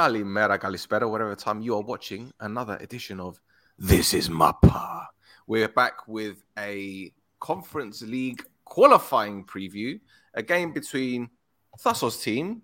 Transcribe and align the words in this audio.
Kalimera, 0.00 0.58
Kalispera, 0.58 1.06
whatever 1.10 1.36
time 1.36 1.60
you 1.60 1.74
are 1.74 1.82
watching 1.82 2.32
another 2.40 2.78
edition 2.80 3.20
of 3.20 3.38
This 3.78 4.14
is 4.14 4.30
Mappa. 4.30 5.04
We're 5.46 5.68
back 5.68 6.08
with 6.08 6.42
a 6.58 7.12
Conference 7.38 8.00
League 8.00 8.42
qualifying 8.64 9.44
preview, 9.44 10.00
a 10.32 10.42
game 10.42 10.72
between 10.72 11.28
Thassos 11.78 12.22
team. 12.22 12.62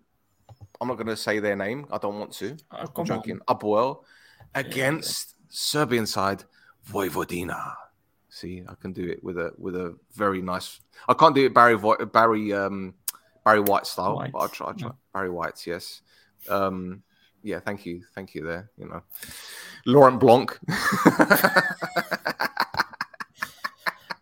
I'm 0.81 0.89
not 0.89 0.95
going 0.95 1.09
to 1.09 1.17
say 1.17 1.39
their 1.39 1.57
name. 1.57 1.87
I 1.93 1.99
don't 1.99 2.19
want 2.19 2.33
to. 2.37 2.57
Oh, 2.73 2.87
I'm 2.97 3.05
joking. 3.05 3.39
APOEL 3.49 4.05
against 4.55 5.35
Serbian 5.51 6.07
side 6.07 6.43
Vojvodina. 6.91 7.75
See, 8.31 8.65
I 8.67 8.77
can 8.77 8.95
do 8.95 9.05
it 9.11 9.23
with 9.23 9.37
a 9.37 9.53
with 9.59 9.77
a 9.77 9.95
very 10.15 10.41
nice. 10.41 10.81
I 11.07 11.13
can't 11.13 11.35
do 11.35 11.45
it 11.45 11.53
Barry 11.53 11.77
Barry 12.07 12.55
um 12.55 12.95
Barry 13.45 13.61
White 13.61 13.87
style, 13.87 14.17
White. 14.17 14.33
but 14.33 14.39
I'll 14.39 14.49
try. 14.49 14.69
I'll 14.69 14.75
try. 14.75 14.91
Barry 15.13 15.29
White, 15.29 15.67
yes. 15.67 16.01
Um, 16.49 17.03
yeah, 17.43 17.61
thank 17.61 17.87
you, 17.87 18.03
thank 18.15 18.35
you. 18.35 18.45
There, 18.45 18.71
you 18.77 18.89
know, 18.89 19.03
Laurent 19.87 20.21
Blanc. 20.21 20.59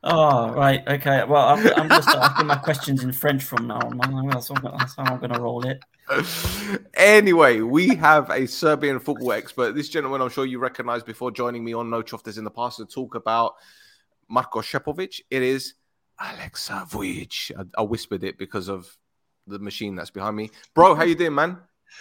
Oh, 0.07 0.53
right. 0.53 0.87
Okay. 0.87 1.25
Well, 1.25 1.49
I'm, 1.49 1.67
I'm 1.91 2.03
start 2.03 2.19
asking 2.19 2.47
my 2.47 2.57
questions 2.57 3.03
in 3.03 3.11
French 3.11 3.43
from 3.43 3.67
now 3.69 3.79
on. 3.79 4.29
That's, 4.29 4.49
that's 4.49 4.97
how 4.97 5.05
I'm 5.05 5.19
going 5.19 5.33
to 5.33 5.41
roll 5.41 5.67
it. 5.67 5.83
anyway, 6.95 7.61
we 7.63 7.95
have 7.95 8.29
a 8.29 8.47
Serbian 8.47 9.01
football 9.01 9.33
expert. 9.33 9.73
This 9.73 9.89
gentleman, 9.89 10.21
I'm 10.21 10.29
sure 10.29 10.45
you 10.45 10.59
recognize 10.59 11.03
before 11.03 11.31
joining 11.31 11.65
me 11.65 11.73
on 11.73 11.89
No 11.89 12.03
Chofters 12.03 12.37
in 12.37 12.45
the 12.45 12.51
past 12.51 12.77
to 12.77 12.85
talk 12.85 13.15
about 13.15 13.55
Marko 14.29 14.61
Shepovic. 14.61 15.23
It 15.31 15.43
is 15.43 15.73
Aleksa 16.21 16.87
Vujic. 16.87 17.51
I, 17.59 17.81
I 17.81 17.83
whispered 17.83 18.25
it 18.25 18.37
because 18.37 18.69
of 18.69 18.95
the 19.47 19.59
machine 19.59 19.95
that's 19.95 20.11
behind 20.11 20.37
me. 20.37 20.51
Bro, 20.75 20.97
how 20.97 21.05
you 21.05 21.15
doing, 21.15 21.35
man? 21.35 21.57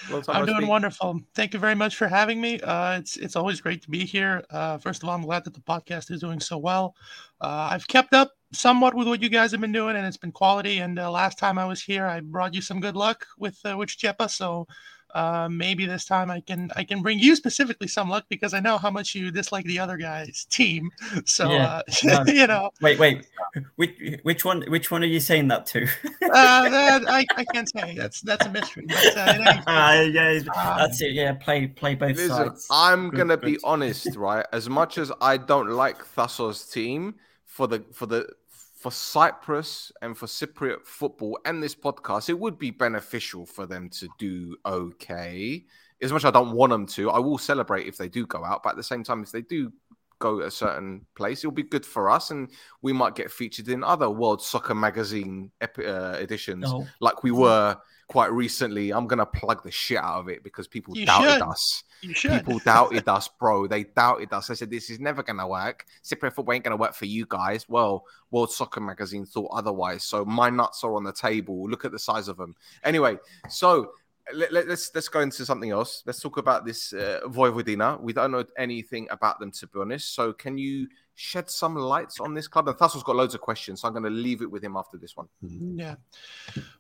Long 0.10 0.24
I'm 0.28 0.46
doing 0.46 0.58
speak. 0.58 0.70
wonderful. 0.70 1.20
Thank 1.36 1.54
you 1.54 1.60
very 1.60 1.76
much 1.76 1.96
for 1.96 2.08
having 2.08 2.42
me. 2.42 2.60
Uh, 2.60 2.98
it's 3.00 3.18
it's 3.18 3.36
always 3.36 3.62
great 3.62 3.82
to 3.84 3.90
be 3.90 4.06
here. 4.06 4.44
Uh, 4.50 4.78
first 4.78 5.04
of 5.04 5.10
all, 5.10 5.16
I'm 5.16 5.22
glad 5.24 5.44
that 5.46 5.54
the 5.54 5.62
podcast 5.62 6.12
is 6.12 6.20
doing 6.22 6.40
so 6.40 6.58
well. 6.58 6.96
Uh, 7.42 7.70
I've 7.72 7.88
kept 7.88 8.14
up 8.14 8.32
somewhat 8.52 8.94
with 8.94 9.08
what 9.08 9.22
you 9.22 9.30
guys 9.30 9.52
have 9.52 9.62
been 9.62 9.72
doing, 9.72 9.96
and 9.96 10.06
it's 10.06 10.18
been 10.18 10.32
quality. 10.32 10.80
And 10.80 11.00
uh, 11.00 11.10
last 11.12 11.38
time 11.40 11.58
I 11.58 11.66
was 11.66 11.82
here, 11.82 12.06
I 12.06 12.20
brought 12.20 12.54
you 12.54 12.62
some 12.62 12.80
good 12.80 12.96
luck 12.96 13.26
with 13.38 13.60
uh, 13.66 13.78
with 13.78 13.90
Chepa. 13.90 14.30
So 14.30 14.68
uh, 15.16 15.48
maybe 15.50 15.86
this 15.86 16.06
time 16.06 16.32
I 16.32 16.42
can 16.42 16.72
I 16.76 16.84
can 16.84 17.02
bring 17.02 17.20
you 17.20 17.36
specifically 17.36 17.88
some 17.88 18.10
luck 18.10 18.26
because 18.30 18.54
I 18.54 18.60
know 18.60 18.78
how 18.78 18.90
much 18.90 19.14
you 19.16 19.30
dislike 19.32 19.66
the 19.66 19.80
other 19.80 19.96
guy's 19.98 20.46
team. 20.50 20.90
So 21.26 21.52
Yeah. 21.52 21.66
uh, 21.66 21.82
No. 22.04 22.24
you 22.34 22.48
know, 22.48 22.70
Wait, 22.82 22.98
wait. 23.00 23.26
Which 23.76 24.20
which 24.24 24.44
one? 24.44 24.64
Which 24.64 24.90
one 24.90 25.04
are 25.04 25.08
you 25.08 25.20
saying 25.20 25.48
that 25.50 25.68
to? 25.68 25.84
uh, 25.84 26.70
that, 26.70 27.04
I, 27.08 27.26
I 27.36 27.44
can't 27.46 27.70
say 27.70 27.96
that's 27.96 28.22
that's 28.22 28.46
a 28.46 28.50
mystery. 28.50 28.86
But, 28.88 29.18
uh, 29.18 29.34
in 29.36 29.48
any 29.48 29.62
Ah, 29.68 30.02
yeah, 30.02 30.40
um, 30.56 30.78
that's 30.78 31.02
it. 31.02 31.12
Yeah, 31.12 31.34
play 31.34 31.68
play 31.68 31.94
both 31.94 32.18
Listen, 32.18 32.30
sides. 32.30 32.68
I'm 32.72 33.10
Good, 33.10 33.18
gonna 33.18 33.38
be 33.38 33.60
honest, 33.64 34.16
right? 34.16 34.46
As 34.52 34.70
much 34.70 34.98
as 34.98 35.12
I 35.22 35.38
don't 35.38 35.70
like 35.70 36.04
Thassos' 36.04 36.72
team 36.72 37.16
for 37.46 37.68
the 37.68 37.84
for 37.94 38.08
the 38.08 38.28
for 38.50 38.92
Cyprus 38.92 39.92
and 40.02 40.18
for 40.18 40.26
Cypriot 40.26 40.86
football 40.86 41.40
and 41.46 41.62
this 41.62 41.76
podcast, 41.76 42.30
it 42.30 42.40
would 42.40 42.58
be 42.58 42.72
beneficial 42.72 43.46
for 43.46 43.68
them 43.68 43.90
to 43.90 44.10
do 44.18 44.58
okay. 44.66 45.64
As 46.02 46.12
much 46.12 46.22
as 46.22 46.26
I 46.26 46.32
don't 46.32 46.52
want 46.52 46.72
them 46.72 46.86
to, 46.88 47.12
I 47.12 47.20
will 47.20 47.38
celebrate 47.38 47.88
if 47.88 47.98
they 47.98 48.10
do 48.10 48.26
go 48.26 48.44
out. 48.44 48.64
But 48.64 48.72
at 48.72 48.76
the 48.76 48.84
same 48.84 49.04
time, 49.04 49.22
if 49.22 49.32
they 49.32 49.42
do 49.42 49.72
go 50.24 50.40
a 50.42 50.50
certain 50.52 51.06
place, 51.16 51.40
it'll 51.40 51.52
be 51.52 51.64
good 51.76 51.86
for 51.86 52.10
us, 52.10 52.32
and 52.32 52.50
we 52.82 52.94
might 52.94 53.16
get 53.16 53.30
featured 53.30 53.68
in 53.68 53.84
other 53.84 54.10
World 54.10 54.42
Soccer 54.42 54.74
Magazine 54.74 55.52
epi- 55.62 55.86
uh, 55.86 56.14
editions 56.18 56.64
No. 56.72 56.88
like 57.02 57.24
we 57.24 57.32
were 57.32 57.78
quite 58.08 58.32
recently. 58.32 58.92
I'm 58.92 59.08
gonna 59.08 59.26
plug 59.26 59.64
the 59.64 59.72
shit 59.72 59.98
out 59.98 60.20
of 60.22 60.30
it 60.30 60.44
because 60.44 60.68
people 60.68 60.96
You 60.98 61.06
doubted 61.06 61.32
should. 61.34 61.42
us. 61.42 61.84
you 62.02 62.14
should. 62.14 62.32
People 62.32 62.60
doubted 62.60 63.08
us, 63.08 63.28
bro. 63.40 63.68
They 63.68 63.84
doubted 63.84 64.32
us. 64.34 64.50
I 64.50 64.54
said, 64.56 64.70
this 64.70 64.90
is 64.90 65.00
never 65.00 65.24
to 65.24 65.48
work. 65.48 65.86
Cypriot 66.04 66.34
football 66.34 66.54
ain't 66.54 66.64
to 66.66 66.78
work 66.78 66.94
for 66.96 67.06
you 67.06 67.26
guys. 67.28 67.68
Well, 67.70 68.06
World 68.32 68.52
Soccer 68.52 68.82
Magazine 68.82 69.26
thought 69.26 69.50
otherwise. 69.54 70.04
So 70.04 70.26
my 70.26 70.50
nuts 70.50 70.84
are 70.84 70.96
on 70.96 71.04
the 71.04 71.14
table. 71.14 71.70
Look 71.70 71.86
at 71.86 71.92
the 71.92 72.00
size 72.00 72.28
of 72.28 72.38
them. 72.38 72.56
Anyway, 72.84 73.18
so 73.50 73.92
let, 74.34 74.68
us 74.70 74.92
let's 74.96 75.10
go 75.10 75.20
into 75.20 75.46
something 75.46 75.72
else. 75.72 76.04
Let's 76.06 76.22
talk 76.22 76.38
about 76.38 76.66
this 76.66 76.94
uh, 76.94 77.22
Vojvodina. 77.26 78.00
We 78.00 78.14
don't 78.14 78.32
know 78.32 78.46
anything 78.58 79.08
about 79.12 79.40
them, 79.40 79.52
to 79.52 79.68
be 79.68 79.80
honest. 79.80 80.16
So 80.16 80.32
can 80.32 80.58
you 80.58 80.88
shed 81.16 81.50
some 81.50 81.76
lights 81.76 82.20
on 82.20 82.34
this 82.34 82.48
club? 82.48 82.68
And 82.68 82.78
Thassos's 82.78 83.04
got 83.04 83.16
loads 83.16 83.36
of 83.36 83.42
questions, 83.42 83.82
so 83.82 83.88
I'm 83.88 83.94
going 83.94 84.06
to 84.06 84.10
leave 84.10 84.42
it 84.42 84.50
with 84.50 84.64
him 84.64 84.78
after 84.78 84.98
this 84.98 85.16
one. 85.18 85.28
Yeah. 85.42 85.96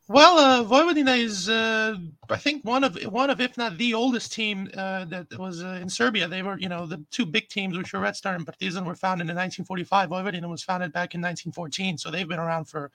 Well, 0.08 0.38
uh, 0.38 0.64
Vojvodina 0.64 1.18
is, 1.18 1.50
uh, 1.50 1.96
I 2.30 2.38
think, 2.38 2.64
one 2.64 2.84
of 2.84 2.96
one 3.04 3.30
of, 3.30 3.42
if 3.42 3.58
not 3.58 3.78
the 3.78 3.94
oldest 3.94 4.31
team 4.31 4.70
uh, 4.75 5.06
that 5.06 5.38
was 5.38 5.64
uh, 5.64 5.80
in 5.81 5.90
Serbia. 5.90 6.28
They 6.28 6.44
were, 6.44 6.58
you 6.58 6.70
know, 6.70 6.86
the 6.86 7.04
two 7.12 7.25
big 7.25 7.50
teams, 7.50 7.78
which 7.78 7.94
were 7.94 8.00
Red 8.00 8.16
Star 8.16 8.36
and 8.36 8.46
Partizan, 8.46 8.86
were 8.86 8.96
founded 8.96 9.30
in 9.30 9.36
1945. 9.36 10.10
Vojvodina 10.10 10.50
was 10.50 10.64
founded 10.64 10.94
back 10.94 11.14
in 11.14 11.22
1914, 11.22 11.98
so 11.98 12.10
they've 12.10 12.28
been 12.28 12.40
around 12.40 12.66
for 12.66 12.90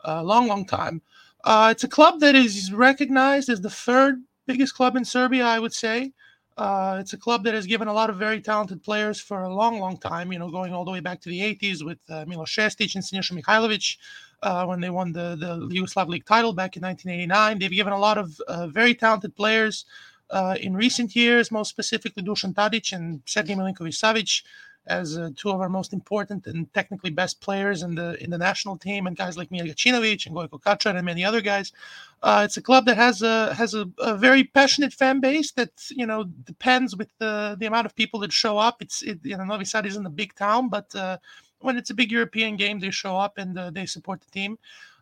a 0.00 0.22
long, 0.22 0.48
long 0.48 0.64
time. 0.64 1.00
Uh, 1.44 1.68
it's 1.70 1.84
a 1.84 1.88
club 1.88 2.20
that 2.20 2.34
is 2.34 2.72
recognized 2.72 3.50
as 3.50 3.60
the 3.60 3.70
third 3.70 4.22
biggest 4.46 4.74
club 4.74 4.96
in 4.96 5.04
Serbia, 5.04 5.44
I 5.44 5.58
would 5.58 5.74
say. 5.74 6.12
Uh, 6.56 6.98
it's 7.00 7.12
a 7.12 7.18
club 7.18 7.44
that 7.44 7.52
has 7.52 7.66
given 7.66 7.86
a 7.86 7.92
lot 7.92 8.08
of 8.08 8.16
very 8.16 8.40
talented 8.40 8.82
players 8.82 9.20
for 9.20 9.42
a 9.42 9.54
long, 9.54 9.78
long 9.78 9.98
time. 9.98 10.32
You 10.32 10.38
know, 10.38 10.50
going 10.50 10.72
all 10.72 10.86
the 10.86 10.90
way 10.90 11.00
back 11.00 11.20
to 11.22 11.28
the 11.28 11.40
80s 11.40 11.84
with 11.84 11.98
uh, 12.08 12.24
Milos 12.26 12.48
Šestić 12.48 12.94
and 12.94 13.04
Siniša 13.04 13.42
Mihajlovic 13.42 13.96
uh, 14.42 14.64
when 14.64 14.80
they 14.80 14.88
won 14.88 15.12
the, 15.12 15.36
the 15.38 15.58
Yugoslav 15.74 16.08
League 16.08 16.24
title 16.24 16.54
back 16.54 16.76
in 16.76 16.82
1989. 16.82 17.58
They've 17.58 17.70
given 17.70 17.92
a 17.92 17.98
lot 17.98 18.16
of 18.16 18.40
uh, 18.48 18.68
very 18.68 18.94
talented 18.94 19.36
players 19.36 19.84
uh, 20.30 20.56
in 20.60 20.74
recent 20.74 21.14
years, 21.14 21.50
most 21.50 21.68
specifically 21.68 22.22
Dusan 22.22 22.54
Tadic 22.54 22.92
and 22.92 23.22
Sergej 23.26 23.56
Milinkovic 23.56 23.92
Savic 23.92 24.42
as 24.86 25.16
uh, 25.16 25.30
two 25.36 25.50
of 25.50 25.60
our 25.60 25.68
most 25.68 25.92
important 25.92 26.46
and 26.46 26.72
technically 26.74 27.10
best 27.10 27.40
players 27.40 27.82
in 27.82 27.94
the 27.94 28.22
in 28.22 28.30
the 28.30 28.38
national 28.38 28.76
team, 28.76 29.06
and 29.06 29.16
guys 29.16 29.36
like 29.36 29.50
Mijat 29.50 29.70
Gacinovic 29.70 30.26
and 30.26 30.34
Gojko 30.36 30.60
Kačar 30.60 30.94
and 30.96 31.04
many 31.04 31.24
other 31.24 31.40
guys. 31.40 31.72
Uh, 32.22 32.42
it's 32.44 32.56
a 32.56 32.62
club 32.62 32.86
that 32.86 32.96
has 32.96 33.22
a 33.22 33.54
has 33.54 33.74
a, 33.74 33.88
a 33.98 34.16
very 34.16 34.44
passionate 34.44 34.92
fan 34.92 35.20
base 35.20 35.52
that 35.52 35.72
you 35.90 36.06
know 36.06 36.24
depends 36.24 36.96
with 36.96 37.08
the 37.18 37.56
the 37.58 37.66
amount 37.66 37.86
of 37.86 37.94
people 37.94 38.20
that 38.20 38.32
show 38.32 38.58
up. 38.58 38.82
It's 38.82 39.02
it, 39.02 39.20
you 39.22 39.36
know 39.36 39.44
Novi 39.44 39.64
Sad 39.64 39.86
isn't 39.86 40.06
a 40.06 40.10
big 40.10 40.34
town, 40.34 40.68
but 40.68 40.94
uh, 40.94 41.18
when 41.60 41.76
it's 41.76 41.90
a 41.90 41.94
big 41.94 42.12
European 42.12 42.56
game, 42.56 42.78
they 42.78 42.90
show 42.90 43.16
up 43.16 43.38
and 43.38 43.58
uh, 43.58 43.70
they 43.70 43.86
support 43.86 44.20
the 44.20 44.30
team. 44.30 44.58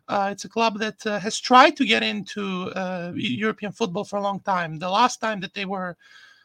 Uh, 0.07 0.29
it's 0.31 0.43
a 0.43 0.49
club 0.49 0.79
that 0.79 1.05
uh, 1.05 1.19
has 1.19 1.39
tried 1.39 1.77
to 1.77 1.85
get 1.85 2.03
into 2.03 2.69
uh, 2.71 3.11
European 3.15 3.71
football 3.71 4.03
for 4.03 4.17
a 4.17 4.21
long 4.21 4.39
time. 4.41 4.79
The 4.79 4.89
last 4.89 5.21
time 5.21 5.39
that 5.41 5.53
they 5.53 5.65
were 5.65 5.95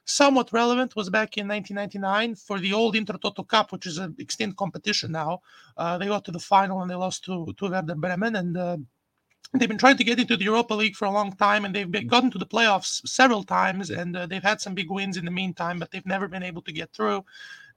somewhat 0.08 0.52
relevant 0.52 0.96
was 0.96 1.10
back 1.10 1.36
in 1.36 1.46
1999 1.46 2.34
for 2.34 2.58
the 2.58 2.72
old 2.72 2.96
Inter 2.96 3.14
Intertoto 3.14 3.46
Cup, 3.46 3.72
which 3.72 3.86
is 3.86 3.98
an 3.98 4.14
extinct 4.18 4.56
competition 4.56 5.12
now. 5.12 5.40
Uh, 5.76 5.98
they 5.98 6.06
got 6.06 6.24
to 6.24 6.30
the 6.30 6.38
final 6.38 6.80
and 6.80 6.90
they 6.90 6.94
lost 6.94 7.24
to, 7.24 7.52
to 7.58 7.68
Werder 7.68 7.94
Bremen. 7.94 8.36
And 8.36 8.56
uh, 8.56 8.78
they've 9.52 9.68
been 9.68 9.78
trying 9.78 9.98
to 9.98 10.04
get 10.04 10.18
into 10.18 10.36
the 10.36 10.44
Europa 10.44 10.74
League 10.74 10.96
for 10.96 11.04
a 11.04 11.10
long 11.10 11.32
time 11.36 11.64
and 11.64 11.74
they've 11.74 11.90
been, 11.90 12.06
gotten 12.06 12.30
to 12.30 12.38
the 12.38 12.46
playoffs 12.46 13.06
several 13.06 13.44
times. 13.44 13.90
And 13.90 14.16
uh, 14.16 14.26
they've 14.26 14.42
had 14.42 14.60
some 14.60 14.74
big 14.74 14.90
wins 14.90 15.18
in 15.18 15.26
the 15.26 15.30
meantime, 15.30 15.78
but 15.78 15.90
they've 15.90 16.06
never 16.06 16.26
been 16.26 16.42
able 16.42 16.62
to 16.62 16.72
get 16.72 16.92
through. 16.92 17.24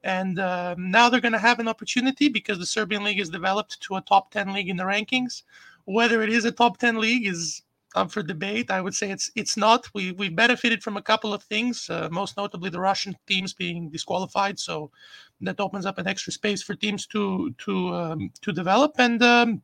And 0.03 0.39
uh, 0.39 0.75
now 0.77 1.09
they're 1.09 1.21
going 1.21 1.33
to 1.33 1.39
have 1.39 1.59
an 1.59 1.67
opportunity 1.67 2.29
because 2.29 2.57
the 2.57 2.65
Serbian 2.65 3.03
league 3.03 3.19
is 3.19 3.29
developed 3.29 3.81
to 3.81 3.97
a 3.97 4.01
top 4.01 4.31
10 4.31 4.53
league 4.53 4.69
in 4.69 4.77
the 4.77 4.83
rankings. 4.83 5.43
Whether 5.85 6.23
it 6.23 6.29
is 6.29 6.45
a 6.45 6.51
top 6.51 6.77
10 6.77 6.97
league 6.97 7.27
is 7.27 7.61
up 7.95 8.11
for 8.11 8.23
debate. 8.23 8.71
I 8.71 8.81
would 8.81 8.95
say 8.95 9.11
it's 9.11 9.31
it's 9.35 9.57
not. 9.57 9.87
We 9.93 10.11
we 10.11 10.29
benefited 10.29 10.83
from 10.83 10.97
a 10.97 11.01
couple 11.01 11.33
of 11.33 11.43
things, 11.43 11.89
uh, 11.89 12.09
most 12.11 12.37
notably 12.37 12.69
the 12.69 12.79
Russian 12.79 13.15
teams 13.27 13.53
being 13.53 13.89
disqualified, 13.89 14.59
so 14.59 14.91
that 15.41 15.59
opens 15.59 15.85
up 15.85 15.97
an 15.97 16.07
extra 16.07 16.33
space 16.33 16.61
for 16.63 16.75
teams 16.75 17.05
to 17.07 17.53
to 17.59 17.93
um, 17.93 18.31
to 18.41 18.51
develop. 18.51 18.93
And 18.97 19.21
um, 19.23 19.61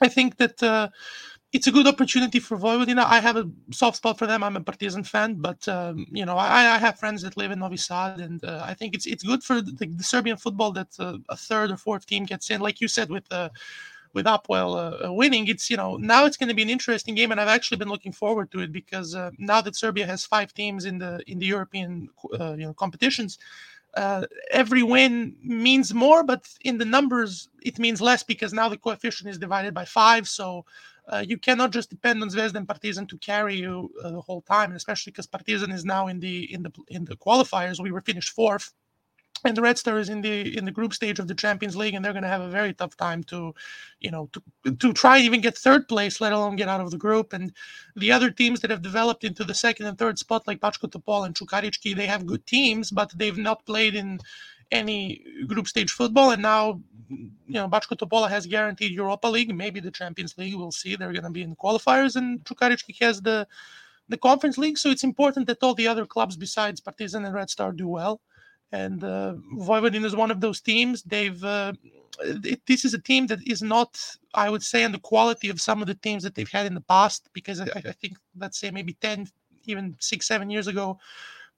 I 0.00 0.08
think 0.08 0.36
that 0.38 0.62
uh, 0.62 0.88
it's 1.52 1.66
a 1.66 1.72
good 1.72 1.86
opportunity 1.86 2.38
for 2.38 2.56
Vojvodina. 2.56 3.04
I 3.04 3.20
have 3.20 3.36
a 3.36 3.50
soft 3.72 3.96
spot 3.96 4.18
for 4.18 4.26
them. 4.26 4.42
I'm 4.42 4.56
a 4.56 4.60
Partizan 4.60 5.04
fan, 5.04 5.34
but 5.34 5.66
um, 5.68 6.06
you 6.10 6.24
know 6.24 6.36
I, 6.36 6.74
I 6.74 6.78
have 6.78 6.98
friends 6.98 7.22
that 7.22 7.36
live 7.36 7.50
in 7.50 7.58
Novi 7.58 7.76
Sad, 7.76 8.20
and 8.20 8.42
uh, 8.44 8.62
I 8.64 8.74
think 8.74 8.94
it's 8.94 9.06
it's 9.06 9.24
good 9.24 9.42
for 9.42 9.60
the, 9.60 9.72
the 9.72 10.04
Serbian 10.04 10.36
football 10.36 10.72
that 10.72 10.88
uh, 10.98 11.18
a 11.28 11.36
third 11.36 11.70
or 11.70 11.76
fourth 11.76 12.06
team 12.06 12.24
gets 12.24 12.50
in, 12.50 12.60
like 12.60 12.80
you 12.80 12.88
said 12.88 13.10
with 13.10 13.28
the 13.28 13.50
with 14.12 14.26
APOEL 14.26 15.06
uh, 15.06 15.12
winning, 15.12 15.46
it's 15.48 15.70
you 15.70 15.76
know 15.76 15.96
now 15.96 16.24
it's 16.24 16.36
going 16.36 16.48
to 16.48 16.54
be 16.54 16.62
an 16.62 16.70
interesting 16.70 17.14
game, 17.14 17.30
and 17.30 17.40
I've 17.40 17.48
actually 17.48 17.76
been 17.78 17.88
looking 17.88 18.12
forward 18.12 18.50
to 18.52 18.60
it 18.60 18.72
because 18.72 19.14
uh, 19.14 19.30
now 19.38 19.60
that 19.60 19.76
Serbia 19.76 20.06
has 20.06 20.24
five 20.24 20.52
teams 20.52 20.84
in 20.84 20.98
the 20.98 21.20
in 21.26 21.38
the 21.38 21.46
European 21.46 22.08
uh, 22.38 22.54
you 22.54 22.66
know 22.66 22.74
competitions, 22.74 23.38
uh, 23.94 24.24
every 24.50 24.82
win 24.82 25.36
means 25.42 25.94
more, 25.94 26.22
but 26.22 26.48
in 26.62 26.78
the 26.78 26.84
numbers 26.84 27.48
it 27.62 27.78
means 27.78 28.00
less 28.00 28.22
because 28.22 28.52
now 28.52 28.68
the 28.68 28.76
coefficient 28.76 29.30
is 29.30 29.38
divided 29.38 29.74
by 29.74 29.84
five, 29.84 30.28
so. 30.28 30.64
Uh, 31.08 31.24
you 31.26 31.36
cannot 31.36 31.72
just 31.72 31.90
depend 31.90 32.22
on 32.22 32.28
Zvezda 32.28 32.54
and 32.54 32.68
Partizan 32.68 33.04
to 33.08 33.18
carry 33.18 33.56
you 33.56 33.90
uh, 34.04 34.10
the 34.10 34.20
whole 34.20 34.42
time, 34.42 34.70
especially 34.76 35.10
because 35.10 35.26
Partizan 35.26 35.72
is 35.72 35.84
now 35.84 36.06
in 36.06 36.20
the 36.20 36.52
in 36.54 36.62
the 36.62 36.70
in 36.86 37.04
the 37.04 37.16
qualifiers. 37.16 37.80
We 37.80 37.90
were 37.90 38.02
finished 38.02 38.30
fourth, 38.30 38.72
and 39.44 39.56
the 39.56 39.62
Red 39.62 39.78
Star 39.78 39.98
is 39.98 40.08
in 40.08 40.20
the 40.20 40.56
in 40.56 40.64
the 40.64 40.70
group 40.70 40.92
stage 40.92 41.18
of 41.18 41.28
the 41.28 41.34
Champions 41.34 41.76
League, 41.76 41.94
and 41.94 42.04
they're 42.04 42.12
going 42.12 42.22
to 42.22 42.28
have 42.28 42.42
a 42.42 42.48
very 42.48 42.74
tough 42.74 42.96
time 42.96 43.22
to, 43.24 43.54
you 44.00 44.10
know, 44.10 44.28
to 44.32 44.72
to 44.72 44.92
try 44.92 45.16
and 45.16 45.24
even 45.26 45.40
get 45.40 45.56
third 45.56 45.88
place, 45.88 46.20
let 46.20 46.32
alone 46.32 46.56
get 46.56 46.68
out 46.68 46.80
of 46.80 46.90
the 46.90 46.98
group. 46.98 47.32
And 47.32 47.52
the 47.96 48.12
other 48.12 48.30
teams 48.30 48.60
that 48.60 48.70
have 48.70 48.82
developed 48.82 49.24
into 49.24 49.44
the 49.44 49.54
second 49.54 49.86
and 49.86 49.98
third 49.98 50.18
spot, 50.18 50.46
like 50.46 50.60
Bačka 50.60 50.90
Topola 50.90 51.26
and 51.26 51.34
Čukarički, 51.34 51.96
they 51.96 52.06
have 52.06 52.26
good 52.26 52.46
teams, 52.46 52.90
but 52.90 53.12
they've 53.16 53.38
not 53.38 53.64
played 53.66 53.94
in 53.94 54.20
any 54.70 55.24
group 55.46 55.66
stage 55.66 55.90
football. 55.90 56.30
And 56.30 56.42
now, 56.42 56.80
you 57.08 57.30
know, 57.48 57.68
Bačka 57.68 57.96
Topola 57.96 58.28
has 58.28 58.46
guaranteed 58.46 58.92
Europa 58.92 59.28
League, 59.28 59.54
maybe 59.54 59.80
the 59.80 59.90
Champions 59.90 60.36
League. 60.38 60.54
We'll 60.54 60.72
see. 60.72 60.96
They're 60.96 61.12
going 61.12 61.24
to 61.24 61.30
be 61.30 61.42
in 61.42 61.50
the 61.50 61.56
qualifiers, 61.56 62.16
and 62.16 62.44
Čukarički 62.44 63.00
has 63.00 63.22
the 63.22 63.46
the 64.08 64.18
Conference 64.18 64.58
League. 64.58 64.76
So 64.76 64.90
it's 64.90 65.04
important 65.04 65.46
that 65.46 65.62
all 65.62 65.74
the 65.74 65.86
other 65.86 66.04
clubs 66.04 66.36
besides 66.36 66.80
Partizan 66.80 67.24
and 67.24 67.34
Red 67.34 67.48
Star 67.48 67.72
do 67.72 67.88
well 67.88 68.20
and 68.72 69.02
uh, 69.02 69.34
is 69.58 70.16
one 70.16 70.30
of 70.30 70.40
those 70.40 70.60
teams. 70.60 71.02
They've 71.02 71.42
uh, 71.42 71.72
this 72.66 72.84
is 72.84 72.94
a 72.94 73.00
team 73.00 73.26
that 73.28 73.40
is 73.46 73.62
not, 73.62 73.98
I 74.34 74.50
would 74.50 74.62
say, 74.62 74.84
on 74.84 74.92
the 74.92 74.98
quality 74.98 75.48
of 75.48 75.60
some 75.60 75.80
of 75.80 75.88
the 75.88 75.94
teams 75.94 76.22
that 76.22 76.34
they've 76.34 76.50
had 76.50 76.66
in 76.66 76.74
the 76.74 76.80
past. 76.82 77.28
Because 77.32 77.60
I, 77.60 77.66
I 77.74 77.92
think, 77.92 78.16
let's 78.38 78.58
say, 78.58 78.70
maybe 78.70 78.94
ten, 79.00 79.26
even 79.64 79.96
six, 79.98 80.26
seven 80.26 80.50
years 80.50 80.66
ago, 80.66 80.98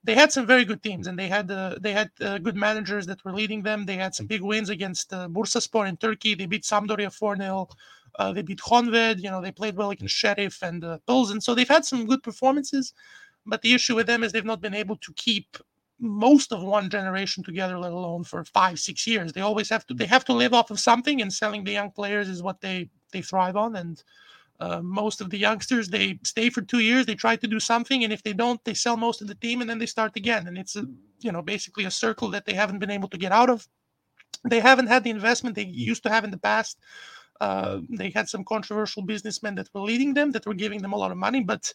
they 0.04 0.14
had 0.14 0.32
some 0.32 0.46
very 0.46 0.64
good 0.64 0.82
teams, 0.82 1.06
and 1.06 1.18
they 1.18 1.28
had 1.28 1.50
uh, 1.50 1.76
they 1.80 1.92
had 1.92 2.10
uh, 2.20 2.38
good 2.38 2.56
managers 2.56 3.06
that 3.06 3.24
were 3.24 3.32
leading 3.32 3.62
them. 3.62 3.84
They 3.84 3.96
had 3.96 4.14
some 4.14 4.26
big 4.26 4.42
wins 4.42 4.70
against 4.70 5.12
uh, 5.12 5.28
Bursaspor 5.28 5.88
in 5.88 5.96
Turkey. 5.96 6.34
They 6.34 6.46
beat 6.46 6.64
Sampdoria 6.64 7.12
four 7.12 7.36
0 7.36 7.68
uh, 8.18 8.32
They 8.32 8.42
beat 8.42 8.60
Honved. 8.60 9.20
You 9.22 9.30
know, 9.30 9.40
they 9.40 9.52
played 9.52 9.76
well 9.76 9.90
against 9.90 10.14
Sheriff 10.14 10.62
and 10.62 10.84
uh, 10.84 10.98
and 11.08 11.42
So 11.42 11.54
they've 11.54 11.68
had 11.68 11.84
some 11.84 12.06
good 12.06 12.22
performances. 12.22 12.94
But 13.44 13.62
the 13.62 13.74
issue 13.74 13.96
with 13.96 14.06
them 14.06 14.22
is 14.22 14.30
they've 14.30 14.44
not 14.44 14.60
been 14.60 14.74
able 14.74 14.96
to 14.98 15.12
keep 15.14 15.56
most 16.02 16.52
of 16.52 16.62
one 16.64 16.90
generation 16.90 17.44
together, 17.44 17.78
let 17.78 17.92
alone 17.92 18.24
for 18.24 18.44
five, 18.44 18.80
six 18.80 19.06
years. 19.06 19.32
They 19.32 19.40
always 19.40 19.70
have 19.70 19.86
to 19.86 19.94
they 19.94 20.06
have 20.06 20.24
to 20.26 20.32
live 20.32 20.52
off 20.52 20.72
of 20.72 20.80
something, 20.80 21.22
and 21.22 21.32
selling 21.32 21.62
the 21.62 21.72
young 21.72 21.92
players 21.92 22.28
is 22.28 22.42
what 22.42 22.60
they 22.60 22.90
they 23.12 23.22
thrive 23.22 23.56
on. 23.56 23.76
And 23.76 24.02
uh, 24.58 24.82
most 24.82 25.20
of 25.20 25.30
the 25.30 25.38
youngsters 25.38 25.88
they 25.88 26.18
stay 26.24 26.50
for 26.50 26.60
two 26.60 26.80
years, 26.80 27.06
they 27.06 27.14
try 27.14 27.36
to 27.36 27.46
do 27.46 27.60
something, 27.60 28.02
and 28.02 28.12
if 28.12 28.22
they 28.24 28.32
don't, 28.32 28.62
they 28.64 28.74
sell 28.74 28.96
most 28.96 29.22
of 29.22 29.28
the 29.28 29.36
team, 29.36 29.60
and 29.60 29.70
then 29.70 29.78
they 29.78 29.86
start 29.86 30.16
again. 30.16 30.48
And 30.48 30.58
it's 30.58 30.74
a 30.74 30.84
you 31.20 31.30
know 31.30 31.40
basically 31.40 31.84
a 31.84 31.90
circle 31.90 32.28
that 32.30 32.46
they 32.46 32.54
haven't 32.54 32.80
been 32.80 32.90
able 32.90 33.08
to 33.08 33.18
get 33.18 33.30
out 33.30 33.48
of. 33.48 33.68
They 34.44 34.58
haven't 34.58 34.88
had 34.88 35.04
the 35.04 35.10
investment 35.10 35.54
they 35.54 35.66
used 35.66 36.02
to 36.02 36.10
have 36.10 36.24
in 36.24 36.32
the 36.32 36.38
past. 36.38 36.78
Uh, 37.40 37.80
they 37.88 38.10
had 38.10 38.28
some 38.28 38.44
controversial 38.44 39.02
businessmen 39.02 39.54
that 39.54 39.68
were 39.72 39.80
leading 39.80 40.14
them, 40.14 40.32
that 40.32 40.46
were 40.46 40.54
giving 40.54 40.82
them 40.82 40.92
a 40.92 40.96
lot 40.96 41.12
of 41.12 41.16
money, 41.16 41.42
but 41.42 41.72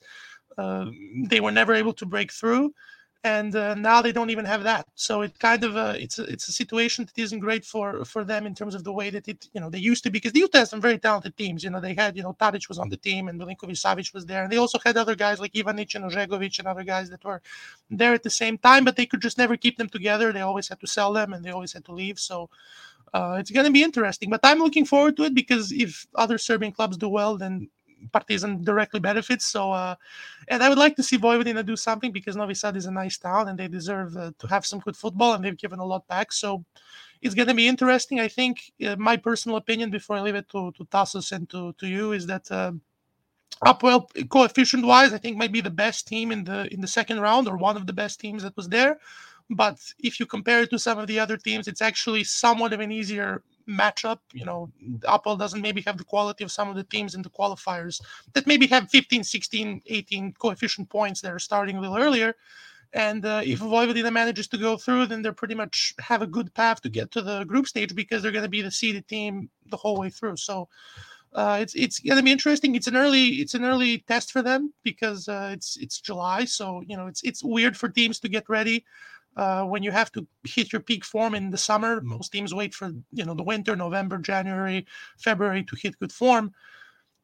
uh, 0.57 0.85
they 1.25 1.39
were 1.39 1.51
never 1.51 1.74
able 1.74 1.94
to 1.94 2.06
break 2.06 2.31
through 2.31 2.74
and 3.23 3.55
uh, 3.55 3.73
now 3.75 4.01
they 4.01 4.11
don't 4.11 4.29
even 4.29 4.45
have 4.45 4.63
that. 4.63 4.87
So 4.95 5.21
it 5.21 5.37
kind 5.39 5.63
of 5.63 5.75
uh, 5.75 5.95
it's 5.97 6.19
a, 6.19 6.23
it's 6.23 6.47
a 6.47 6.51
situation 6.51 7.05
that 7.05 7.17
isn't 7.21 7.39
great 7.39 7.65
for 7.65 8.05
for 8.05 8.23
them 8.23 8.45
in 8.45 8.53
terms 8.55 8.75
of 8.75 8.83
the 8.83 8.93
way 8.93 9.09
that 9.09 9.27
it 9.27 9.47
you 9.53 9.61
know 9.61 9.69
they 9.69 9.79
used 9.79 10.03
to 10.03 10.09
be 10.09 10.19
because 10.19 10.33
they 10.33 10.39
used 10.39 10.51
to 10.53 10.59
have 10.59 10.67
some 10.67 10.81
very 10.81 10.97
talented 10.97 11.35
teams. 11.37 11.63
You 11.63 11.69
know 11.69 11.79
they 11.79 11.93
had 11.93 12.15
you 12.15 12.23
know 12.23 12.33
Tadic 12.33 12.67
was 12.69 12.79
on 12.79 12.89
the 12.89 12.97
team 12.97 13.27
and 13.27 13.39
Milinkovic 13.39 13.77
Savic 13.77 14.13
was 14.13 14.25
there, 14.25 14.43
and 14.43 14.51
they 14.51 14.57
also 14.57 14.79
had 14.83 14.97
other 14.97 15.15
guys 15.15 15.39
like 15.39 15.53
Ivanic 15.53 15.95
and 15.95 16.05
Ožegovic 16.05 16.59
and 16.59 16.67
other 16.67 16.83
guys 16.83 17.09
that 17.09 17.23
were 17.23 17.41
there 17.89 18.13
at 18.13 18.23
the 18.23 18.29
same 18.29 18.57
time, 18.57 18.83
but 18.85 18.95
they 18.95 19.05
could 19.05 19.21
just 19.21 19.37
never 19.37 19.57
keep 19.57 19.77
them 19.77 19.89
together. 19.89 20.31
They 20.31 20.41
always 20.41 20.67
had 20.67 20.79
to 20.81 20.87
sell 20.87 21.13
them 21.13 21.33
and 21.33 21.43
they 21.43 21.51
always 21.51 21.73
had 21.73 21.85
to 21.85 21.93
leave. 21.93 22.19
So. 22.19 22.49
Uh, 23.13 23.37
it's 23.39 23.51
going 23.51 23.65
to 23.65 23.71
be 23.71 23.83
interesting, 23.83 24.29
but 24.29 24.41
I'm 24.43 24.59
looking 24.59 24.83
forward 24.85 25.15
to 25.15 25.23
it 25.23 25.33
because 25.33 25.71
if 25.71 26.05
other 26.15 26.37
Serbian 26.37 26.73
clubs 26.73 26.97
do 26.97 27.07
well, 27.07 27.37
then 27.37 27.69
Partizan 28.11 28.63
directly 28.63 28.99
benefits. 28.99 29.45
So, 29.45 29.71
uh, 29.71 29.95
and 30.47 30.63
I 30.63 30.69
would 30.69 30.77
like 30.77 30.95
to 30.97 31.03
see 31.03 31.17
Vojvodina 31.17 31.65
do 31.65 31.75
something 31.75 32.11
because 32.11 32.35
Novi 32.35 32.53
Sad 32.53 32.77
is 32.77 32.85
a 32.85 32.91
nice 32.91 33.17
town 33.17 33.47
and 33.47 33.57
they 33.57 33.67
deserve 33.67 34.15
uh, 34.15 34.31
to 34.39 34.47
have 34.47 34.65
some 34.65 34.79
good 34.79 34.95
football 34.95 35.33
and 35.33 35.44
they've 35.44 35.57
given 35.57 35.79
a 35.79 35.85
lot 35.85 36.07
back. 36.07 36.31
So, 36.31 36.63
it's 37.21 37.35
going 37.35 37.47
to 37.47 37.53
be 37.53 37.67
interesting. 37.67 38.19
I 38.19 38.27
think 38.27 38.71
uh, 38.85 38.95
my 38.97 39.17
personal 39.17 39.57
opinion 39.57 39.89
before 39.89 40.17
I 40.17 40.21
leave 40.21 40.35
it 40.35 40.49
to 40.49 40.71
to 40.73 40.85
Tassos 40.85 41.31
and 41.31 41.49
to 41.49 41.73
to 41.73 41.88
you 41.88 42.13
is 42.13 42.27
that. 42.27 42.51
Uh, 42.51 42.73
APOEL 43.65 44.29
coefficient 44.29 44.85
wise, 44.85 45.13
I 45.13 45.17
think 45.17 45.38
might 45.38 45.51
be 45.51 45.61
the 45.61 45.69
best 45.71 46.07
team 46.07 46.31
in 46.31 46.43
the 46.43 46.71
in 46.71 46.79
the 46.79 46.88
second 46.88 47.19
round 47.19 47.47
or 47.47 47.57
one 47.57 47.75
of 47.75 47.88
the 47.88 47.93
best 47.93 48.19
teams 48.19 48.43
that 48.43 48.55
was 48.55 48.69
there. 48.69 49.00
But 49.50 49.79
if 50.00 50.19
you 50.19 50.25
compare 50.25 50.61
it 50.61 50.69
to 50.71 50.79
some 50.79 51.00
of 51.00 51.07
the 51.07 51.19
other 51.19 51.38
teams, 51.38 51.67
it's 51.67 51.81
actually 51.81 52.23
somewhat 52.23 52.73
of 52.73 52.81
an 52.81 52.91
easier 52.91 53.43
matchup. 53.67 54.19
You 54.33 54.45
know, 54.45 54.71
APOEL 55.03 55.37
doesn't 55.37 55.61
maybe 55.61 55.81
have 55.81 55.97
the 55.97 56.03
quality 56.03 56.43
of 56.43 56.51
some 56.51 56.69
of 56.69 56.75
the 56.75 56.83
teams 56.83 57.15
in 57.15 57.21
the 57.21 57.29
qualifiers 57.29 58.01
that 58.33 58.47
maybe 58.47 58.67
have 58.67 58.89
15, 58.89 59.23
16, 59.23 59.81
18 59.85 60.33
coefficient 60.39 60.89
points 60.89 61.21
that 61.21 61.31
are 61.31 61.39
starting 61.39 61.77
a 61.77 61.81
little 61.81 61.97
earlier. 61.97 62.35
And 62.93 63.25
uh, 63.25 63.41
if 63.43 63.59
Vojvodina 63.59 64.11
manages 64.11 64.47
to 64.49 64.57
go 64.57 64.77
through, 64.77 65.07
then 65.07 65.21
they're 65.21 65.33
pretty 65.33 65.55
much 65.55 65.93
have 65.99 66.21
a 66.21 66.27
good 66.27 66.53
path 66.53 66.81
to 66.81 66.89
get 66.89 67.11
to 67.11 67.21
the 67.21 67.43
group 67.43 67.67
stage 67.67 67.93
because 67.93 68.21
they're 68.21 68.31
going 68.31 68.43
to 68.43 68.49
be 68.49 68.61
the 68.61 68.71
seeded 68.71 69.07
team 69.07 69.49
the 69.69 69.77
whole 69.77 69.97
way 69.97 70.09
through. 70.09 70.37
So 70.37 70.69
uh, 71.33 71.57
it's 71.61 71.75
it's 71.75 71.99
going 71.99 72.17
to 72.17 72.23
be 72.23 72.31
interesting. 72.31 72.75
It's 72.75 72.87
an 72.87 72.95
early 72.95 73.25
it's 73.41 73.53
an 73.53 73.65
early 73.65 73.99
test 73.99 74.31
for 74.31 74.41
them 74.41 74.73
because 74.83 75.27
uh, 75.27 75.49
it's 75.51 75.75
it's 75.77 75.99
July, 75.99 76.45
so 76.45 76.81
you 76.87 76.95
know 76.95 77.07
it's 77.07 77.21
it's 77.23 77.43
weird 77.43 77.75
for 77.75 77.89
teams 77.89 78.19
to 78.21 78.29
get 78.29 78.47
ready 78.47 78.85
uh, 79.38 79.63
when 79.63 79.84
you 79.84 79.92
have 79.92 80.12
to 80.12 80.28
hit 80.44 80.74
your 80.74 80.81
peak 80.81 81.06
form 81.06 81.36
in 81.36 81.51
the 81.51 81.57
summer. 81.57 82.01
Most 82.01 82.31
teams 82.31 82.54
wait 82.54 82.74
for 82.74 82.92
you 83.13 83.24
know 83.24 83.36
the 83.36 83.44
winter, 83.44 83.75
November, 83.75 84.18
January, 84.18 84.86
February 85.18 85.63
to 85.63 85.75
hit 85.75 86.00
good 86.00 86.12
form. 86.12 86.51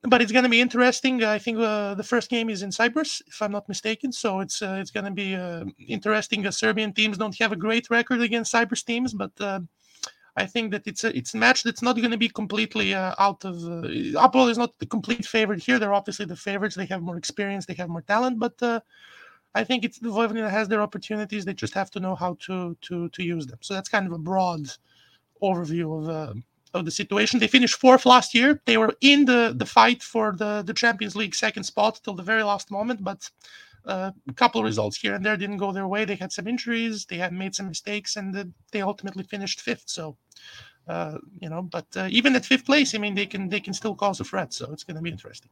But 0.04 0.22
it's 0.22 0.34
going 0.34 0.44
to 0.44 0.50
be 0.50 0.60
interesting. 0.60 1.24
I 1.24 1.40
think 1.40 1.58
uh, 1.60 1.96
the 1.96 2.04
first 2.04 2.30
game 2.30 2.50
is 2.50 2.62
in 2.62 2.72
Cyprus, 2.72 3.22
if 3.26 3.42
I'm 3.42 3.54
not 3.54 3.70
mistaken. 3.70 4.12
So 4.12 4.42
it's 4.42 4.62
uh, 4.62 4.78
it's 4.80 4.92
going 4.92 5.06
to 5.06 5.12
be 5.12 5.36
uh, 5.36 5.66
interesting. 5.80 6.50
Serbian 6.52 6.94
teams 6.94 7.18
don't 7.18 7.38
have 7.40 7.52
a 7.52 7.58
great 7.58 7.90
record 7.90 8.22
against 8.22 8.52
Cyprus 8.52 8.84
teams, 8.84 9.14
but 9.14 9.32
uh, 9.40 9.62
I 10.36 10.46
think 10.46 10.72
that 10.72 10.86
it's 10.86 11.04
a 11.04 11.16
it's 11.18 11.34
a 11.34 11.38
match 11.38 11.64
that's 11.64 11.82
not 11.82 11.96
going 11.96 12.12
to 12.12 12.18
be 12.18 12.30
completely 12.30 12.94
uh, 12.94 13.16
out 13.18 13.44
of. 13.46 13.56
Uh, 13.64 13.88
APOEL 14.26 14.50
is 14.50 14.58
not 14.58 14.78
the 14.78 14.86
complete 14.86 15.26
favorite 15.26 15.64
here. 15.64 15.80
They're 15.80 15.94
obviously 15.94 16.26
the 16.26 16.36
favorites. 16.36 16.76
They 16.76 16.88
have 16.88 17.02
more 17.02 17.18
experience. 17.18 17.66
They 17.66 17.76
have 17.76 17.90
more 17.90 18.02
talent, 18.02 18.40
but 18.40 18.62
uh, 18.62 18.82
I 19.56 19.64
think 19.64 19.86
it's 19.86 20.00
the 20.00 20.10
Vojvodina 20.10 20.50
has 20.50 20.68
their 20.68 20.82
opportunities. 20.82 21.46
They 21.46 21.54
just 21.54 21.74
have 21.74 21.92
to 21.92 22.00
know 22.00 22.16
how 22.16 22.38
to 22.46 22.76
to 22.82 23.10
to 23.10 23.24
use 23.24 23.46
them. 23.46 23.60
So 23.62 23.74
that's 23.74 23.90
kind 23.90 24.08
of 24.08 24.14
a 24.14 24.18
broad 24.18 24.68
overview 25.42 26.00
of 26.00 26.10
uh, 26.10 26.34
of 26.74 26.86
the 26.86 26.92
situation. 26.92 27.40
They 27.40 27.48
finished 27.48 27.80
fourth 27.80 28.06
last 28.06 28.34
year. 28.34 28.62
They 28.66 28.78
were 28.78 28.94
in 29.02 29.26
the 29.26 29.54
the 29.56 29.66
fight 29.66 30.02
for 30.02 30.36
the 30.36 30.64
the 30.66 30.74
Champions 30.74 31.16
League 31.16 31.36
second 31.36 31.64
spot 31.64 32.00
till 32.04 32.16
the 32.16 32.24
very 32.24 32.44
last 32.44 32.72
moment, 32.72 33.04
but 33.04 33.30
uh, 33.86 34.12
a 34.28 34.34
couple 34.34 34.60
of 34.60 34.66
results 34.66 34.98
here 34.98 35.14
and 35.14 35.26
there 35.26 35.38
didn't 35.38 35.58
go 35.58 35.72
their 35.72 35.88
way. 35.88 36.06
They 36.06 36.16
had 36.16 36.32
some 36.32 36.48
injuries. 36.48 37.06
They 37.06 37.18
had 37.18 37.34
made 37.34 37.54
some 37.54 37.68
mistakes, 37.68 38.16
and 38.16 38.36
uh, 38.36 38.46
they 38.72 38.82
ultimately 38.82 39.24
finished 39.24 39.62
fifth. 39.62 39.88
So. 39.88 40.18
Uh, 40.86 41.18
you 41.40 41.48
know, 41.48 41.62
but 41.62 41.86
uh, 41.96 42.10
even 42.10 42.36
at 42.36 42.46
fifth 42.46 42.66
place, 42.66 42.94
I 42.94 42.98
mean, 42.98 43.16
they 43.16 43.26
can 43.26 43.48
they 43.48 43.62
can 43.62 43.74
still 43.74 43.96
cause 43.96 44.20
a 44.20 44.26
threat. 44.26 44.52
So 44.52 44.70
it's 44.74 44.84
going 44.84 44.98
to 44.98 45.02
be 45.02 45.10
interesting. 45.10 45.50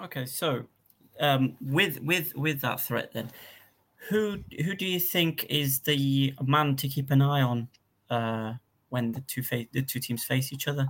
Okay, 0.00 0.26
so 0.26 0.66
um, 1.20 1.56
with 1.60 2.00
with 2.00 2.34
with 2.36 2.60
that 2.60 2.80
threat, 2.80 3.12
then 3.12 3.30
who 4.08 4.42
who 4.64 4.74
do 4.74 4.86
you 4.86 5.00
think 5.00 5.46
is 5.48 5.80
the 5.80 6.34
man 6.42 6.76
to 6.76 6.88
keep 6.88 7.10
an 7.10 7.22
eye 7.22 7.42
on 7.42 7.68
uh, 8.10 8.54
when 8.88 9.12
the 9.12 9.20
two 9.22 9.42
face 9.42 9.68
the 9.72 9.82
two 9.82 10.00
teams 10.00 10.24
face 10.24 10.52
each 10.52 10.68
other? 10.68 10.88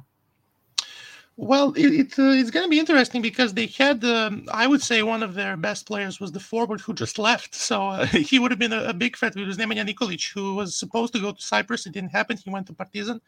Well, 1.41 1.73
it, 1.75 1.95
it 1.95 2.19
uh, 2.19 2.33
it's 2.33 2.51
going 2.51 2.67
to 2.67 2.69
be 2.69 2.81
interesting 2.81 3.23
because 3.23 3.55
they 3.55 3.67
had, 3.67 4.05
um, 4.05 4.45
I 4.53 4.67
would 4.67 4.83
say, 4.83 5.05
one 5.05 5.23
of 5.23 5.35
their 5.35 5.57
best 5.57 5.87
players 5.87 6.19
was 6.19 6.33
the 6.33 6.41
forward 6.41 6.81
who 6.81 6.93
just 6.93 7.17
left. 7.17 7.55
So 7.55 7.81
uh, 7.81 8.07
he 8.31 8.41
would 8.41 8.51
have 8.51 8.59
been 8.59 8.73
a, 8.73 8.87
a, 8.87 8.93
big 8.93 9.17
threat. 9.17 9.37
It 9.37 9.47
was 9.47 9.57
Nemanja 9.57 9.89
Nikolic, 9.89 10.33
who 10.35 10.57
was 10.57 10.77
supposed 10.77 11.13
to 11.13 11.21
go 11.21 11.31
to 11.31 11.41
Cyprus. 11.41 11.87
It 11.87 11.93
didn't 11.93 12.11
happen. 12.11 12.37
He 12.37 12.51
went 12.51 12.67
to 12.67 12.73
Partizan. 12.73 13.21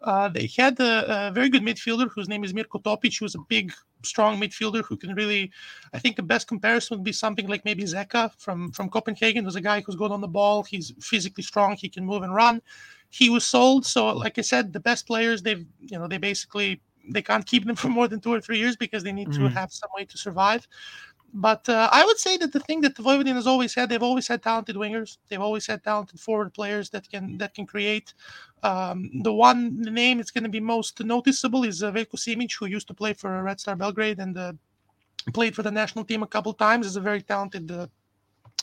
Uh, 0.00 0.28
they 0.28 0.50
had 0.56 0.80
a, 0.80 1.28
a, 1.28 1.30
very 1.30 1.48
good 1.48 1.62
midfielder 1.62 2.10
whose 2.12 2.28
name 2.28 2.42
is 2.42 2.52
Mirko 2.52 2.80
Topic, 2.80 3.16
who 3.16 3.26
was 3.26 3.36
a 3.36 3.44
big, 3.48 3.72
strong 4.02 4.40
midfielder 4.40 4.84
who 4.84 4.96
can 4.96 5.14
really. 5.14 5.52
I 5.92 6.00
think 6.00 6.16
the 6.16 6.24
best 6.24 6.48
comparison 6.48 6.96
would 6.96 7.04
be 7.04 7.12
something 7.12 7.46
like 7.46 7.64
maybe 7.64 7.84
Zeca 7.84 8.32
from 8.38 8.72
from 8.72 8.88
Copenhagen. 8.88 9.44
There's 9.44 9.54
a 9.54 9.60
guy 9.60 9.82
who's 9.82 9.94
good 9.94 10.10
on 10.10 10.20
the 10.20 10.26
ball. 10.26 10.64
He's 10.64 10.94
physically 11.00 11.44
strong. 11.44 11.76
He 11.76 11.88
can 11.88 12.04
move 12.04 12.24
and 12.24 12.34
run. 12.34 12.60
He 13.10 13.30
was 13.30 13.44
sold. 13.44 13.86
So, 13.86 14.08
like 14.08 14.36
I 14.36 14.42
said, 14.42 14.72
the 14.72 14.80
best 14.80 15.06
players 15.06 15.42
they've 15.42 15.64
you 15.78 15.96
know 15.96 16.08
they 16.08 16.18
basically 16.18 16.80
they 17.08 17.22
can't 17.22 17.46
keep 17.46 17.64
them 17.66 17.76
for 17.82 17.88
more 17.88 18.08
than 18.08 18.20
two 18.20 18.32
or 18.32 18.40
three 18.40 18.58
years 18.58 18.76
because 18.76 19.02
they 19.02 19.12
need 19.12 19.28
mm-hmm. 19.28 19.44
to 19.44 19.50
have 19.50 19.72
some 19.72 19.90
way 19.96 20.04
to 20.04 20.18
survive. 20.18 20.66
But 21.34 21.66
uh, 21.68 21.88
I 21.90 22.04
would 22.04 22.18
say 22.18 22.36
that 22.36 22.52
the 22.52 22.60
thing 22.60 22.82
that 22.82 22.94
the 22.94 23.02
Vojvodina 23.02 23.34
has 23.34 23.46
always 23.46 23.74
had, 23.74 23.88
they've 23.88 24.02
always 24.02 24.28
had 24.28 24.42
talented 24.42 24.76
wingers. 24.76 25.16
They've 25.28 25.40
always 25.40 25.66
had 25.66 25.82
talented 25.82 26.20
forward 26.20 26.52
players 26.52 26.90
that 26.90 27.08
can 27.08 27.38
that 27.38 27.54
can 27.54 27.66
create. 27.66 28.12
Um, 28.62 29.10
the 29.22 29.32
one 29.32 29.80
the 29.80 29.90
name 29.90 30.18
that's 30.18 30.30
going 30.30 30.44
to 30.44 30.50
be 30.50 30.60
most 30.60 31.02
noticeable 31.02 31.64
is 31.64 31.82
uh, 31.82 31.90
Veljko 31.90 32.16
Simic, 32.16 32.52
who 32.58 32.66
used 32.66 32.86
to 32.88 32.94
play 32.94 33.14
for 33.14 33.42
Red 33.42 33.60
Star 33.60 33.76
Belgrade 33.76 34.18
and 34.18 34.36
uh, 34.36 34.52
played 35.32 35.54
for 35.54 35.62
the 35.62 35.70
national 35.70 36.04
team 36.04 36.22
a 36.22 36.26
couple 36.26 36.52
times. 36.52 36.86
Is 36.86 36.96
a 36.96 37.00
very 37.00 37.22
talented 37.22 37.70
uh, 37.70 37.86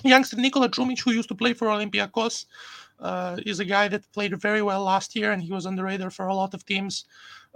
youngster. 0.04 0.38
Nikola 0.38 0.70
Čumić, 0.70 1.02
who 1.02 1.12
used 1.12 1.30
to 1.30 1.36
play 1.36 1.54
for 1.54 1.68
Olympiacos, 1.68 2.46
uh, 3.00 3.38
is 3.46 3.60
a 3.60 3.66
guy 3.66 3.88
that 3.88 4.12
played 4.12 4.40
very 4.40 4.62
well 4.62 4.84
last 4.84 5.16
year, 5.16 5.32
and 5.32 5.42
he 5.42 5.52
was 5.52 5.66
on 5.66 5.76
the 5.76 5.84
radar 5.84 6.10
for 6.10 6.28
a 6.28 6.36
lot 6.36 6.54
of 6.54 6.66
teams. 6.66 7.06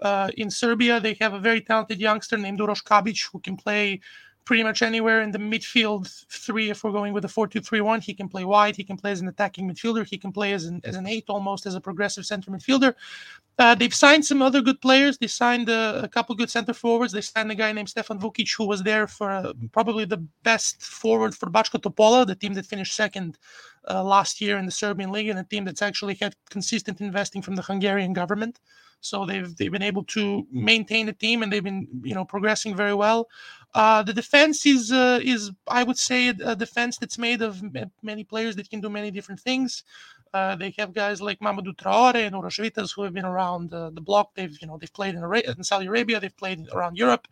Uh, 0.01 0.29
in 0.38 0.50
Serbia, 0.50 1.00
they 1.00 1.15
have 1.19 1.33
a 1.33 1.39
very 1.39 1.62
talented 1.62 2.00
youngster 2.00 2.38
named 2.38 2.59
Uroš 2.59 2.83
Kabic 2.83 3.29
who 3.31 3.39
can 3.39 3.55
play 3.55 4.00
pretty 4.45 4.63
much 4.63 4.81
anywhere 4.81 5.21
in 5.21 5.31
the 5.31 5.38
midfield 5.38 6.07
three 6.29 6.69
if 6.69 6.83
we're 6.83 6.91
going 6.91 7.13
with 7.13 7.25
a 7.25 7.27
4-2-3-1 7.27 8.03
he 8.03 8.13
can 8.13 8.27
play 8.27 8.43
wide 8.43 8.75
he 8.75 8.83
can 8.83 8.97
play 8.97 9.12
as 9.12 9.21
an 9.21 9.27
attacking 9.27 9.69
midfielder 9.69 10.05
he 10.05 10.17
can 10.17 10.31
play 10.31 10.53
as 10.53 10.65
an, 10.65 10.81
as 10.83 10.95
an 10.95 11.07
eight 11.07 11.25
almost 11.29 11.65
as 11.65 11.75
a 11.75 11.81
progressive 11.81 12.25
center 12.25 12.51
midfielder. 12.51 12.93
Uh, 13.59 13.75
they've 13.75 13.93
signed 13.93 14.25
some 14.25 14.41
other 14.41 14.62
good 14.62 14.81
players. 14.81 15.19
They 15.19 15.27
signed 15.27 15.69
a, 15.69 16.01
a, 16.03 16.07
couple 16.07 16.33
good 16.33 16.50
center 16.50 16.73
forwards. 16.73 17.13
They 17.13 17.21
signed 17.21 17.51
a 17.51 17.55
guy 17.55 17.71
named 17.71 17.89
stefan 17.89 18.19
vukic 18.19 18.50
who 18.57 18.65
was 18.65 18.81
there 18.81 19.05
for 19.07 19.29
uh, 19.29 19.53
probably 19.71 20.05
the 20.05 20.17
best 20.43 20.81
forward 20.81 21.35
for 21.35 21.50
Bačka 21.50 21.79
Topola 21.79 22.25
the 22.25 22.35
team 22.35 22.53
that 22.53 22.65
finished 22.65 22.95
second 22.95 23.38
uh, 23.89 24.03
last 24.03 24.41
year 24.41 24.57
in 24.57 24.65
the 24.65 24.71
serbian 24.71 25.12
league 25.12 25.29
and 25.29 25.39
a 25.39 25.43
team 25.43 25.65
that's 25.65 25.81
actually 25.81 26.15
had 26.15 26.35
consistent 26.50 27.00
investing 27.01 27.41
from 27.41 27.55
the 27.55 27.62
hungarian 27.62 28.13
government 28.13 28.59
so 29.03 29.25
they've 29.25 29.55
they've 29.57 29.72
been 29.72 29.89
able 29.91 30.05
to 30.05 30.48
maintain 30.51 31.05
the 31.05 31.13
team 31.13 31.43
and 31.43 31.51
they've 31.51 31.63
been 31.63 31.88
you 32.03 32.15
know 32.15 32.25
progressing 32.25 32.75
very 32.75 32.93
well. 32.93 33.29
Uh, 33.75 34.01
the 34.03 34.13
defense 34.13 34.65
is 34.65 34.91
uh, 34.91 35.19
is 35.22 35.51
I 35.67 35.83
would 35.83 35.98
say 35.98 36.29
a 36.29 36.55
defense 36.55 36.98
that's 36.98 37.17
made 37.17 37.41
of 37.41 37.62
many 38.01 38.24
players 38.24 38.55
that 38.55 38.69
can 38.69 38.81
do 38.81 38.89
many 38.89 39.12
different 39.12 39.41
things. 39.41 39.83
Uh, 40.33 40.55
they 40.55 40.74
have 40.79 40.93
guys 40.93 41.22
like 41.22 41.39
Mamadou 41.39 41.75
Traore 41.75 42.25
and 42.25 42.33
Uroš 42.36 42.93
who 42.93 43.03
have 43.03 43.13
been 43.13 43.25
around 43.25 43.74
uh, 43.74 43.89
the 43.91 44.01
block. 44.01 44.33
They've 44.36 44.57
you 44.62 44.67
know 44.67 44.77
they've 44.77 44.93
played 44.93 45.15
in, 45.15 45.24
in 45.57 45.63
Saudi 45.63 45.88
Arabia. 45.88 46.19
They've 46.19 46.38
played 46.43 46.69
around 46.72 46.98
Europe. 46.98 47.27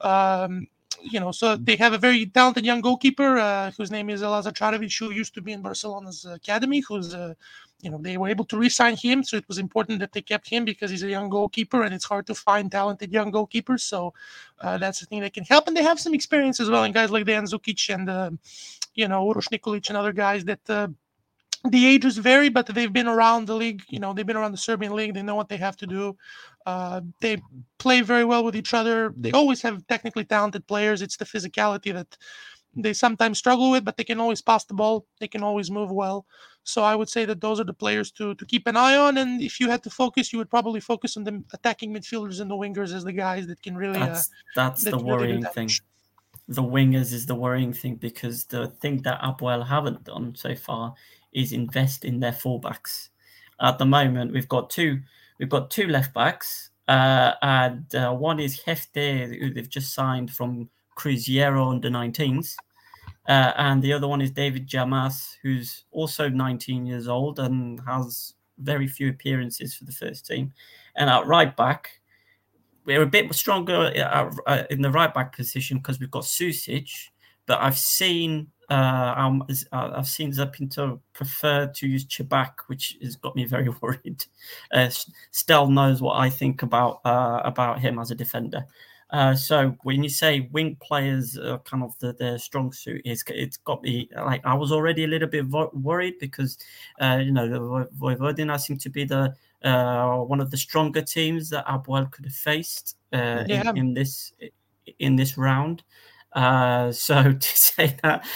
Um, 0.00 0.68
you 1.02 1.20
know, 1.20 1.32
so 1.32 1.56
they 1.56 1.76
have 1.76 1.92
a 1.92 1.98
very 1.98 2.26
talented 2.26 2.64
young 2.64 2.80
goalkeeper 2.80 3.38
uh, 3.38 3.70
whose 3.76 3.90
name 3.90 4.08
is 4.10 4.22
Lazar 4.22 4.50
Čarević, 4.50 4.98
who 4.98 5.10
used 5.10 5.34
to 5.34 5.42
be 5.42 5.52
in 5.52 5.62
Barcelona's 5.62 6.24
academy, 6.24 6.80
who's 6.80 7.14
uh, 7.14 7.34
you 7.82 7.90
know 7.90 7.98
they 7.98 8.16
were 8.16 8.28
able 8.28 8.44
to 8.44 8.56
re-sign 8.56 8.96
him 8.96 9.22
so 9.22 9.36
it 9.36 9.46
was 9.48 9.58
important 9.58 10.00
that 10.00 10.12
they 10.12 10.22
kept 10.22 10.48
him 10.48 10.64
because 10.64 10.90
he's 10.90 11.02
a 11.02 11.08
young 11.08 11.28
goalkeeper 11.28 11.82
and 11.82 11.94
it's 11.94 12.04
hard 12.04 12.26
to 12.26 12.34
find 12.34 12.72
talented 12.72 13.12
young 13.12 13.30
goalkeepers 13.30 13.80
so 13.80 14.14
uh, 14.60 14.78
that's 14.78 15.00
the 15.00 15.06
thing 15.06 15.20
that 15.20 15.34
can 15.34 15.44
help. 15.44 15.68
And 15.68 15.76
they 15.76 15.82
have 15.82 16.00
some 16.00 16.14
experience 16.14 16.58
as 16.60 16.70
well 16.70 16.84
and 16.84 16.94
guys 16.94 17.10
like 17.10 17.24
Dejan 17.24 17.48
Zukic 17.48 17.94
and 17.94 18.08
uh, 18.08 18.30
you 18.94 19.08
know 19.08 19.26
Uroš 19.26 19.48
Nikolic 19.48 19.88
and 19.88 19.96
other 19.98 20.12
guys 20.12 20.44
that 20.46 20.70
uh, 20.70 20.88
the 21.68 21.86
ages 21.86 22.16
vary 22.16 22.48
but 22.48 22.66
they've 22.66 22.92
been 22.92 23.08
around 23.08 23.46
the 23.46 23.54
league 23.54 23.82
you 23.88 23.98
know 23.98 24.12
they've 24.12 24.26
been 24.26 24.36
around 24.36 24.52
the 24.52 24.58
Serbian 24.58 24.94
league 24.94 25.14
they 25.14 25.22
know 25.22 25.34
what 25.34 25.48
they 25.48 25.56
have 25.58 25.76
to 25.76 25.86
do. 25.86 26.16
Uh, 26.64 27.00
they 27.20 27.40
play 27.78 28.00
very 28.00 28.24
well 28.24 28.42
with 28.42 28.56
each 28.56 28.74
other. 28.74 29.14
They 29.16 29.30
always 29.30 29.62
have 29.62 29.86
technically 29.86 30.24
talented 30.24 30.66
players. 30.66 31.00
It's 31.02 31.16
the 31.16 31.24
physicality 31.24 31.92
that 31.92 32.16
they 32.76 32.92
sometimes 32.92 33.38
struggle 33.38 33.70
with, 33.70 33.84
but 33.84 33.96
they 33.96 34.04
can 34.04 34.20
always 34.20 34.42
pass 34.42 34.64
the 34.64 34.74
ball. 34.74 35.06
They 35.18 35.28
can 35.28 35.42
always 35.42 35.70
move 35.70 35.90
well. 35.90 36.26
So 36.64 36.82
I 36.82 36.94
would 36.94 37.08
say 37.08 37.24
that 37.24 37.40
those 37.40 37.60
are 37.60 37.64
the 37.64 37.72
players 37.72 38.10
to 38.12 38.34
to 38.34 38.44
keep 38.44 38.66
an 38.66 38.76
eye 38.76 38.96
on. 38.96 39.18
And 39.18 39.40
if 39.40 39.60
you 39.60 39.70
had 39.70 39.82
to 39.84 39.90
focus, 39.90 40.32
you 40.32 40.38
would 40.38 40.50
probably 40.50 40.80
focus 40.80 41.16
on 41.16 41.24
the 41.24 41.42
attacking 41.54 41.94
midfielders 41.94 42.40
and 42.40 42.50
the 42.50 42.54
wingers 42.54 42.92
as 42.94 43.04
the 43.04 43.12
guys 43.12 43.46
that 43.46 43.62
can 43.62 43.76
really. 43.76 43.98
That's, 43.98 44.28
uh, 44.28 44.32
that's 44.54 44.84
that 44.84 44.90
the 44.90 44.98
worrying 44.98 45.40
really 45.40 45.52
thing. 45.54 45.70
The 46.48 46.62
wingers 46.62 47.12
is 47.12 47.26
the 47.26 47.34
worrying 47.34 47.72
thing 47.72 47.96
because 47.96 48.44
the 48.44 48.68
thing 48.68 49.02
that 49.02 49.20
Apoel 49.20 49.66
haven't 49.66 50.04
done 50.04 50.34
so 50.36 50.54
far 50.54 50.94
is 51.32 51.52
invest 51.52 52.04
in 52.04 52.20
their 52.20 52.32
fullbacks. 52.32 53.08
At 53.60 53.78
the 53.78 53.86
moment, 53.86 54.32
we've 54.32 54.48
got 54.48 54.70
two. 54.70 55.00
We've 55.38 55.48
got 55.48 55.70
two 55.70 55.86
left 55.86 56.14
backs, 56.14 56.70
uh, 56.88 57.32
and 57.42 57.94
uh, 57.94 58.12
one 58.12 58.40
is 58.40 58.60
Hefte, 58.60 59.38
who 59.38 59.52
they've 59.52 59.68
just 59.68 59.94
signed 59.94 60.30
from 60.30 60.70
Cruzeiro 60.96 61.70
under 61.70 61.90
19s. 61.90 62.56
Uh, 63.28 63.52
and 63.56 63.82
the 63.82 63.92
other 63.92 64.08
one 64.08 64.20
is 64.20 64.30
David 64.30 64.68
Jamas, 64.68 65.36
who's 65.42 65.84
also 65.90 66.28
19 66.28 66.86
years 66.86 67.08
old 67.08 67.38
and 67.38 67.80
has 67.86 68.34
very 68.58 68.86
few 68.86 69.10
appearances 69.10 69.74
for 69.74 69.84
the 69.84 69.92
first 69.92 70.26
team. 70.26 70.52
And 70.96 71.10
at 71.10 71.26
right 71.26 71.54
back, 71.56 72.00
we're 72.84 73.02
a 73.02 73.06
bit 73.06 73.34
stronger 73.34 73.92
uh, 74.46 74.62
in 74.70 74.80
the 74.80 74.90
right 74.90 75.12
back 75.12 75.34
position 75.34 75.78
because 75.78 75.98
we've 75.98 76.10
got 76.10 76.22
Susic, 76.22 76.88
but 77.46 77.60
I've 77.60 77.78
seen 77.78 78.48
uh, 78.68 79.14
um, 79.16 79.44
I've 79.72 80.08
seen 80.08 80.32
Sá 80.32 80.46
Pinto 80.46 81.00
prefer 81.12 81.66
to 81.68 81.86
use 81.86 82.04
Čebak, 82.04 82.52
which 82.66 82.96
has 83.00 83.14
got 83.16 83.36
me 83.36 83.44
very 83.44 83.68
worried. 83.80 84.24
Uh, 84.72 84.88
Stel 85.30 85.68
knows 85.68 86.02
what 86.02 86.18
I 86.18 86.30
think 86.30 86.62
about 86.62 87.00
uh, 87.04 87.40
about 87.44 87.80
him 87.80 87.98
as 87.98 88.10
a 88.10 88.14
defender. 88.14 88.66
Uh, 89.10 89.34
so 89.34 89.76
when 89.82 90.02
you 90.02 90.08
say 90.08 90.48
wing 90.52 90.76
players 90.80 91.38
are 91.38 91.58
kind 91.60 91.84
of 91.84 91.96
the, 92.00 92.12
their 92.14 92.38
strong 92.38 92.72
suit, 92.72 93.00
it's, 93.04 93.22
it's 93.28 93.56
got 93.56 93.80
me 93.82 94.08
like 94.16 94.44
I 94.44 94.54
was 94.54 94.72
already 94.72 95.04
a 95.04 95.06
little 95.06 95.28
bit 95.28 95.44
vo- 95.44 95.70
worried 95.72 96.14
because 96.18 96.58
uh, 97.00 97.20
you 97.22 97.30
know 97.30 97.48
the 97.48 97.88
Vojvodina 97.98 98.58
seem 98.58 98.78
to 98.78 98.90
be 98.90 99.04
the 99.04 99.34
uh, 99.62 100.16
one 100.18 100.40
of 100.40 100.50
the 100.50 100.56
stronger 100.56 101.02
teams 101.02 101.50
that 101.50 101.66
APOEL 101.66 102.10
could 102.10 102.24
have 102.24 102.34
faced 102.34 102.96
uh, 103.12 103.44
yeah. 103.46 103.70
in, 103.70 103.76
in, 103.76 103.94
this 103.94 104.32
in 104.98 105.16
this 105.16 105.38
round. 105.38 105.84
Uh, 106.32 106.90
so 106.90 107.32
to 107.40 107.56
say 107.56 107.96
that, 108.02 108.26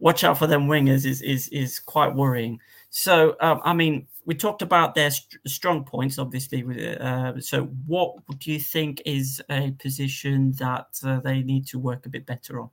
watch 0.00 0.24
out 0.24 0.38
for 0.38 0.48
them 0.48 0.66
wingers 0.66 1.06
is 1.06 1.22
is 1.22 1.48
is 1.48 1.78
quite 1.78 2.14
worrying. 2.14 2.58
So 2.90 3.36
um, 3.40 3.60
I 3.64 3.74
mean, 3.74 4.06
we 4.28 4.34
talked 4.34 4.62
about 4.62 4.94
their 4.94 5.10
st- 5.10 5.40
strong 5.46 5.84
points, 5.84 6.18
obviously. 6.18 6.62
Uh, 6.98 7.40
so, 7.40 7.64
what 7.86 8.16
do 8.38 8.52
you 8.52 8.60
think 8.60 9.02
is 9.06 9.42
a 9.50 9.70
position 9.72 10.52
that 10.58 10.86
uh, 11.02 11.20
they 11.20 11.42
need 11.42 11.66
to 11.68 11.78
work 11.78 12.04
a 12.04 12.10
bit 12.10 12.26
better 12.26 12.60
on? 12.60 12.70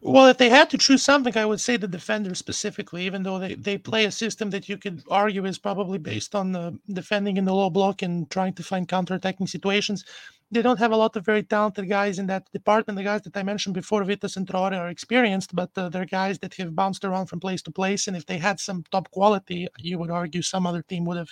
Well, 0.00 0.26
if 0.26 0.36
they 0.36 0.50
had 0.50 0.68
to 0.70 0.76
choose 0.76 1.02
something, 1.02 1.34
I 1.38 1.46
would 1.46 1.60
say 1.60 1.78
the 1.78 1.88
defender 1.88 2.34
specifically, 2.34 3.06
even 3.06 3.22
though 3.22 3.38
they, 3.38 3.54
they 3.54 3.78
play 3.78 4.04
a 4.04 4.10
system 4.10 4.50
that 4.50 4.68
you 4.68 4.76
could 4.76 5.02
argue 5.08 5.46
is 5.46 5.58
probably 5.58 5.96
based 5.96 6.34
on 6.34 6.52
the 6.52 6.78
defending 6.92 7.38
in 7.38 7.46
the 7.46 7.54
low 7.54 7.70
block 7.70 8.02
and 8.02 8.28
trying 8.28 8.52
to 8.54 8.62
find 8.62 8.86
counter-attacking 8.86 9.46
situations. 9.46 10.04
They 10.50 10.62
don't 10.62 10.78
have 10.78 10.92
a 10.92 10.96
lot 10.96 11.16
of 11.16 11.24
very 11.24 11.42
talented 11.42 11.88
guys 11.88 12.18
in 12.18 12.26
that 12.28 12.50
department. 12.52 12.96
The 12.96 13.02
guys 13.02 13.22
that 13.22 13.36
I 13.36 13.42
mentioned 13.42 13.74
before, 13.74 14.04
Vitas 14.04 14.36
and 14.36 14.46
Traore, 14.46 14.78
are 14.78 14.88
experienced, 14.88 15.54
but 15.54 15.70
uh, 15.76 15.88
they're 15.88 16.04
guys 16.04 16.38
that 16.40 16.54
have 16.54 16.76
bounced 16.76 17.04
around 17.04 17.26
from 17.26 17.40
place 17.40 17.62
to 17.62 17.70
place. 17.70 18.06
And 18.06 18.16
if 18.16 18.26
they 18.26 18.38
had 18.38 18.60
some 18.60 18.84
top 18.92 19.10
quality, 19.10 19.66
you 19.78 19.98
would 19.98 20.10
argue 20.10 20.42
some 20.42 20.66
other 20.66 20.82
team 20.82 21.04
would 21.06 21.16
have 21.16 21.30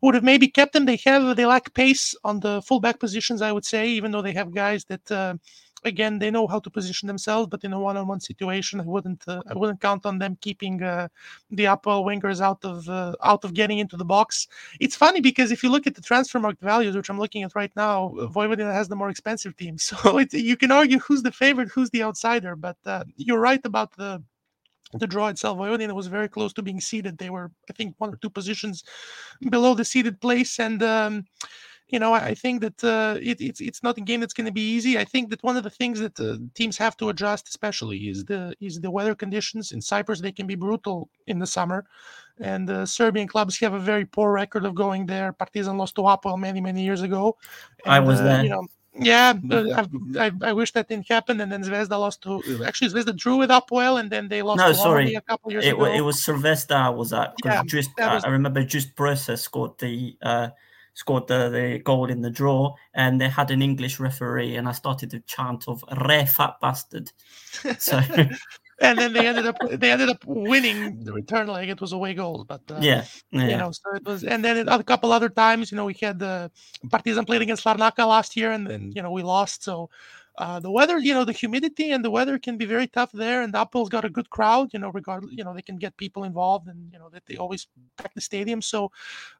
would 0.00 0.14
have 0.14 0.24
maybe 0.24 0.48
kept 0.48 0.72
them. 0.72 0.86
They 0.86 1.00
have 1.04 1.36
they 1.36 1.44
lack 1.44 1.74
pace 1.74 2.14
on 2.24 2.40
the 2.40 2.62
fullback 2.62 2.98
positions, 2.98 3.42
I 3.42 3.52
would 3.52 3.64
say, 3.64 3.88
even 3.88 4.10
though 4.10 4.22
they 4.22 4.32
have 4.34 4.54
guys 4.54 4.84
that. 4.86 5.10
Uh, 5.10 5.34
again 5.86 6.18
they 6.18 6.30
know 6.30 6.46
how 6.46 6.58
to 6.58 6.70
position 6.70 7.06
themselves 7.06 7.48
but 7.48 7.64
in 7.64 7.72
a 7.72 7.80
one-on-one 7.80 8.20
situation 8.20 8.80
i 8.80 8.84
wouldn't 8.84 9.22
uh, 9.28 9.42
i 9.50 9.54
wouldn't 9.54 9.80
count 9.80 10.04
on 10.06 10.18
them 10.18 10.36
keeping 10.40 10.82
uh, 10.82 11.08
the 11.50 11.64
Apoel 11.64 12.04
wingers 12.04 12.40
out 12.40 12.64
of 12.64 12.88
uh, 12.88 13.14
out 13.22 13.44
of 13.44 13.54
getting 13.54 13.78
into 13.78 13.96
the 13.96 14.04
box. 14.04 14.46
It's 14.80 14.96
funny 14.96 15.20
because 15.20 15.50
if 15.50 15.62
you 15.62 15.70
look 15.70 15.86
at 15.86 15.94
the 15.94 16.00
transfer 16.00 16.38
market 16.38 16.60
values 16.60 16.96
which 16.96 17.10
i'm 17.10 17.18
looking 17.18 17.42
at 17.42 17.54
right 17.54 17.72
now 17.76 18.12
Vojvodina 18.34 18.72
has 18.72 18.88
the 18.88 18.96
more 18.96 19.10
expensive 19.10 19.56
team. 19.56 19.76
So 19.86 20.18
it, 20.18 20.32
you 20.32 20.56
can 20.56 20.72
argue 20.72 20.98
who's 20.98 21.22
the 21.22 21.32
favorite 21.32 21.68
who's 21.68 21.90
the 21.90 22.02
outsider 22.02 22.56
but 22.56 22.76
uh, 22.86 23.04
you're 23.16 23.40
right 23.40 23.64
about 23.64 23.96
the 23.96 24.22
the 24.94 25.06
draw 25.06 25.28
itself, 25.28 25.58
Vojvodina 25.58 25.92
was 25.92 26.06
very 26.06 26.28
close 26.28 26.52
to 26.54 26.62
being 26.62 26.80
seeded. 26.80 27.18
They 27.18 27.30
were, 27.30 27.50
I 27.68 27.72
think, 27.72 27.94
one 27.98 28.12
or 28.14 28.16
two 28.16 28.30
positions 28.30 28.84
below 29.50 29.74
the 29.74 29.84
seeded 29.84 30.20
place, 30.20 30.58
and 30.58 30.82
um, 30.82 31.24
you 31.88 32.00
know, 32.00 32.12
I, 32.12 32.34
think 32.34 32.62
that 32.62 32.82
uh, 32.82 33.16
it, 33.22 33.40
it's 33.40 33.60
it's 33.60 33.82
not 33.82 33.96
a 33.96 34.00
game 34.00 34.18
that's 34.20 34.34
going 34.34 34.46
to 34.46 34.52
be 34.52 34.72
easy. 34.74 34.98
I 34.98 35.04
think 35.04 35.30
that 35.30 35.42
one 35.44 35.56
of 35.56 35.62
the 35.62 35.70
things 35.70 36.00
that 36.00 36.18
uh, 36.18 36.38
teams 36.54 36.76
have 36.78 36.96
to 36.96 37.10
adjust, 37.10 37.48
especially, 37.48 37.98
is 38.08 38.24
the 38.24 38.54
is 38.60 38.80
the 38.80 38.90
weather 38.90 39.14
conditions. 39.14 39.70
In 39.70 39.80
Cyprus, 39.80 40.20
they 40.20 40.32
can 40.32 40.48
be 40.48 40.56
brutal 40.56 41.08
in 41.28 41.38
the 41.38 41.46
summer, 41.46 41.86
and 42.40 42.68
uh, 42.68 42.86
Serbian 42.86 43.28
clubs 43.28 43.58
have 43.60 43.74
a 43.74 43.78
very 43.78 44.04
poor 44.04 44.32
record 44.32 44.64
of 44.64 44.74
going 44.74 45.06
there. 45.06 45.32
Partizan 45.32 45.78
lost 45.78 45.94
to 45.94 46.02
Apoel 46.02 46.38
many 46.38 46.60
many 46.60 46.82
years 46.82 47.02
ago. 47.02 47.36
And, 47.84 47.94
I 47.94 48.00
was 48.00 48.20
uh, 48.20 48.24
there. 48.24 48.42
You 48.42 48.50
know, 48.50 48.66
yeah, 48.98 49.34
I, 50.18 50.32
I, 50.42 50.52
wish 50.52 50.72
that 50.72 50.88
didn't 50.88 51.08
happen. 51.08 51.40
And 51.40 51.52
then 51.52 51.62
Zvezda 51.62 51.90
lost 51.90 52.22
to 52.22 52.64
actually 52.64 52.90
Zvezda 52.90 53.16
drew 53.16 53.36
with 53.36 53.50
Apoel, 53.50 54.00
and 54.00 54.10
then 54.10 54.28
they 54.28 54.42
lost. 54.42 54.58
No, 54.58 54.72
sorry, 54.72 55.14
a 55.14 55.20
couple 55.20 55.52
years 55.52 55.64
it, 55.64 55.74
ago. 55.74 55.84
It 55.84 56.00
was 56.00 56.24
Sylvester 56.24 56.90
was 56.90 57.10
that? 57.10 57.34
Yeah, 57.44 57.62
just 57.64 57.90
was... 57.96 58.24
I 58.24 58.28
remember 58.28 58.64
just 58.64 58.96
Bresa 58.96 59.38
scored 59.38 59.78
the 59.78 60.16
uh, 60.22 60.48
scored 60.96 61.26
the, 61.28 61.50
the 61.50 61.78
goal 61.84 62.10
in 62.10 62.22
the 62.22 62.30
draw, 62.30 62.74
and 62.94 63.20
they 63.20 63.28
had 63.28 63.50
an 63.50 63.60
English 63.60 64.00
referee, 64.00 64.56
and 64.56 64.66
I 64.66 64.72
started 64.72 65.10
to 65.10 65.20
chant 65.20 65.68
of 65.68 65.84
"Re 66.08 66.24
fat 66.24 66.56
bastard." 66.60 67.12
So. 67.78 68.00
and 68.80 68.98
then 68.98 69.12
they 69.12 69.26
ended 69.26 69.46
up 69.46 69.56
they 69.72 69.90
ended 69.90 70.08
up 70.08 70.24
winning 70.24 71.04
the 71.04 71.12
return 71.12 71.48
leg. 71.48 71.68
It 71.68 71.82
was 71.82 71.92
away 71.92 72.14
goals, 72.14 72.44
but 72.44 72.62
uh, 72.70 72.78
yeah, 72.80 73.04
yeah, 73.30 73.48
you 73.48 73.56
know, 73.58 73.72
so 73.72 73.94
it 73.94 74.04
was. 74.04 74.24
And 74.24 74.42
then 74.42 74.68
a 74.68 74.82
couple 74.82 75.12
other 75.12 75.28
times, 75.28 75.70
you 75.70 75.76
know, 75.76 75.84
we 75.84 75.96
had 76.00 76.18
the 76.18 76.50
Partizan 76.90 77.26
played 77.26 77.42
against 77.42 77.64
Larnaca 77.64 78.08
last 78.08 78.34
year, 78.34 78.52
and 78.52 78.66
then 78.66 78.90
you 78.96 79.02
know 79.02 79.10
we 79.10 79.22
lost. 79.22 79.64
So 79.64 79.90
uh, 80.38 80.60
the 80.60 80.70
weather, 80.70 80.98
you 80.98 81.14
know, 81.14 81.24
the 81.24 81.32
humidity 81.32 81.92
and 81.92 82.04
the 82.04 82.10
weather 82.10 82.38
can 82.38 82.58
be 82.58 82.66
very 82.66 82.86
tough 82.86 83.10
there. 83.12 83.42
And 83.42 83.54
APOEL's 83.54 83.88
got 83.88 84.04
a 84.04 84.10
good 84.10 84.28
crowd, 84.28 84.70
you 84.72 84.78
know, 84.78 84.90
regardless, 84.90 85.32
you 85.32 85.44
know, 85.44 85.54
they 85.54 85.62
can 85.62 85.76
get 85.76 85.96
people 85.96 86.24
involved 86.24 86.68
and, 86.68 86.92
you 86.92 86.98
know, 86.98 87.08
that 87.10 87.24
they 87.26 87.36
always 87.36 87.66
pack 87.96 88.12
the 88.14 88.20
stadium. 88.20 88.60
So 88.60 88.90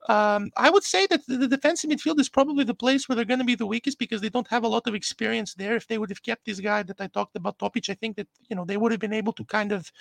um, 0.09 0.51
I 0.57 0.71
would 0.71 0.85
say 0.85 1.07
that 1.09 1.27
the, 1.27 1.37
the 1.37 1.49
defensive 1.49 1.91
midfield 1.91 2.19
is 2.19 2.29
probably 2.29 2.65
the 2.65 2.75
place 2.75 3.09
where 3.09 3.17
they're 3.17 3.25
going 3.25 3.41
to 3.41 3.45
be 3.45 3.55
the 3.55 3.67
weakest 3.67 3.99
because 3.99 4.21
they 4.21 4.31
don't 4.31 4.49
have 4.49 4.65
a 4.65 4.69
lot 4.69 4.87
of 4.87 4.95
experience 4.95 5.55
there. 5.55 5.77
If 5.77 5.87
they 5.87 5.99
would 5.99 6.11
have 6.11 6.23
kept 6.23 6.47
this 6.47 6.61
guy 6.61 6.83
that 6.85 7.01
I 7.01 7.09
talked 7.09 7.37
about, 7.37 7.59
Topic, 7.59 7.85
I 7.91 7.95
think 7.95 8.17
that, 8.17 8.29
you 8.49 8.57
know, 8.57 8.65
they 8.65 8.77
would 8.77 8.93
have 8.93 9.01
been 9.01 9.13
able 9.13 9.33
to 9.35 9.45
kind 9.45 9.73
of 9.73 9.93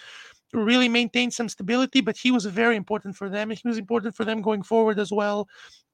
really 0.54 0.88
maintain 0.88 1.32
some 1.32 1.50
stability, 1.50 2.02
but 2.02 2.18
he 2.18 2.32
was 2.32 2.46
very 2.46 2.76
important 2.76 3.16
for 3.16 3.30
them. 3.30 3.50
He 3.50 3.68
was 3.68 3.78
important 3.78 4.16
for 4.16 4.24
them 4.24 4.42
going 4.42 4.64
forward 4.64 5.00
as 5.00 5.12
well. 5.12 5.48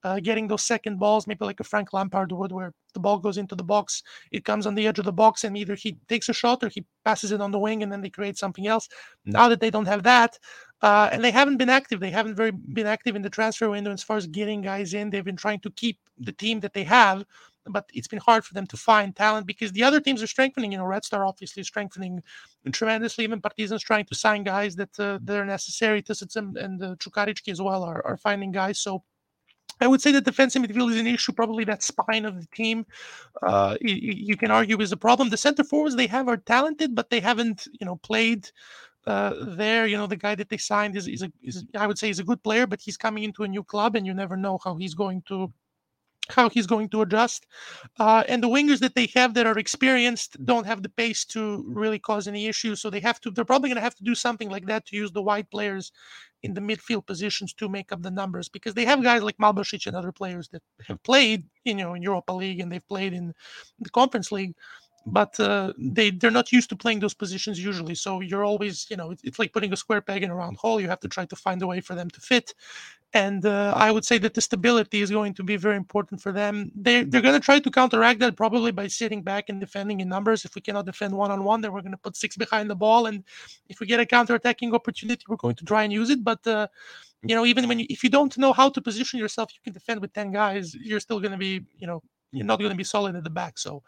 Uh, 0.03 0.19
getting 0.19 0.47
those 0.47 0.63
second 0.63 0.99
balls, 0.99 1.27
maybe 1.27 1.45
like 1.45 1.59
a 1.59 1.63
Frank 1.63 1.93
Lampard 1.93 2.31
would, 2.31 2.51
where 2.51 2.73
the 2.93 2.99
ball 2.99 3.19
goes 3.19 3.37
into 3.37 3.55
the 3.55 3.63
box, 3.63 4.03
it 4.31 4.45
comes 4.45 4.65
on 4.65 4.75
the 4.75 4.87
edge 4.87 4.99
of 4.99 5.05
the 5.05 5.13
box, 5.13 5.43
and 5.43 5.55
either 5.55 5.75
he 5.75 5.97
takes 6.07 6.29
a 6.29 6.33
shot 6.33 6.63
or 6.63 6.69
he 6.69 6.85
passes 7.05 7.31
it 7.31 7.41
on 7.41 7.51
the 7.51 7.59
wing, 7.59 7.83
and 7.83 7.91
then 7.91 8.01
they 8.01 8.09
create 8.09 8.37
something 8.37 8.67
else. 8.67 8.87
Now 9.25 9.47
that 9.49 9.59
they 9.59 9.69
don't 9.69 9.87
have 9.87 10.03
that, 10.03 10.37
uh, 10.81 11.09
and 11.11 11.23
they 11.23 11.31
haven't 11.31 11.57
been 11.57 11.69
active, 11.69 11.99
they 11.99 12.09
haven't 12.09 12.35
very 12.35 12.51
been 12.51 12.87
active 12.87 13.15
in 13.15 13.21
the 13.21 13.29
transfer 13.29 13.69
window 13.69 13.91
as 13.91 14.03
far 14.03 14.17
as 14.17 14.27
getting 14.27 14.61
guys 14.61 14.93
in. 14.93 15.09
They've 15.09 15.23
been 15.23 15.35
trying 15.35 15.59
to 15.61 15.71
keep 15.71 15.99
the 16.17 16.31
team 16.31 16.59
that 16.61 16.73
they 16.73 16.83
have, 16.83 17.23
but 17.65 17.89
it's 17.93 18.07
been 18.07 18.19
hard 18.19 18.43
for 18.43 18.53
them 18.53 18.65
to 18.67 18.77
find 18.77 19.15
talent 19.15 19.45
because 19.45 19.71
the 19.71 19.83
other 19.83 19.99
teams 19.99 20.23
are 20.23 20.27
strengthening. 20.27 20.71
You 20.71 20.79
know, 20.79 20.85
Red 20.85 21.05
Star 21.05 21.25
obviously 21.25 21.63
strengthening 21.63 22.21
tremendously. 22.71 23.23
Even 23.23 23.41
Partizan's 23.41 23.83
trying 23.83 24.05
to 24.05 24.15
sign 24.15 24.43
guys 24.43 24.75
that 24.75 24.99
uh, 24.99 25.19
that 25.23 25.37
are 25.37 25.45
necessary. 25.45 26.01
Tisicim 26.01 26.55
and 26.55 26.83
uh, 26.83 26.95
Chukaricki 26.95 27.51
as 27.51 27.61
well 27.61 27.83
are, 27.83 28.03
are 28.05 28.17
finding 28.17 28.51
guys. 28.51 28.79
So 28.79 29.03
I 29.81 29.87
would 29.87 30.01
say 30.01 30.11
that 30.11 30.25
defensive 30.25 30.61
midfield 30.61 30.91
is 30.91 30.99
an 30.99 31.07
issue. 31.07 31.33
Probably 31.33 31.63
that 31.65 31.83
spine 31.83 32.25
of 32.25 32.39
the 32.39 32.47
team, 32.55 32.85
uh, 33.41 33.77
you, 33.81 33.95
you, 33.95 34.37
can 34.37 34.51
argue 34.51 34.79
is 34.79 34.91
a 34.91 34.97
problem. 34.97 35.29
The 35.29 35.37
center 35.37 35.63
forwards 35.63 35.95
they 35.95 36.07
have 36.07 36.27
are 36.27 36.37
talented, 36.37 36.95
but 36.95 37.09
they 37.09 37.19
haven't, 37.19 37.67
you 37.79 37.85
know, 37.85 37.95
played 37.97 38.49
uh, 39.07 39.33
there. 39.57 39.87
You 39.87 39.97
know, 39.97 40.07
the 40.07 40.15
guy 40.15 40.35
that 40.35 40.49
they 40.49 40.57
signed 40.57 40.95
is, 40.95 41.07
is, 41.07 41.23
a, 41.23 41.31
is 41.41 41.65
I 41.75 41.87
would 41.87 41.97
say 41.97 42.09
is 42.09 42.19
a 42.19 42.23
good 42.23 42.43
player, 42.43 42.67
but 42.67 42.79
he's 42.79 42.97
coming 42.97 43.23
into 43.23 43.43
a 43.43 43.47
new 43.47 43.63
club, 43.63 43.95
and 43.95 44.05
you 44.05 44.13
never 44.13 44.37
know 44.37 44.59
how 44.63 44.75
he's 44.75 44.93
going 44.93 45.23
to 45.27 45.51
how 46.29 46.49
he's 46.49 46.67
going 46.67 46.89
to 46.89 47.01
adjust. 47.01 47.47
Uh, 47.99 48.23
and 48.27 48.41
the 48.41 48.47
wingers 48.47 48.79
that 48.79 48.95
they 48.95 49.09
have 49.13 49.33
that 49.33 49.47
are 49.47 49.57
experienced 49.57 50.43
don't 50.45 50.65
have 50.65 50.81
the 50.81 50.89
pace 50.89 51.25
to 51.25 51.65
really 51.67 51.99
cause 51.99 52.27
any 52.27 52.47
issues. 52.47 52.81
So 52.81 52.89
they 52.89 52.99
have 52.99 53.19
to, 53.21 53.31
they're 53.31 53.43
probably 53.43 53.69
going 53.69 53.77
to 53.77 53.81
have 53.81 53.95
to 53.95 54.03
do 54.03 54.15
something 54.15 54.49
like 54.49 54.65
that 54.67 54.85
to 54.87 54.95
use 54.95 55.11
the 55.11 55.21
wide 55.21 55.49
players 55.49 55.91
in 56.43 56.53
the 56.53 56.61
midfield 56.61 57.05
positions 57.05 57.53
to 57.53 57.69
make 57.69 57.91
up 57.91 58.01
the 58.01 58.11
numbers 58.11 58.49
because 58.49 58.73
they 58.73 58.85
have 58.85 59.03
guys 59.03 59.21
like 59.21 59.37
Malbasic 59.37 59.85
and 59.85 59.95
other 59.95 60.11
players 60.11 60.49
that 60.49 60.63
have 60.87 61.01
played, 61.03 61.45
you 61.63 61.75
know, 61.75 61.93
in 61.93 62.01
Europa 62.01 62.33
League 62.33 62.59
and 62.59 62.71
they've 62.71 62.87
played 62.87 63.13
in 63.13 63.33
the 63.79 63.89
Conference 63.89 64.31
League 64.31 64.53
but 65.05 65.39
uh, 65.39 65.73
they 65.77 66.11
they're 66.11 66.31
not 66.31 66.51
used 66.51 66.69
to 66.69 66.75
playing 66.75 66.99
those 66.99 67.13
positions 67.13 67.63
usually. 67.63 67.95
So 67.95 68.21
you're 68.21 68.43
always, 68.43 68.87
you 68.89 68.97
know, 68.97 69.15
it's, 69.23 69.39
like 69.39 69.53
putting 69.53 69.73
a 69.73 69.77
square 69.77 70.01
peg 70.01 70.23
in 70.23 70.29
a 70.29 70.35
round 70.35 70.57
hole. 70.57 70.79
You 70.79 70.89
have 70.89 70.99
to 71.01 71.07
try 71.07 71.25
to 71.25 71.35
find 71.35 71.61
a 71.61 71.67
way 71.67 71.81
for 71.81 71.95
them 71.95 72.09
to 72.11 72.19
fit, 72.21 72.53
and 73.13 73.45
uh, 73.45 73.73
I 73.75 73.91
would 73.91 74.05
say 74.05 74.17
that 74.19 74.33
the 74.33 74.41
stability 74.41 75.01
is 75.01 75.09
going 75.09 75.33
to 75.33 75.43
be 75.43 75.57
very 75.57 75.75
important 75.75 76.21
for 76.21 76.31
them. 76.31 76.71
They 76.75 77.03
they're 77.03 77.21
going 77.21 77.39
to 77.39 77.45
try 77.45 77.59
to 77.59 77.71
counteract 77.71 78.19
that 78.19 78.35
probably 78.35 78.71
by 78.71 78.87
sitting 78.87 79.23
back 79.23 79.49
and 79.49 79.59
defending 79.59 80.01
in 80.01 80.07
numbers. 80.07 80.45
If 80.45 80.55
we 80.55 80.61
cannot 80.61 80.85
defend 80.85 81.13
one 81.13 81.31
on 81.31 81.43
one, 81.43 81.61
then 81.61 81.71
we're 81.73 81.81
going 81.81 81.91
to 81.91 81.97
put 81.97 82.15
six 82.15 82.37
behind 82.37 82.69
the 82.69 82.75
ball, 82.75 83.07
and 83.07 83.23
if 83.69 83.79
we 83.79 83.87
get 83.87 83.99
a 83.99 84.05
counter-attacking 84.05 84.73
opportunity, 84.73 85.23
we're 85.27 85.35
going 85.35 85.55
to 85.55 85.65
try 85.65 85.83
and 85.83 85.91
use 85.91 86.09
it. 86.09 86.23
But 86.23 86.45
uh, 86.45 86.67
you 87.23 87.35
know, 87.35 87.45
even 87.45 87.67
when 87.67 87.79
you, 87.79 87.85
if 87.89 88.03
you 88.03 88.09
don't 88.09 88.37
know 88.37 88.53
how 88.53 88.69
to 88.69 88.81
position 88.81 89.19
yourself, 89.19 89.51
you 89.53 89.59
can 89.63 89.73
defend 89.73 89.99
with 89.99 90.13
ten 90.13 90.31
guys. 90.31 90.75
You're 90.75 90.99
still 90.99 91.19
going 91.19 91.33
to 91.33 91.37
be, 91.37 91.65
you 91.77 91.87
know, 91.87 92.01
you're 92.31 92.45
not 92.45 92.59
going 92.59 92.71
to 92.71 92.77
be 92.77 92.83
solid 92.83 93.15
at 93.15 93.23
the 93.23 93.29
back. 93.29 93.57
So 93.57 93.83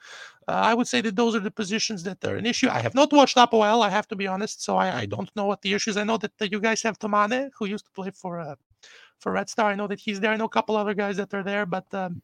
uh, 0.47 0.51
I 0.51 0.73
would 0.73 0.87
say 0.87 1.01
that 1.01 1.15
those 1.15 1.35
are 1.35 1.39
the 1.39 1.51
positions 1.51 2.03
that 2.03 2.23
are 2.25 2.35
an 2.35 2.45
issue. 2.45 2.69
I 2.69 2.79
have 2.79 2.93
not 2.93 3.11
watched 3.11 3.37
Apoel, 3.37 3.83
I 3.83 3.89
have 3.89 4.07
to 4.09 4.15
be 4.15 4.27
honest, 4.27 4.63
so 4.63 4.75
I, 4.75 4.99
I 5.01 5.05
don't 5.05 5.33
know 5.35 5.45
what 5.45 5.61
the 5.61 5.73
issues. 5.73 5.97
I 5.97 6.03
know 6.03 6.17
that 6.17 6.31
uh, 6.41 6.45
you 6.51 6.59
guys 6.59 6.81
have 6.83 6.99
Tomane, 6.99 7.49
who 7.57 7.65
used 7.65 7.85
to 7.85 7.91
play 7.91 8.11
for 8.11 8.39
uh, 8.39 8.55
for 9.19 9.31
Red 9.31 9.49
Star. 9.49 9.71
I 9.71 9.75
know 9.75 9.87
that 9.87 9.99
he's 9.99 10.19
there. 10.19 10.31
I 10.31 10.35
know 10.35 10.45
a 10.45 10.49
couple 10.57 10.75
other 10.75 10.93
guys 10.93 11.17
that 11.17 11.33
are 11.33 11.43
there, 11.43 11.65
but 11.65 11.85
um, 11.93 12.21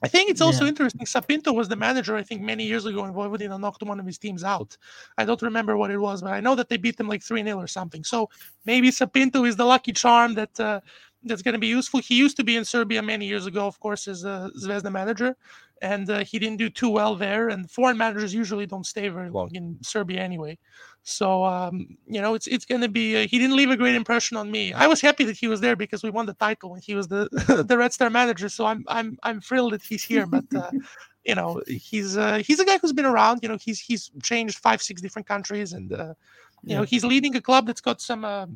I 0.00 0.08
think 0.08 0.30
it's 0.30 0.40
also 0.40 0.64
yeah. 0.64 0.68
interesting. 0.68 1.04
Sá 1.06 1.20
Pinto 1.20 1.52
was 1.52 1.68
the 1.68 1.74
manager, 1.74 2.14
I 2.16 2.22
think, 2.22 2.40
many 2.40 2.64
years 2.64 2.86
ago 2.86 3.04
in 3.04 3.12
Vojvodina, 3.12 3.58
knocked 3.58 3.82
one 3.82 3.98
of 3.98 4.06
his 4.06 4.18
teams 4.18 4.44
out. 4.44 4.76
I 5.16 5.24
don't 5.24 5.42
remember 5.42 5.76
what 5.76 5.90
it 5.90 5.98
was, 5.98 6.22
but 6.22 6.32
I 6.32 6.40
know 6.40 6.54
that 6.54 6.68
they 6.68 6.76
beat 6.76 6.96
them 6.96 7.08
like 7.08 7.22
3 7.22 7.42
0 7.42 7.58
or 7.58 7.66
something. 7.66 8.04
So 8.04 8.30
maybe 8.64 8.92
Sá 8.92 9.06
Pinto 9.06 9.44
is 9.44 9.56
the 9.56 9.64
lucky 9.64 9.92
charm 9.92 10.34
that 10.34 10.60
uh, 10.60 10.80
that's 11.24 11.42
going 11.42 11.54
to 11.54 11.58
be 11.58 11.66
useful. 11.66 12.00
He 12.00 12.16
used 12.16 12.36
to 12.36 12.44
be 12.44 12.56
in 12.56 12.64
Serbia 12.64 13.02
many 13.02 13.26
years 13.26 13.46
ago, 13.46 13.66
of 13.66 13.78
course, 13.80 14.08
as 14.08 14.24
a 14.24 14.50
Zvezda 14.56 14.90
manager 14.90 15.36
and 15.82 16.08
uh, 16.10 16.24
he 16.24 16.38
didn't 16.38 16.58
do 16.58 16.68
too 16.68 16.88
well 16.88 17.14
there. 17.14 17.48
And 17.48 17.70
foreign 17.70 17.96
managers 17.96 18.34
usually 18.34 18.66
don't 18.66 18.86
stay 18.86 19.08
very 19.08 19.30
long 19.30 19.54
in 19.54 19.76
Serbia 19.82 20.20
anyway. 20.20 20.58
So 21.02 21.44
um, 21.44 21.96
you 22.06 22.20
know, 22.20 22.34
it's 22.34 22.46
it's 22.46 22.64
going 22.64 22.80
to 22.80 22.88
be. 22.88 23.16
Uh, 23.16 23.26
he 23.26 23.38
didn't 23.38 23.56
leave 23.56 23.70
a 23.70 23.76
great 23.76 23.94
impression 23.94 24.36
on 24.36 24.50
me. 24.50 24.72
I 24.72 24.86
was 24.86 25.00
happy 25.00 25.24
that 25.24 25.36
he 25.36 25.48
was 25.48 25.60
there 25.60 25.76
because 25.76 26.02
we 26.02 26.10
won 26.10 26.26
the 26.26 26.34
title 26.34 26.74
and 26.74 26.82
he 26.82 26.94
was 26.94 27.08
the 27.08 27.28
the 27.66 27.78
Red 27.78 27.92
Star 27.92 28.10
manager. 28.10 28.48
So 28.48 28.66
I'm 28.66 28.84
I'm 28.88 29.18
I'm 29.22 29.40
thrilled 29.40 29.72
that 29.72 29.82
he's 29.82 30.04
here. 30.04 30.26
But 30.26 30.44
uh, 30.54 30.70
you 31.24 31.34
know, 31.34 31.62
he's 31.66 32.16
uh, 32.16 32.42
he's 32.44 32.60
a 32.60 32.64
guy 32.64 32.78
who's 32.78 32.92
been 32.92 33.06
around. 33.06 33.40
You 33.42 33.48
know, 33.48 33.58
he's 33.60 33.80
he's 33.80 34.10
changed 34.22 34.58
five 34.58 34.82
six 34.82 35.00
different 35.00 35.26
countries, 35.26 35.72
and 35.72 35.92
uh, 35.92 36.14
you 36.62 36.74
know, 36.76 36.82
he's 36.82 37.04
leading 37.04 37.36
a 37.36 37.40
club 37.40 37.66
that's 37.66 37.80
got 37.80 38.00
some 38.00 38.24
uh, 38.24 38.46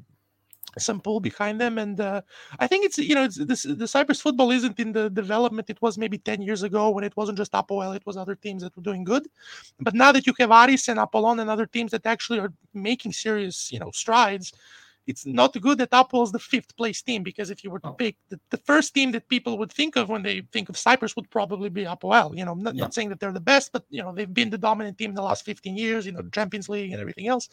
some 0.79 1.01
pull 1.01 1.21
behind 1.21 1.61
them 1.61 1.79
and 1.79 2.01
uh, 2.01 2.21
i 2.59 2.67
think 2.67 2.85
it's 2.85 2.99
you 2.99 3.15
know 3.15 3.25
it's 3.25 3.37
this 3.45 3.65
the 3.65 3.87
cyprus 3.87 4.21
football 4.21 4.51
isn't 4.51 4.79
in 4.79 4.93
the 4.93 5.11
development 5.11 5.69
it 5.69 5.81
was 5.83 5.99
maybe 5.99 6.19
10 6.19 6.43
years 6.43 6.63
ago 6.63 6.91
when 6.91 7.05
it 7.05 7.17
wasn't 7.17 7.37
just 7.37 7.53
apoel 7.53 7.95
it 7.95 8.07
was 8.07 8.17
other 8.17 8.35
teams 8.35 8.63
that 8.63 8.77
were 8.77 8.83
doing 8.83 9.05
good. 9.05 9.29
But 9.81 9.95
now 9.95 10.13
that 10.13 10.27
you 10.27 10.35
have 10.39 10.51
aris 10.51 10.89
and 10.89 10.99
apollon 10.99 11.41
and 11.41 11.51
other 11.51 11.67
teams 11.67 11.91
that 11.91 12.07
actually 12.07 12.39
are 12.39 12.53
making 12.75 13.13
serious 13.13 13.71
you 13.73 13.79
know 13.79 13.91
strides 13.93 14.53
it's 15.07 15.27
not 15.27 15.61
good 15.61 15.79
that 15.79 15.91
APOEL 15.91 16.25
is 16.25 16.33
the 16.33 16.39
fifth 16.39 16.77
place 16.77 17.03
team 17.03 17.23
because 17.23 17.51
if 17.51 17.65
you 17.65 17.71
were 17.71 17.81
to 17.81 17.89
oh. 17.89 17.93
pick 17.93 18.17
the, 18.29 18.39
the, 18.51 18.57
first 18.59 18.95
team 18.95 19.11
that 19.13 19.29
people 19.29 19.59
would 19.59 19.73
think 19.73 19.97
of 19.97 20.09
when 20.09 20.23
they 20.23 20.43
think 20.53 20.69
of 20.69 20.77
Cyprus 20.77 21.17
would 21.17 21.29
probably 21.31 21.69
be 21.69 21.85
Apoel. 21.85 22.37
You 22.37 22.45
know, 22.45 22.55
not, 22.55 22.75
yeah. 22.75 22.83
not 22.83 22.95
saying 22.95 23.09
that 23.09 23.19
they're 23.19 23.33
the 23.33 23.41
best, 23.41 23.73
but 23.73 23.85
you 23.91 24.03
know 24.03 24.13
they've 24.15 24.33
been 24.33 24.51
the 24.51 24.59
dominant 24.59 24.99
team 24.99 25.11
in 25.11 25.17
the 25.17 25.23
last 25.23 25.45
15 25.45 25.77
years. 25.77 26.07
You 26.07 26.13
know, 26.13 26.23
Champions 26.33 26.69
League 26.69 26.93
and 26.93 27.01
everything 27.01 27.27
else. 27.27 27.49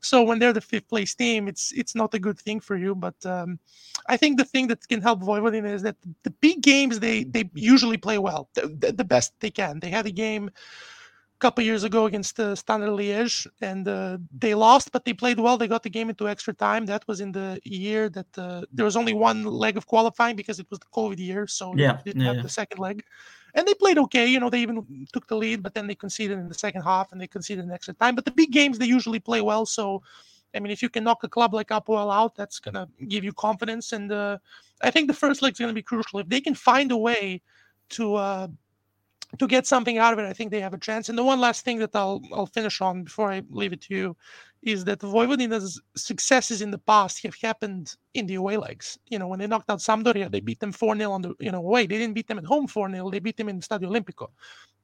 So 0.00 0.22
when 0.22 0.38
they're 0.38 0.52
the 0.52 0.60
fifth 0.60 0.88
place 0.88 1.14
team, 1.14 1.48
it's 1.48 1.72
it's 1.72 1.94
not 1.94 2.14
a 2.14 2.18
good 2.18 2.38
thing 2.38 2.60
for 2.60 2.76
you. 2.76 2.94
But 2.94 3.16
um, 3.26 3.58
I 4.08 4.16
think 4.16 4.38
the 4.38 4.44
thing 4.44 4.66
that 4.68 4.86
can 4.88 5.02
help 5.02 5.20
Vojvodina 5.20 5.72
is 5.72 5.82
that 5.82 5.96
the 6.22 6.30
big 6.30 6.62
games 6.62 6.98
they 6.98 7.24
they 7.24 7.50
usually 7.54 7.98
play 7.98 8.18
well, 8.18 8.48
the, 8.54 8.92
the 8.96 9.04
best 9.04 9.34
they 9.40 9.50
can. 9.50 9.80
They 9.80 9.90
had 9.90 10.06
a 10.06 10.10
game 10.10 10.50
couple 11.38 11.62
years 11.62 11.84
ago 11.84 12.06
against 12.06 12.38
uh, 12.40 12.54
Standard 12.54 12.90
Liège, 12.90 13.46
and 13.60 13.86
uh, 13.86 14.18
they 14.36 14.54
lost, 14.54 14.92
but 14.92 15.04
they 15.04 15.12
played 15.12 15.38
well. 15.38 15.56
They 15.56 15.68
got 15.68 15.82
the 15.82 15.90
game 15.90 16.08
into 16.08 16.28
extra 16.28 16.54
time. 16.54 16.86
That 16.86 17.06
was 17.06 17.20
in 17.20 17.32
the 17.32 17.60
year 17.64 18.08
that 18.10 18.38
uh, 18.38 18.62
there 18.72 18.84
was 18.84 18.96
only 18.96 19.12
one 19.12 19.44
leg 19.44 19.76
of 19.76 19.86
qualifying 19.86 20.36
because 20.36 20.58
it 20.58 20.66
was 20.70 20.78
the 20.78 20.86
COVID 20.86 21.18
year, 21.18 21.46
so 21.46 21.74
yeah, 21.76 21.96
they 21.96 22.02
didn't 22.04 22.22
yeah, 22.22 22.28
have 22.28 22.36
yeah. 22.36 22.42
the 22.42 22.48
second 22.48 22.78
leg. 22.78 23.04
And 23.54 23.66
they 23.66 23.74
played 23.74 23.98
okay. 23.98 24.26
You 24.26 24.38
know, 24.38 24.50
they 24.50 24.60
even 24.60 25.06
took 25.12 25.26
the 25.26 25.36
lead, 25.36 25.62
but 25.62 25.72
then 25.72 25.86
they 25.86 25.94
conceded 25.94 26.38
in 26.38 26.48
the 26.48 26.54
second 26.54 26.82
half 26.82 27.12
and 27.12 27.20
they 27.20 27.26
conceded 27.26 27.64
in 27.64 27.70
extra 27.70 27.94
time. 27.94 28.14
But 28.14 28.26
the 28.26 28.30
big 28.30 28.52
games 28.52 28.78
they 28.78 28.86
usually 28.86 29.18
play 29.18 29.40
well. 29.40 29.64
So, 29.64 30.02
I 30.54 30.60
mean, 30.60 30.70
if 30.70 30.82
you 30.82 30.90
can 30.90 31.04
knock 31.04 31.24
a 31.24 31.28
club 31.28 31.54
like 31.54 31.68
Apoel 31.68 32.14
out, 32.14 32.34
that's 32.34 32.58
gonna 32.60 32.86
give 33.08 33.24
you 33.24 33.32
confidence. 33.32 33.92
And 33.92 34.12
uh, 34.12 34.36
I 34.82 34.90
think 34.90 35.06
the 35.06 35.14
first 35.14 35.40
leg 35.40 35.52
is 35.52 35.58
gonna 35.58 35.72
be 35.72 35.82
crucial 35.82 36.20
if 36.20 36.28
they 36.28 36.40
can 36.40 36.54
find 36.54 36.92
a 36.92 36.96
way 36.98 37.40
to 37.90 38.14
uh, 38.16 38.48
to 39.38 39.46
get 39.46 39.66
something 39.66 39.98
out 39.98 40.12
of 40.12 40.18
it, 40.18 40.24
I 40.24 40.32
think 40.32 40.50
they 40.50 40.60
have 40.60 40.74
a 40.74 40.78
chance. 40.78 41.08
And 41.08 41.18
the 41.18 41.24
one 41.24 41.40
last 41.40 41.64
thing 41.64 41.78
that 41.78 41.94
I'll 41.94 42.22
I'll 42.32 42.46
finish 42.46 42.80
on 42.80 43.04
before 43.04 43.30
I 43.30 43.42
leave 43.50 43.72
it 43.72 43.82
to 43.82 43.94
you 43.94 44.16
is 44.62 44.84
that 44.84 45.00
Vojvodina's 45.00 45.80
successes 45.96 46.62
in 46.62 46.70
the 46.70 46.78
past 46.78 47.22
have 47.22 47.36
happened 47.40 47.94
in 48.14 48.26
the 48.26 48.34
away 48.34 48.56
legs. 48.56 48.98
You 49.08 49.18
know, 49.18 49.28
when 49.28 49.38
they 49.38 49.46
knocked 49.46 49.70
out 49.70 49.78
Sampdoria, 49.78 50.30
they 50.30 50.40
beat 50.40 50.60
them 50.60 50.72
4 50.72 50.96
0 50.96 51.12
on 51.12 51.22
the 51.22 51.34
you 51.38 51.50
know 51.50 51.58
away. 51.58 51.86
They 51.86 51.98
didn't 51.98 52.14
beat 52.14 52.28
them 52.28 52.38
at 52.38 52.44
home 52.44 52.66
4 52.66 52.90
0, 52.90 53.10
they 53.10 53.20
beat 53.20 53.36
them 53.36 53.48
in 53.48 53.60
Stadio 53.60 53.88
Olimpico. 53.90 54.28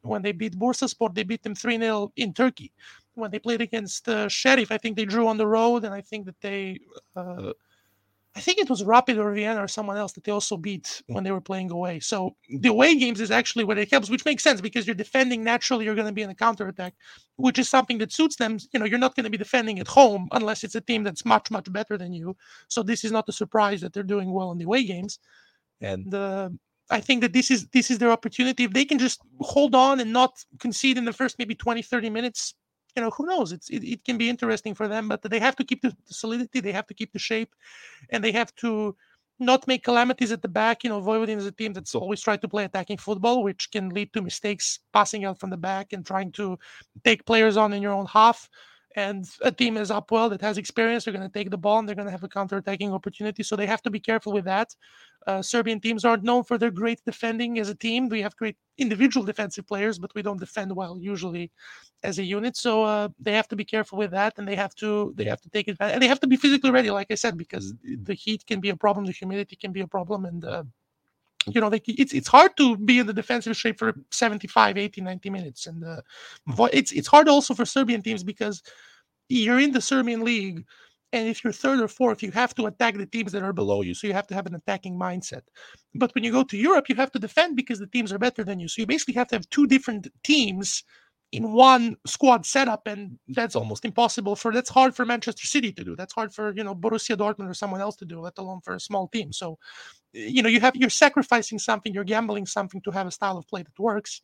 When 0.02 0.22
they 0.22 0.32
beat 0.32 0.58
Bursaspor, 0.58 1.14
they 1.14 1.22
beat 1.22 1.42
them 1.42 1.54
3 1.54 1.78
0 1.78 2.12
in 2.16 2.34
Turkey. 2.34 2.72
When 3.14 3.30
they 3.30 3.38
played 3.38 3.60
against 3.60 4.08
uh, 4.08 4.28
Sheriff, 4.28 4.72
I 4.72 4.78
think 4.78 4.96
they 4.96 5.04
drew 5.04 5.28
on 5.28 5.36
the 5.36 5.46
road, 5.46 5.84
and 5.84 5.94
I 5.94 6.00
think 6.00 6.26
that 6.26 6.40
they 6.40 6.80
uh, 7.14 7.52
I 8.34 8.40
think 8.40 8.58
it 8.58 8.70
was 8.70 8.82
Rapid 8.82 9.18
or 9.18 9.30
Vienna 9.32 9.62
or 9.62 9.68
someone 9.68 9.98
else 9.98 10.12
that 10.12 10.24
they 10.24 10.32
also 10.32 10.56
beat 10.56 11.02
when 11.06 11.22
they 11.22 11.30
were 11.30 11.40
playing 11.40 11.70
away. 11.70 12.00
So 12.00 12.34
the 12.48 12.70
away 12.70 12.96
games 12.96 13.20
is 13.20 13.30
actually 13.30 13.64
where 13.64 13.78
it 13.78 13.90
helps, 13.90 14.08
which 14.08 14.24
makes 14.24 14.42
sense 14.42 14.62
because 14.62 14.86
you're 14.86 14.94
defending 14.94 15.44
naturally, 15.44 15.84
you're 15.84 15.94
going 15.94 16.06
to 16.06 16.14
be 16.14 16.22
in 16.22 16.30
a 16.30 16.34
counter 16.34 16.66
attack, 16.66 16.94
which 17.36 17.58
is 17.58 17.68
something 17.68 17.98
that 17.98 18.10
suits 18.10 18.36
them. 18.36 18.58
You 18.72 18.80
know, 18.80 18.86
you're 18.86 18.98
not 18.98 19.14
going 19.16 19.24
to 19.24 19.30
be 19.30 19.36
defending 19.36 19.78
at 19.80 19.88
home 19.88 20.28
unless 20.32 20.64
it's 20.64 20.74
a 20.74 20.80
team 20.80 21.02
that's 21.02 21.26
much, 21.26 21.50
much 21.50 21.70
better 21.70 21.98
than 21.98 22.14
you. 22.14 22.34
So 22.68 22.82
this 22.82 23.04
is 23.04 23.12
not 23.12 23.28
a 23.28 23.32
surprise 23.32 23.82
that 23.82 23.92
they're 23.92 24.02
doing 24.02 24.32
well 24.32 24.50
in 24.50 24.56
the 24.56 24.64
away 24.64 24.84
games. 24.84 25.18
And 25.82 26.14
uh, 26.14 26.48
I 26.90 27.00
think 27.00 27.20
that 27.20 27.34
this 27.34 27.50
is 27.50 27.68
this 27.68 27.90
is 27.90 27.98
their 27.98 28.12
opportunity. 28.12 28.64
If 28.64 28.72
they 28.72 28.86
can 28.86 28.98
just 28.98 29.20
hold 29.40 29.74
on 29.74 30.00
and 30.00 30.10
not 30.10 30.42
concede 30.58 30.96
in 30.96 31.04
the 31.04 31.12
first 31.12 31.38
maybe 31.38 31.54
20, 31.54 31.82
30 31.82 32.08
minutes, 32.08 32.54
you 32.96 33.02
know, 33.02 33.10
who 33.10 33.26
knows? 33.26 33.52
It's 33.52 33.70
it, 33.70 33.84
it 33.84 34.04
can 34.04 34.18
be 34.18 34.28
interesting 34.28 34.74
for 34.74 34.88
them, 34.88 35.08
but 35.08 35.22
they 35.22 35.38
have 35.38 35.56
to 35.56 35.64
keep 35.64 35.82
the, 35.82 35.96
solidity, 36.04 36.60
they 36.60 36.72
have 36.72 36.86
to 36.88 36.94
keep 36.94 37.12
the 37.12 37.18
shape, 37.18 37.54
and 38.10 38.22
they 38.22 38.32
have 38.32 38.54
to 38.56 38.96
not 39.38 39.66
make 39.66 39.82
calamities 39.82 40.30
at 40.30 40.42
the 40.42 40.48
back. 40.48 40.84
You 40.84 40.90
know, 40.90 41.00
Vojvodin 41.00 41.36
is 41.36 41.46
a 41.46 41.52
team 41.52 41.72
that's 41.72 41.94
always 41.94 42.20
tried 42.20 42.42
to 42.42 42.48
play 42.48 42.64
attacking 42.64 42.98
football, 42.98 43.42
which 43.42 43.70
can 43.70 43.88
lead 43.90 44.12
to 44.12 44.22
mistakes 44.22 44.80
passing 44.92 45.24
out 45.24 45.38
from 45.38 45.50
the 45.50 45.56
back 45.56 45.92
and 45.92 46.06
trying 46.06 46.32
to 46.32 46.58
take 47.04 47.24
players 47.24 47.56
on 47.56 47.72
in 47.72 47.82
your 47.82 47.92
own 47.92 48.06
half 48.06 48.48
and 48.96 49.28
a 49.42 49.50
team 49.50 49.76
is 49.76 49.90
APOEL 49.90 50.30
that 50.30 50.40
has 50.40 50.58
experience, 50.58 51.04
they're 51.04 51.14
going 51.14 51.28
to 51.28 51.38
take 51.38 51.50
the 51.50 51.58
ball 51.58 51.78
and 51.78 51.88
they're 51.88 51.96
going 51.96 52.06
to 52.06 52.12
have 52.12 52.24
a 52.24 52.28
counter-attacking 52.28 52.92
opportunity. 52.92 53.42
So 53.42 53.56
they 53.56 53.66
have 53.66 53.82
to 53.82 53.90
be 53.90 54.00
careful 54.00 54.32
with 54.32 54.44
that. 54.44 54.74
Uh, 55.26 55.40
Serbian 55.40 55.80
teams 55.80 56.04
aren't 56.04 56.24
known 56.24 56.42
for 56.44 56.58
their 56.58 56.70
great 56.70 57.00
defending 57.04 57.58
as 57.58 57.68
a 57.68 57.74
team. 57.74 58.08
We 58.08 58.22
have 58.22 58.36
great 58.36 58.56
individual 58.78 59.24
defensive 59.24 59.66
players, 59.66 59.98
but 59.98 60.14
we 60.14 60.22
don't 60.22 60.40
defend 60.40 60.74
well 60.74 60.98
usually 61.00 61.50
as 62.02 62.18
a 62.18 62.24
unit. 62.24 62.56
So 62.56 62.82
uh, 62.82 63.08
they 63.20 63.32
have 63.32 63.48
to 63.48 63.56
be 63.56 63.64
careful 63.64 63.98
with 63.98 64.10
that, 64.10 64.38
and 64.38 64.48
they 64.48 64.56
have 64.56 64.74
to 64.76 65.12
they 65.16 65.24
have 65.24 65.40
to 65.42 65.50
take 65.50 65.68
advantage, 65.68 65.94
and 65.94 66.02
they 66.02 66.08
have 66.08 66.20
to 66.20 66.26
be 66.26 66.36
physically 66.36 66.70
ready, 66.70 66.90
like 66.90 67.10
I 67.10 67.14
said, 67.14 67.38
because 67.38 67.74
the 68.02 68.14
heat 68.14 68.44
can 68.46 68.60
be 68.60 68.70
a 68.70 68.76
problem, 68.76 69.06
the 69.06 69.12
humidity 69.12 69.56
can 69.56 69.72
be 69.72 69.82
a 69.82 69.86
problem, 69.86 70.24
and 70.24 70.44
uh, 70.44 70.64
you 71.46 71.60
know, 71.60 71.68
like 71.68 71.84
it's 71.88 72.12
it's 72.12 72.28
hard 72.28 72.56
to 72.56 72.76
be 72.76 72.98
in 72.98 73.06
the 73.06 73.12
defensive 73.12 73.56
shape 73.56 73.78
for 73.78 73.94
75, 74.10 74.78
80, 74.78 75.00
90 75.00 75.30
minutes, 75.30 75.66
and 75.66 75.84
uh, 75.84 76.00
it's 76.72 76.92
it's 76.92 77.08
hard 77.08 77.28
also 77.28 77.54
for 77.54 77.64
Serbian 77.64 78.02
teams 78.02 78.22
because 78.22 78.62
you're 79.28 79.58
in 79.58 79.72
the 79.72 79.80
Serbian 79.80 80.22
league, 80.22 80.64
and 81.12 81.28
if 81.28 81.42
you're 81.42 81.52
third 81.52 81.80
or 81.80 81.88
fourth, 81.88 82.22
you 82.22 82.30
have 82.32 82.54
to 82.54 82.66
attack 82.66 82.96
the 82.96 83.06
teams 83.06 83.32
that 83.32 83.42
are 83.42 83.52
below 83.52 83.82
you. 83.82 83.94
So 83.94 84.06
you 84.06 84.12
have 84.12 84.26
to 84.28 84.34
have 84.34 84.46
an 84.46 84.54
attacking 84.54 84.98
mindset. 84.98 85.42
But 85.94 86.14
when 86.14 86.24
you 86.24 86.32
go 86.32 86.44
to 86.44 86.56
Europe, 86.56 86.88
you 86.88 86.94
have 86.96 87.12
to 87.12 87.18
defend 87.18 87.56
because 87.56 87.78
the 87.78 87.86
teams 87.86 88.12
are 88.12 88.18
better 88.18 88.44
than 88.44 88.60
you. 88.60 88.68
So 88.68 88.82
you 88.82 88.86
basically 88.86 89.14
have 89.14 89.28
to 89.28 89.36
have 89.36 89.48
two 89.50 89.66
different 89.66 90.08
teams 90.22 90.84
in 91.32 91.52
one 91.52 91.96
squad 92.06 92.44
setup, 92.44 92.86
and 92.86 93.18
that's 93.28 93.56
almost 93.56 93.84
impossible 93.86 94.36
for 94.36 94.52
that's 94.52 94.68
hard 94.68 94.94
for 94.94 95.06
Manchester 95.06 95.46
City 95.46 95.72
to 95.72 95.82
do. 95.82 95.96
That's 95.96 96.12
hard 96.12 96.32
for 96.32 96.52
you 96.54 96.62
know 96.62 96.74
Borussia 96.74 97.16
Dortmund 97.16 97.48
or 97.50 97.54
someone 97.54 97.80
else 97.80 97.96
to 97.96 98.04
do, 98.04 98.20
let 98.20 98.38
alone 98.38 98.60
for 98.62 98.74
a 98.74 98.80
small 98.80 99.08
team. 99.08 99.32
So 99.32 99.58
you 100.12 100.42
know 100.42 100.48
you 100.48 100.60
have 100.60 100.76
you're 100.76 100.90
sacrificing 100.90 101.58
something, 101.58 101.94
you're 101.94 102.04
gambling 102.04 102.46
something 102.46 102.82
to 102.82 102.90
have 102.90 103.06
a 103.06 103.10
style 103.10 103.38
of 103.38 103.48
play 103.48 103.62
that 103.62 103.78
works, 103.78 104.20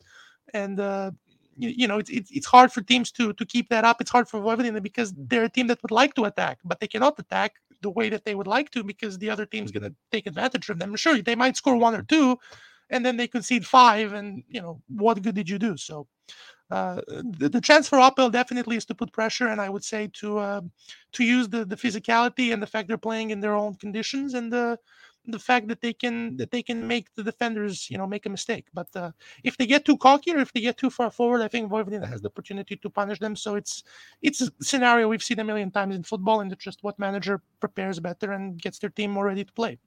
and 0.53 0.79
uh, 0.79 1.11
you, 1.57 1.69
you 1.69 1.87
know 1.87 1.97
it's, 1.97 2.11
it's 2.11 2.31
it's 2.31 2.45
hard 2.45 2.71
for 2.71 2.81
teams 2.81 3.11
to 3.13 3.33
to 3.33 3.45
keep 3.45 3.69
that 3.69 3.83
up. 3.85 4.01
It's 4.01 4.11
hard 4.11 4.29
for 4.29 4.39
Vojvodina 4.39 4.81
because 4.81 5.13
they're 5.17 5.45
a 5.45 5.49
team 5.49 5.67
that 5.67 5.81
would 5.81 5.91
like 5.91 6.13
to 6.15 6.25
attack, 6.25 6.59
but 6.63 6.79
they 6.79 6.87
cannot 6.87 7.17
attack 7.19 7.55
the 7.81 7.89
way 7.89 8.09
that 8.09 8.23
they 8.25 8.35
would 8.35 8.47
like 8.47 8.69
to 8.71 8.83
because 8.83 9.17
the 9.17 9.29
other 9.31 9.45
team's 9.45 9.71
going 9.71 9.83
to 9.83 9.95
take 10.11 10.27
advantage 10.27 10.69
of 10.69 10.77
them. 10.77 10.95
Sure, 10.95 11.17
they 11.21 11.35
might 11.35 11.57
score 11.57 11.77
one 11.77 11.95
or 11.95 12.03
two, 12.03 12.37
and 12.91 13.03
then 13.03 13.17
they 13.17 13.27
concede 13.27 13.65
five, 13.65 14.13
and 14.13 14.43
you 14.47 14.61
know 14.61 14.81
what 14.89 15.21
good 15.23 15.33
did 15.35 15.49
you 15.49 15.57
do? 15.57 15.75
So 15.75 16.07
uh, 16.71 17.01
the, 17.07 17.49
the, 17.49 17.61
chance 17.61 17.89
for 17.89 17.97
APOEL 17.97 18.31
definitely 18.31 18.75
is 18.75 18.85
to 18.85 18.95
put 18.95 19.11
pressure, 19.11 19.47
and 19.47 19.59
I 19.59 19.69
would 19.69 19.83
say 19.83 20.09
to 20.13 20.37
uh, 20.37 20.61
to 21.13 21.23
use 21.23 21.49
the 21.49 21.65
the 21.65 21.75
physicality 21.75 22.53
and 22.53 22.61
the 22.61 22.67
fact 22.67 22.87
they're 22.87 22.97
playing 22.97 23.31
in 23.31 23.39
their 23.39 23.55
own 23.55 23.73
conditions 23.75 24.35
and 24.35 24.53
the 24.53 24.77
the 25.25 25.39
fact 25.39 25.67
that 25.67 25.81
they 25.81 25.93
can 25.93 26.37
that 26.37 26.51
they 26.51 26.61
can 26.61 26.87
make 26.87 27.13
the 27.15 27.23
defenders 27.23 27.89
you 27.89 27.97
know 27.97 28.05
make 28.05 28.25
a 28.27 28.29
mistake. 28.29 28.65
But 28.73 28.87
uh, 28.95 29.11
if 29.43 29.57
they 29.57 29.65
get 29.65 29.83
too 29.83 29.97
cocky 29.97 30.31
or 30.31 30.39
if 30.39 30.53
they 30.53 30.61
get 30.61 30.77
too 30.77 30.91
far 30.91 31.09
forward, 31.09 31.41
I 31.41 31.47
think 31.47 31.71
Vojvodina 31.71 32.07
has 32.07 32.21
the 32.21 32.29
opportunity 32.29 32.75
to 32.75 32.89
punish 32.89 33.19
them. 33.19 33.35
So 33.35 33.55
it's 33.55 33.83
it's 34.21 34.41
a 34.41 34.51
scenario 34.61 35.07
we've 35.07 35.23
seen 35.23 35.39
a 35.39 35.43
million 35.43 35.71
times 35.71 35.95
in 35.95 36.03
football, 36.03 36.41
and 36.41 36.51
it's 36.51 36.63
just 36.63 36.83
what 36.83 36.99
manager 36.99 37.41
prepares 37.59 37.99
better 37.99 38.31
and 38.31 38.61
gets 38.61 38.79
their 38.79 38.91
team 38.91 39.11
more 39.11 39.25
ready 39.25 39.43
to 39.43 39.53
play. 39.53 39.79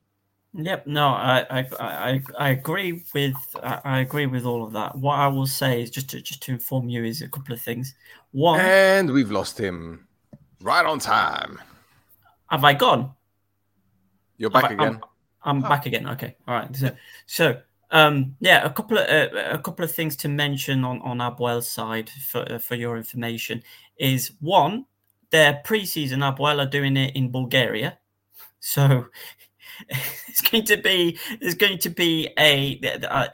Yep. 0.54 0.86
No, 0.86 1.08
I 1.08 1.46
I 1.50 1.66
I, 1.80 2.22
I 2.38 2.48
agree 2.50 3.02
with 3.14 3.34
I 3.62 4.00
agree 4.00 4.26
with 4.26 4.44
all 4.44 4.64
of 4.64 4.72
that. 4.74 4.96
What 4.96 5.18
I 5.18 5.26
will 5.28 5.46
say 5.46 5.82
is 5.82 5.90
just 5.90 6.10
to 6.10 6.20
just 6.20 6.42
to 6.42 6.52
inform 6.52 6.88
you 6.90 7.04
is 7.04 7.22
a 7.22 7.28
couple 7.28 7.54
of 7.54 7.60
things. 7.60 7.94
One, 8.32 8.60
and 8.60 9.10
we've 9.10 9.30
lost 9.30 9.58
him 9.58 10.06
right 10.60 10.84
on 10.84 10.98
time. 10.98 11.58
Have 12.50 12.64
I 12.64 12.74
gone? 12.74 13.12
You're 14.36 14.50
back 14.50 14.64
I, 14.64 14.74
again. 14.74 15.00
I'm, 15.42 15.58
I'm 15.58 15.64
oh. 15.64 15.68
back 15.68 15.86
again. 15.86 16.06
Okay. 16.10 16.36
All 16.46 16.54
right. 16.54 16.76
So 16.76 16.90
so 17.24 17.60
um 17.90 18.36
yeah, 18.40 18.62
a 18.62 18.70
couple 18.70 18.98
of 18.98 19.08
uh, 19.08 19.28
a 19.52 19.58
couple 19.58 19.86
of 19.86 19.92
things 19.92 20.16
to 20.16 20.28
mention 20.28 20.84
on 20.84 21.00
on 21.00 21.18
APOEL 21.18 21.62
side 21.62 22.10
for 22.28 22.40
uh, 22.52 22.58
for 22.58 22.74
your 22.74 22.98
information 22.98 23.62
is 23.96 24.32
one, 24.40 24.84
their 25.30 25.62
preseason 25.64 26.18
APOEL 26.22 26.60
are 26.60 26.68
doing 26.68 26.98
it 26.98 27.16
in 27.16 27.30
Bulgaria. 27.30 27.98
So 28.60 29.06
it's 30.28 30.40
going 30.40 30.64
to 30.64 30.76
be 30.76 31.18
there's 31.40 31.54
going 31.54 31.78
to 31.78 31.90
be 31.90 32.28
a 32.38 32.80
uh, 33.08 33.28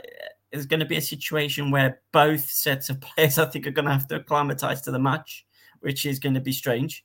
there's 0.53 0.67
going 0.67 0.81
to 0.81 0.87
be 0.87 0.97
a 0.97 1.03
situation 1.03 1.71
where 1.71 2.01
both 2.13 2.49
sets 2.49 2.91
of 2.91 3.01
players 3.03 3.39
I 3.39 3.47
think 3.47 3.67
are 3.67 3.73
going 3.73 3.87
to 3.87 3.93
have 3.93 4.09
to 4.09 4.17
acclimatize 4.17 4.83
to 4.83 4.91
the 4.91 4.99
match, 4.99 5.47
which 5.81 6.07
is 6.07 6.19
going 6.19 6.35
to 6.35 6.41
be 6.41 6.53
strange. 6.53 7.05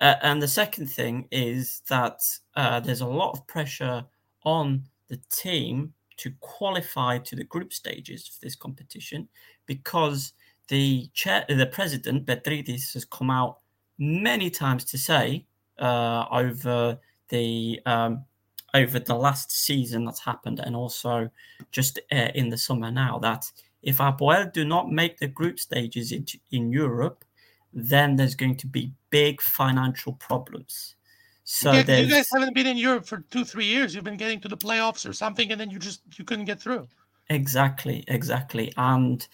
Uh, 0.00 0.14
and 0.22 0.40
the 0.40 0.48
second 0.48 0.86
thing 0.86 1.26
is 1.32 1.82
that 1.88 2.20
uh, 2.54 2.78
there's 2.80 3.00
a 3.00 3.06
lot 3.06 3.32
of 3.32 3.46
pressure 3.48 4.04
on 4.44 4.84
the 5.08 5.18
team 5.30 5.92
to 6.18 6.32
qualify 6.40 7.18
to 7.18 7.34
the 7.34 7.44
group 7.44 7.72
stages 7.72 8.28
for 8.28 8.38
this 8.40 8.54
competition 8.54 9.28
because 9.66 10.32
the 10.68 11.08
chair, 11.14 11.44
the 11.48 11.66
president 11.66 12.26
Petridis 12.26 12.92
has 12.92 13.04
come 13.04 13.30
out 13.30 13.58
many 13.98 14.50
times 14.50 14.84
to 14.84 14.98
say 14.98 15.46
uh, 15.78 16.26
over 16.30 16.98
the 17.28 17.80
um, 17.86 18.24
over 18.74 18.98
the 18.98 19.14
last 19.14 19.50
season 19.50 20.04
that's 20.04 20.20
happened 20.20 20.60
and 20.60 20.76
also 20.76 21.30
just 21.72 21.98
uh, 22.12 22.28
in 22.34 22.48
the 22.48 22.58
summer 22.58 22.90
now 22.90 23.18
that 23.18 23.50
if 23.82 23.98
APOEL 23.98 24.52
do 24.52 24.64
not 24.64 24.90
make 24.90 25.18
the 25.18 25.28
group 25.28 25.58
stages 25.58 26.12
in, 26.12 26.26
in 26.50 26.70
Europe, 26.70 27.24
then 27.72 28.16
there's 28.16 28.34
going 28.34 28.56
to 28.56 28.66
be 28.66 28.92
big 29.10 29.40
financial 29.40 30.14
problems. 30.14 30.96
So 31.44 31.72
you, 31.72 31.78
you 31.78 32.10
guys 32.10 32.28
haven't 32.32 32.54
been 32.54 32.66
in 32.66 32.76
Europe 32.76 33.06
for 33.06 33.24
two, 33.30 33.44
three 33.44 33.64
years. 33.64 33.94
You've 33.94 34.04
been 34.04 34.18
getting 34.18 34.40
to 34.40 34.48
the 34.48 34.56
playoffs 34.56 35.08
or 35.08 35.14
something, 35.14 35.50
and 35.50 35.58
then 35.58 35.70
you 35.70 35.78
just 35.78 36.02
you 36.18 36.24
couldn't 36.24 36.44
get 36.44 36.60
through. 36.60 36.86
Exactly, 37.30 38.04
exactly. 38.06 38.72
And 38.76 39.26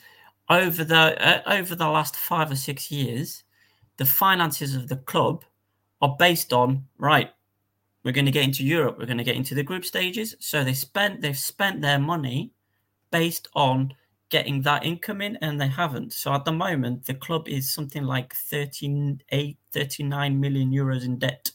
over 0.48 0.84
the 0.84 0.96
uh, 0.96 1.42
over 1.46 1.74
the 1.74 1.88
last 1.88 2.14
five 2.14 2.52
or 2.52 2.56
six 2.56 2.90
years, 2.90 3.42
the 3.96 4.04
finances 4.04 4.76
of 4.76 4.88
the 4.88 4.96
club 4.96 5.44
are 6.00 6.14
based 6.16 6.52
on 6.52 6.84
right 6.98 7.32
we're 8.04 8.12
going 8.12 8.26
to 8.26 8.30
get 8.30 8.44
into 8.44 8.64
Europe. 8.64 8.96
We're 8.98 9.06
going 9.06 9.18
to 9.18 9.24
get 9.24 9.36
into 9.36 9.54
the 9.54 9.62
group 9.62 9.84
stages. 9.84 10.36
So 10.38 10.62
they 10.62 10.74
spent 10.74 11.20
they've 11.20 11.36
spent 11.36 11.80
their 11.80 11.98
money 11.98 12.52
based 13.10 13.48
on 13.54 13.94
getting 14.28 14.62
that 14.62 14.84
income 14.84 15.20
in, 15.20 15.36
and 15.36 15.60
they 15.60 15.68
haven't. 15.68 16.12
So 16.12 16.32
at 16.32 16.44
the 16.44 16.52
moment, 16.52 17.06
the 17.06 17.14
club 17.14 17.48
is 17.48 17.72
something 17.72 18.04
like 18.04 18.34
38, 18.34 19.56
39 19.72 20.40
million 20.40 20.70
euros 20.70 21.04
in 21.04 21.18
debt, 21.18 21.50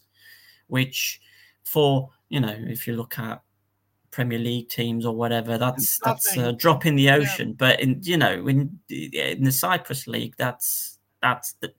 which 0.67 1.21
for 1.63 2.09
you 2.29 2.39
know, 2.39 2.55
if 2.57 2.88
you 2.88 2.95
look 2.95 3.19
at 3.19 3.41
Premier 4.12 4.39
League 4.39 4.69
teams 4.69 5.05
or 5.05 5.15
whatever, 5.15 5.57
that's 5.57 5.99
that's 5.99 6.35
a 6.38 6.53
drop 6.53 6.85
in 6.85 6.95
the 6.95 7.12
ocean. 7.12 7.49
Yeah. 7.49 7.55
But 7.57 7.79
in 7.81 7.99
you 8.01 8.17
know, 8.17 8.47
in 8.47 8.79
in 8.89 9.43
the 9.43 9.51
Cyprus 9.51 10.07
League, 10.07 10.35
that's 10.38 10.97
that's 11.21 11.53
the, 11.53 11.73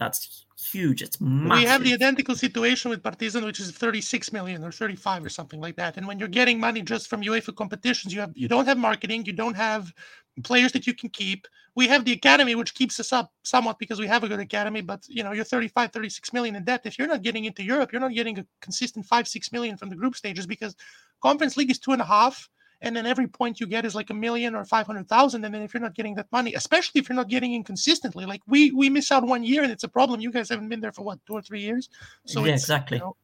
that's 0.00 0.46
huge. 0.58 1.02
It's 1.02 1.20
massive. 1.20 1.62
We 1.62 1.68
have 1.68 1.84
the 1.84 1.92
identical 1.92 2.34
situation 2.34 2.90
with 2.90 3.02
Partizan, 3.02 3.44
which 3.44 3.60
is 3.60 3.70
36 3.70 4.32
million 4.32 4.64
or 4.64 4.72
35 4.72 5.24
or 5.26 5.28
something 5.28 5.60
like 5.60 5.76
that. 5.76 5.98
And 5.98 6.06
when 6.06 6.18
you're 6.18 6.28
getting 6.28 6.58
money 6.58 6.80
just 6.80 7.08
from 7.08 7.22
UEFA 7.22 7.54
competitions, 7.54 8.12
you 8.14 8.20
have 8.20 8.32
you 8.34 8.48
don't 8.48 8.64
have 8.64 8.78
marketing, 8.78 9.26
you 9.26 9.34
don't 9.34 9.54
have 9.54 9.92
players 10.42 10.72
that 10.72 10.86
you 10.86 10.94
can 10.94 11.10
keep. 11.10 11.46
We 11.76 11.86
have 11.88 12.04
the 12.04 12.12
academy, 12.12 12.54
which 12.54 12.74
keeps 12.74 12.98
us 12.98 13.12
up 13.12 13.30
somewhat 13.42 13.78
because 13.78 14.00
we 14.00 14.06
have 14.06 14.24
a 14.24 14.28
good 14.28 14.40
academy, 14.40 14.80
but 14.80 15.04
you 15.08 15.22
know, 15.22 15.32
you're 15.32 15.44
35, 15.44 15.92
36 15.92 16.32
million 16.32 16.56
in 16.56 16.64
debt. 16.64 16.80
If 16.84 16.98
you're 16.98 17.08
not 17.08 17.22
getting 17.22 17.44
into 17.44 17.62
Europe, 17.62 17.92
you're 17.92 18.00
not 18.00 18.14
getting 18.14 18.38
a 18.38 18.46
consistent 18.62 19.04
five, 19.04 19.28
six 19.28 19.52
million 19.52 19.76
from 19.76 19.90
the 19.90 19.96
group 19.96 20.16
stages 20.16 20.46
because 20.46 20.74
conference 21.22 21.56
league 21.58 21.70
is 21.70 21.78
two 21.78 21.92
and 21.92 22.00
a 22.00 22.06
half 22.06 22.48
and 22.82 22.96
then 22.96 23.06
every 23.06 23.26
point 23.26 23.60
you 23.60 23.66
get 23.66 23.84
is 23.84 23.94
like 23.94 24.10
a 24.10 24.14
million 24.14 24.54
or 24.54 24.64
500,000 24.64 25.44
and 25.44 25.54
then 25.54 25.62
if 25.62 25.74
you're 25.74 25.82
not 25.82 25.94
getting 25.94 26.14
that 26.14 26.30
money 26.32 26.54
especially 26.54 27.00
if 27.00 27.08
you're 27.08 27.16
not 27.16 27.28
getting 27.28 27.54
in 27.54 27.62
consistently 27.62 28.24
like 28.24 28.40
we 28.46 28.70
we 28.72 28.88
miss 28.88 29.10
out 29.12 29.24
one 29.24 29.44
year 29.44 29.62
and 29.62 29.72
it's 29.72 29.84
a 29.84 29.88
problem. 29.88 30.20
You 30.20 30.30
guys 30.30 30.48
haven't 30.48 30.68
been 30.68 30.80
there 30.80 30.92
for 30.92 31.02
what 31.02 31.24
two 31.26 31.34
or 31.34 31.42
three 31.42 31.60
years? 31.60 31.88
So 32.26 32.44
yeah 32.44 32.52
exactly. 32.52 32.98
you 32.98 33.04
know... 33.04 33.16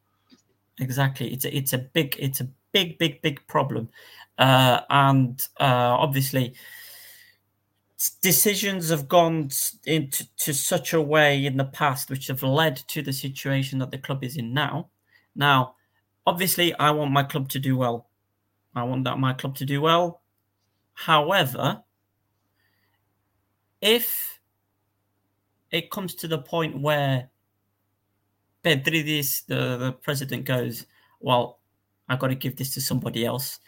exactly. 0.79 1.33
It's 1.33 1.45
a, 1.45 1.55
it's 1.55 1.73
a 1.73 1.79
big 1.79 2.15
it's 2.19 2.41
a 2.41 2.47
big 2.71 2.97
big 2.97 3.21
big 3.21 3.45
problem. 3.47 3.89
Uh, 4.37 4.81
and 4.89 5.41
uh, 5.59 5.97
obviously 5.97 6.53
decisions 8.21 8.89
have 8.89 9.07
gone 9.07 9.49
into 9.85 10.27
to 10.37 10.53
such 10.53 10.93
a 10.93 11.01
way 11.01 11.43
in 11.47 11.57
the 11.57 11.65
past 11.65 12.11
which 12.11 12.27
have 12.27 12.43
led 12.43 12.75
to 12.75 13.01
the 13.01 13.11
situation 13.11 13.79
that 13.79 13.89
the 13.89 13.97
club 13.97 14.23
is 14.23 14.37
in 14.37 14.53
now. 14.53 14.89
Now 15.35 15.73
obviously 16.27 16.73
i 16.75 16.91
want 16.91 17.09
my 17.09 17.23
club 17.23 17.49
to 17.49 17.57
do 17.57 17.77
well 17.77 18.09
I 18.77 18.83
want 18.83 19.03
that 19.05 19.19
my 19.19 19.33
club 19.33 19.55
to 19.55 19.65
do 19.65 19.81
well. 19.81 20.21
However, 20.93 21.83
if 23.81 24.39
it 25.71 25.91
comes 25.91 26.15
to 26.15 26.27
the 26.27 26.39
point 26.39 26.79
where 26.81 27.29
Petridis, 28.63 29.45
the, 29.45 29.77
the 29.77 29.91
president, 30.01 30.45
goes, 30.45 30.85
Well, 31.19 31.59
I've 32.09 32.19
got 32.19 32.27
to 32.27 32.35
give 32.35 32.55
this 32.55 32.73
to 32.73 32.81
somebody 32.81 33.25
else, 33.25 33.59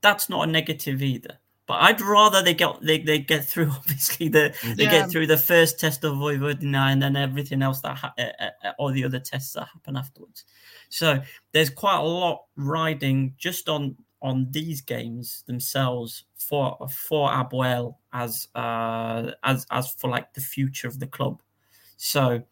that's 0.00 0.28
not 0.28 0.48
a 0.48 0.50
negative 0.50 1.02
either. 1.02 1.38
But 1.66 1.82
I'd 1.82 2.00
rather 2.00 2.42
they 2.42 2.52
get 2.54 2.80
they, 2.82 2.98
they 2.98 3.18
get 3.18 3.44
through 3.44 3.70
obviously 3.76 4.28
the 4.28 4.54
they 4.76 4.84
yeah. 4.84 4.90
get 4.90 5.10
through 5.10 5.26
the 5.26 5.36
first 5.36 5.80
test 5.80 6.04
of 6.04 6.14
Vojvodina 6.14 6.92
and 6.92 7.02
then 7.02 7.16
everything 7.16 7.62
else 7.62 7.80
that 7.80 7.96
ha- 7.96 8.12
uh, 8.18 8.44
uh, 8.64 8.72
all 8.78 8.92
the 8.92 9.04
other 9.04 9.18
tests 9.18 9.54
that 9.54 9.68
happen 9.72 9.96
afterwards. 9.96 10.44
So 10.90 11.20
there's 11.52 11.70
quite 11.70 11.96
a 11.96 12.02
lot 12.02 12.44
riding 12.56 13.34
just 13.38 13.68
on 13.68 13.96
on 14.24 14.48
these 14.50 14.80
games 14.80 15.44
themselves 15.46 16.24
for 16.36 16.88
for 16.88 17.28
APOEL 17.28 17.96
as 18.12 18.48
uh, 18.54 19.30
as 19.44 19.66
as 19.70 19.92
for 19.92 20.10
like 20.10 20.32
the 20.32 20.40
future 20.40 20.88
of 20.88 20.98
the 20.98 21.06
club. 21.06 21.40
So 21.98 22.42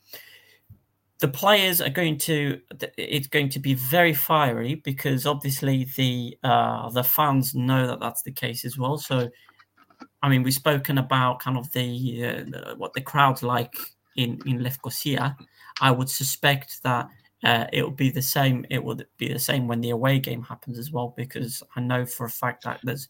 the 1.18 1.28
players 1.28 1.80
are 1.80 1.88
going 1.88 2.18
to 2.18 2.60
it's 2.98 3.26
going 3.26 3.48
to 3.48 3.58
be 3.58 3.74
very 3.74 4.12
fiery 4.12 4.74
because 4.76 5.26
obviously 5.26 5.86
the 5.96 6.36
uh, 6.44 6.90
the 6.90 7.02
fans 7.02 7.54
know 7.54 7.86
that 7.86 8.00
that's 8.00 8.22
the 8.22 8.32
case 8.32 8.66
as 8.66 8.76
well. 8.76 8.98
So 8.98 9.30
I 10.22 10.28
mean 10.28 10.42
we've 10.42 10.52
spoken 10.52 10.98
about 10.98 11.40
kind 11.40 11.56
of 11.56 11.72
the 11.72 12.52
uh, 12.54 12.74
what 12.74 12.92
the 12.92 13.00
crowd's 13.00 13.42
like 13.42 13.74
in 14.16 14.40
in 14.44 14.58
Lefkosia. 14.58 15.34
I 15.80 15.90
would 15.90 16.10
suspect 16.10 16.82
that 16.82 17.08
uh, 17.44 17.66
it 17.72 17.82
will 17.82 17.90
be 17.90 18.10
the 18.10 18.22
same. 18.22 18.64
It 18.70 18.82
will 18.82 19.00
be 19.18 19.32
the 19.32 19.38
same 19.38 19.66
when 19.66 19.80
the 19.80 19.90
away 19.90 20.18
game 20.18 20.42
happens 20.42 20.78
as 20.78 20.92
well, 20.92 21.14
because 21.16 21.62
I 21.76 21.80
know 21.80 22.06
for 22.06 22.26
a 22.26 22.30
fact 22.30 22.64
that 22.64 22.80
there's 22.82 23.08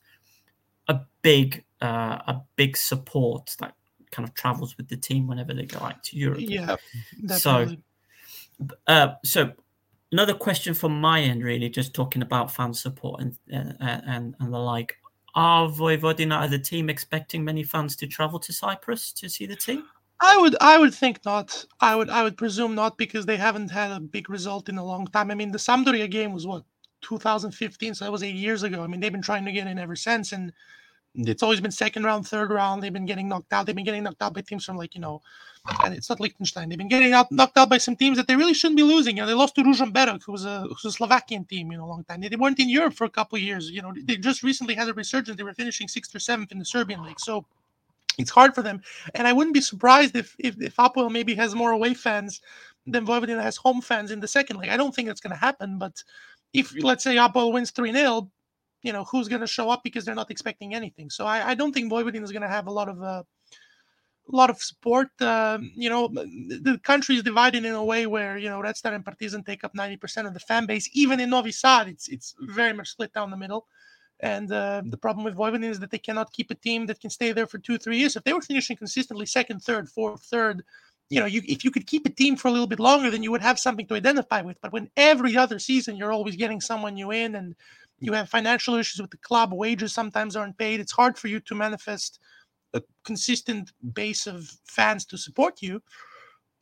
a 0.88 1.00
big, 1.22 1.64
uh, 1.80 2.18
a 2.26 2.42
big 2.56 2.76
support 2.76 3.54
that 3.58 3.74
kind 4.10 4.28
of 4.28 4.34
travels 4.34 4.76
with 4.76 4.88
the 4.88 4.96
team 4.96 5.26
whenever 5.26 5.54
they 5.54 5.66
go 5.66 5.78
out 5.80 6.02
to 6.04 6.16
Europe. 6.16 6.40
Yeah, 6.40 6.76
definitely. 7.26 7.82
So, 8.58 8.72
uh, 8.86 9.14
so 9.24 9.52
another 10.12 10.34
question 10.34 10.74
from 10.74 11.00
my 11.00 11.20
end, 11.20 11.42
really, 11.42 11.68
just 11.68 11.94
talking 11.94 12.22
about 12.22 12.52
fan 12.52 12.72
support 12.74 13.20
and 13.20 13.36
uh, 13.52 14.00
and 14.06 14.34
and 14.38 14.52
the 14.52 14.58
like. 14.58 14.96
Are 15.34 15.66
Vojvodina 15.66 16.42
as 16.42 16.52
a 16.52 16.58
team 16.58 16.90
expecting 16.90 17.42
many 17.42 17.62
fans 17.62 17.96
to 17.96 18.06
travel 18.06 18.38
to 18.40 18.52
Cyprus 18.52 19.12
to 19.14 19.30
see 19.30 19.46
the 19.46 19.56
team? 19.56 19.84
I 20.24 20.38
would 20.38 20.56
I 20.60 20.78
would 20.78 20.94
think 20.94 21.24
not. 21.24 21.66
I 21.80 21.96
would 21.96 22.08
I 22.08 22.22
would 22.22 22.36
presume 22.38 22.74
not 22.74 22.96
because 22.96 23.26
they 23.26 23.36
haven't 23.36 23.70
had 23.70 23.90
a 23.90 24.00
big 24.00 24.30
result 24.30 24.68
in 24.68 24.78
a 24.78 24.84
long 24.84 25.06
time. 25.08 25.30
I 25.30 25.34
mean, 25.34 25.50
the 25.52 25.58
Sampdoria 25.58 26.08
game 26.10 26.32
was 26.32 26.46
what 26.46 26.64
2015, 27.02 27.94
so 27.94 28.04
that 28.04 28.12
was 28.12 28.22
eight 28.22 28.36
years 28.36 28.62
ago. 28.62 28.82
I 28.82 28.86
mean, 28.86 29.00
they've 29.00 29.12
been 29.12 29.22
trying 29.30 29.44
to 29.46 29.52
get 29.52 29.66
in 29.66 29.78
ever 29.80 29.96
since, 29.96 30.32
and 30.32 30.52
it's 31.16 31.42
always 31.42 31.60
been 31.60 31.72
second 31.72 32.04
round, 32.04 32.28
third 32.28 32.50
round. 32.52 32.82
They've 32.82 32.92
been 32.92 33.06
getting 33.06 33.28
knocked 33.28 33.52
out. 33.52 33.66
They've 33.66 33.76
been 33.76 33.84
getting 33.84 34.04
knocked 34.04 34.22
out 34.22 34.34
by 34.34 34.42
teams 34.42 34.64
from 34.64 34.76
like 34.78 34.94
you 34.94 35.00
know, 35.00 35.22
and 35.84 35.94
it's 35.94 36.08
not 36.08 36.20
Liechtenstein. 36.20 36.68
They've 36.68 36.78
been 36.78 36.88
getting 36.88 37.12
out 37.14 37.32
knocked 37.32 37.58
out 37.58 37.70
by 37.70 37.78
some 37.78 37.96
teams 37.96 38.16
that 38.16 38.28
they 38.28 38.36
really 38.36 38.54
shouldn't 38.54 38.78
be 38.78 38.84
losing. 38.84 39.16
You 39.16 39.24
know, 39.24 39.28
they 39.28 39.34
lost 39.34 39.56
to 39.56 39.62
Ružomberok, 39.64 40.22
who 40.24 40.32
was 40.32 40.44
a 40.44 40.62
who's 40.68 40.84
a 40.84 40.92
Slovakian 40.92 41.46
team, 41.46 41.72
you 41.72 41.78
know, 41.78 41.84
a 41.86 41.92
long 41.94 42.04
time. 42.04 42.20
They, 42.20 42.28
they 42.28 42.36
weren't 42.36 42.60
in 42.60 42.68
Europe 42.68 42.94
for 42.94 43.04
a 43.06 43.10
couple 43.10 43.36
of 43.36 43.42
years. 43.42 43.70
You 43.70 43.82
know, 43.82 43.92
they 44.04 44.16
just 44.16 44.44
recently 44.44 44.74
had 44.76 44.88
a 44.88 44.94
resurgence. 44.94 45.36
They 45.36 45.42
were 45.42 45.54
finishing 45.54 45.88
sixth 45.88 46.14
or 46.14 46.20
seventh 46.20 46.52
in 46.52 46.60
the 46.60 46.64
Serbian 46.64 47.02
league. 47.02 47.20
So 47.20 47.44
it's 48.18 48.30
hard 48.30 48.54
for 48.54 48.62
them. 48.62 48.82
And 49.14 49.26
I 49.26 49.32
wouldn't 49.32 49.54
be 49.54 49.60
surprised 49.60 50.16
if 50.16 50.34
if, 50.38 50.60
if 50.60 50.76
Apoel 50.76 51.10
maybe 51.10 51.34
has 51.34 51.54
more 51.54 51.72
away 51.72 51.94
fans 51.94 52.40
than 52.86 53.06
Vojvodina 53.06 53.42
has 53.42 53.56
home 53.56 53.80
fans 53.80 54.10
in 54.10 54.20
the 54.20 54.28
second 54.28 54.56
leg. 54.56 54.68
I 54.68 54.76
don't 54.76 54.94
think 54.94 55.08
that's 55.08 55.20
going 55.20 55.32
to 55.32 55.36
happen, 55.36 55.78
but 55.78 56.02
if 56.52 56.74
let's 56.82 57.04
say 57.04 57.16
Apoel 57.16 57.52
wins 57.52 57.70
3 57.70 57.92
0, 57.92 58.30
you 58.82 58.92
know, 58.92 59.04
who's 59.04 59.28
going 59.28 59.40
to 59.40 59.46
show 59.46 59.70
up 59.70 59.82
because 59.84 60.04
they're 60.04 60.14
not 60.14 60.30
expecting 60.30 60.74
anything. 60.74 61.08
So 61.08 61.24
I, 61.24 61.50
I 61.50 61.54
don't 61.54 61.72
think 61.72 61.90
Vojvodina 61.92 62.24
is 62.24 62.32
going 62.32 62.42
to 62.42 62.48
have 62.48 62.66
a 62.66 62.72
lot 62.72 62.88
of. 62.88 63.02
Uh, 63.02 63.22
a 64.32 64.36
lot 64.36 64.50
of 64.50 64.62
support. 64.62 65.08
Uh, 65.20 65.58
you 65.74 65.90
know, 65.90 66.08
the 66.08 66.80
country 66.84 67.16
is 67.16 67.22
divided 67.22 67.64
in 67.64 67.72
a 67.72 67.84
way 67.84 68.06
where 68.06 68.38
you 68.38 68.48
know 68.48 68.60
Red 68.60 68.76
Star 68.76 68.94
and 68.94 69.04
Partizan 69.04 69.42
take 69.42 69.64
up 69.64 69.74
ninety 69.74 69.96
percent 69.96 70.26
of 70.26 70.34
the 70.34 70.40
fan 70.40 70.64
base. 70.64 70.88
Even 70.92 71.20
in 71.20 71.30
Novi 71.30 71.52
Sad, 71.52 71.88
it's 71.88 72.08
it's 72.08 72.34
very 72.40 72.72
much 72.72 72.90
split 72.90 73.12
down 73.12 73.30
the 73.30 73.36
middle. 73.36 73.66
And 74.22 74.52
uh, 74.52 74.82
the 74.84 74.96
problem 74.96 75.24
with 75.24 75.36
Vojvodin 75.36 75.64
is 75.64 75.80
that 75.80 75.90
they 75.90 75.98
cannot 75.98 76.32
keep 76.32 76.50
a 76.52 76.54
team 76.54 76.86
that 76.86 77.00
can 77.00 77.10
stay 77.10 77.32
there 77.32 77.46
for 77.46 77.58
two, 77.58 77.76
three 77.76 77.98
years. 77.98 78.14
If 78.14 78.22
they 78.22 78.32
were 78.32 78.40
finishing 78.40 78.76
consistently 78.76 79.26
second, 79.26 79.60
third, 79.60 79.88
fourth, 79.88 80.22
third, 80.22 80.62
you 81.10 81.18
know, 81.18 81.26
you, 81.26 81.42
if 81.46 81.64
you 81.64 81.72
could 81.72 81.88
keep 81.88 82.06
a 82.06 82.10
team 82.10 82.36
for 82.36 82.46
a 82.46 82.52
little 82.52 82.68
bit 82.68 82.78
longer, 82.78 83.10
then 83.10 83.24
you 83.24 83.32
would 83.32 83.42
have 83.42 83.58
something 83.58 83.86
to 83.88 83.94
identify 83.94 84.40
with. 84.40 84.60
But 84.62 84.72
when 84.72 84.88
every 84.96 85.36
other 85.36 85.58
season 85.58 85.96
you're 85.96 86.12
always 86.12 86.36
getting 86.36 86.60
someone 86.60 86.94
new 86.94 87.10
in 87.10 87.34
and 87.34 87.56
you 87.98 88.12
have 88.12 88.28
financial 88.28 88.76
issues 88.76 89.00
with 89.00 89.10
the 89.10 89.18
club, 89.18 89.52
wages 89.52 89.92
sometimes 89.92 90.36
aren't 90.36 90.56
paid, 90.56 90.78
it's 90.78 90.92
hard 90.92 91.18
for 91.18 91.26
you 91.26 91.40
to 91.40 91.54
manifest 91.56 92.20
a 92.74 92.82
consistent 93.04 93.72
base 93.92 94.26
of 94.26 94.50
fans 94.64 95.04
to 95.06 95.18
support 95.18 95.60
you 95.60 95.82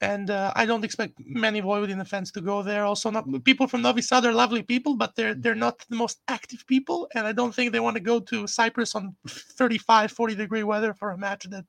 and 0.00 0.30
uh, 0.30 0.52
I 0.56 0.64
don't 0.66 0.84
expect 0.84 1.14
many 1.18 1.60
Vojvodina 1.60 2.06
fans 2.06 2.32
to 2.32 2.40
go 2.40 2.62
there. 2.62 2.84
Also, 2.84 3.10
not 3.10 3.26
people 3.44 3.66
from 3.66 3.82
Novi 3.82 4.02
Sad 4.02 4.24
are 4.24 4.32
lovely 4.32 4.62
people, 4.62 4.96
but 4.96 5.14
they're 5.14 5.34
they're 5.34 5.54
not 5.54 5.84
the 5.88 5.96
most 5.96 6.20
active 6.28 6.66
people, 6.66 7.08
and 7.14 7.26
I 7.26 7.32
don't 7.32 7.54
think 7.54 7.72
they 7.72 7.80
want 7.80 7.96
to 7.96 8.00
go 8.00 8.20
to 8.20 8.46
Cyprus 8.46 8.94
on 8.94 9.16
35, 9.28 10.12
40 10.12 10.34
degree 10.34 10.62
weather 10.62 10.94
for 10.94 11.10
a 11.10 11.18
match 11.18 11.44
that 11.50 11.64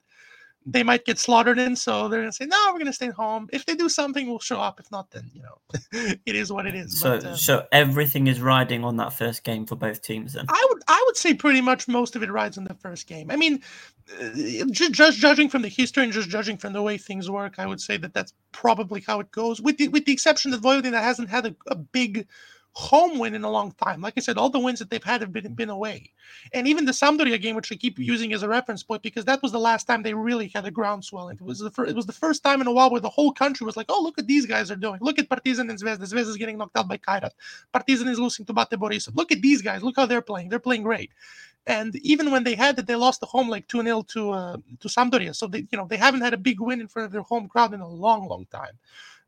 they 0.65 0.83
might 0.83 1.05
get 1.05 1.17
slaughtered 1.17 1.57
in. 1.57 1.75
So 1.75 2.07
they're 2.07 2.21
gonna 2.21 2.31
say, 2.31 2.45
no, 2.45 2.57
we're 2.71 2.79
gonna 2.79 2.93
stay 2.93 3.09
home. 3.09 3.49
If 3.51 3.65
they 3.65 3.75
do 3.75 3.89
something, 3.89 4.27
we'll 4.27 4.39
show 4.39 4.59
up. 4.59 4.79
If 4.79 4.91
not, 4.91 5.09
then 5.11 5.29
you 5.33 5.41
know, 5.41 5.57
it 6.25 6.35
is 6.35 6.51
what 6.51 6.65
it 6.65 6.75
is. 6.75 6.99
So, 6.99 7.17
but, 7.17 7.25
um, 7.25 7.35
so 7.37 7.65
everything 7.71 8.27
is 8.27 8.41
riding 8.41 8.83
on 8.83 8.97
that 8.97 9.13
first 9.13 9.43
game 9.43 9.65
for 9.65 9.75
both 9.75 10.01
teams. 10.01 10.33
Then 10.33 10.45
I 10.49 10.67
would, 10.69 10.81
I 10.87 11.03
would 11.07 11.17
say 11.17 11.33
pretty 11.33 11.61
much 11.61 11.87
most 11.87 12.15
of 12.15 12.23
it 12.23 12.31
rides 12.31 12.57
on 12.57 12.65
the 12.65 12.75
first 12.75 13.07
game. 13.07 13.31
I 13.31 13.35
mean, 13.35 13.61
uh, 14.19 14.29
just 14.71 15.19
judging 15.19 15.49
from 15.49 15.61
the 15.61 15.67
history 15.67 16.03
and 16.03 16.13
just 16.13 16.29
judging 16.29 16.57
from 16.57 16.73
the 16.73 16.81
way 16.81 16.97
things 16.97 17.29
work, 17.29 17.55
I 17.57 17.65
would 17.65 17.81
say 17.81 17.97
that 17.97 18.13
that's 18.13 18.33
probably 18.51 19.01
how 19.01 19.19
it 19.19 19.31
goes. 19.31 19.61
With 19.61 19.77
the 19.77 19.87
with 19.87 20.05
the 20.05 20.13
exception 20.13 20.51
that 20.51 20.61
Vojvodina 20.61 21.01
hasn't 21.01 21.29
had 21.29 21.45
a, 21.47 21.55
a 21.67 21.75
big 21.75 22.27
home 22.73 23.19
win 23.19 23.35
in 23.35 23.43
a 23.43 23.49
long 23.49 23.73
time. 23.73 24.01
Like 24.01 24.13
I 24.15 24.21
said, 24.21 24.37
all 24.37 24.49
the 24.49 24.59
wins 24.59 24.79
that 24.79 24.89
they've 24.89 25.03
had 25.03 25.21
have 25.21 25.33
been 25.33 25.53
been 25.53 25.69
away, 25.69 26.11
and 26.53 26.67
even 26.67 26.85
the 26.85 26.93
Sampdoria 26.93 27.41
game, 27.41 27.55
which 27.55 27.71
I 27.71 27.75
keep 27.75 27.99
using 27.99 28.31
as 28.33 28.43
a 28.43 28.47
reference 28.47 28.81
point, 28.81 29.01
because 29.01 29.25
that 29.25 29.41
was 29.43 29.51
the 29.51 29.59
last 29.59 29.85
time 29.85 30.03
they 30.03 30.13
really 30.13 30.47
had 30.53 30.65
a 30.65 30.71
groundswell. 30.71 31.29
It 31.29 31.41
was 31.41 31.59
the 31.59 31.69
first, 31.69 31.89
it 31.91 31.95
was 31.95 32.05
the 32.05 32.13
first 32.13 32.43
time 32.43 32.61
in 32.61 32.67
a 32.67 32.71
while 32.71 32.89
where 32.89 33.01
the 33.01 33.09
whole 33.09 33.33
country 33.33 33.65
was 33.65 33.75
like, 33.75 33.87
"Oh, 33.89 34.01
look 34.01 34.17
what 34.17 34.27
these 34.27 34.45
guys 34.45 34.71
are 34.71 34.77
doing! 34.77 34.99
Look 35.01 35.19
at 35.19 35.29
Partizan 35.29 35.69
and 35.69 35.79
Zvezda. 35.79 35.99
Zvezda 35.99 36.29
is 36.29 36.37
getting 36.37 36.57
knocked 36.57 36.77
out 36.77 36.87
by 36.87 36.97
Kairat. 36.97 37.31
Partizan 37.73 38.07
is 38.07 38.19
losing 38.19 38.45
to 38.45 38.53
Bate 38.53 38.69
Borisov. 38.71 39.15
Look 39.15 39.31
at 39.31 39.41
these 39.41 39.61
guys! 39.61 39.83
Look 39.83 39.97
how 39.97 40.05
they're 40.05 40.21
playing. 40.21 40.49
They're 40.49 40.59
playing 40.59 40.83
great." 40.83 41.11
And 41.67 41.95
even 41.97 42.31
when 42.31 42.43
they 42.43 42.55
had 42.55 42.79
it, 42.79 42.87
they 42.87 42.95
lost 42.95 43.19
the 43.19 43.27
home 43.27 43.47
like 43.47 43.67
two 43.67 43.83
0 43.83 44.03
to 44.13 44.31
uh, 44.31 44.57
to 44.79 44.87
Sampdoria. 44.87 45.35
So 45.35 45.47
they 45.47 45.67
you 45.69 45.77
know 45.77 45.87
they 45.87 45.97
haven't 45.97 46.21
had 46.21 46.33
a 46.33 46.37
big 46.37 46.61
win 46.61 46.79
in 46.79 46.87
front 46.87 47.05
of 47.05 47.11
their 47.11 47.21
home 47.21 47.47
crowd 47.49 47.73
in 47.73 47.81
a 47.81 47.87
long, 47.87 48.27
long 48.27 48.45
time 48.45 48.79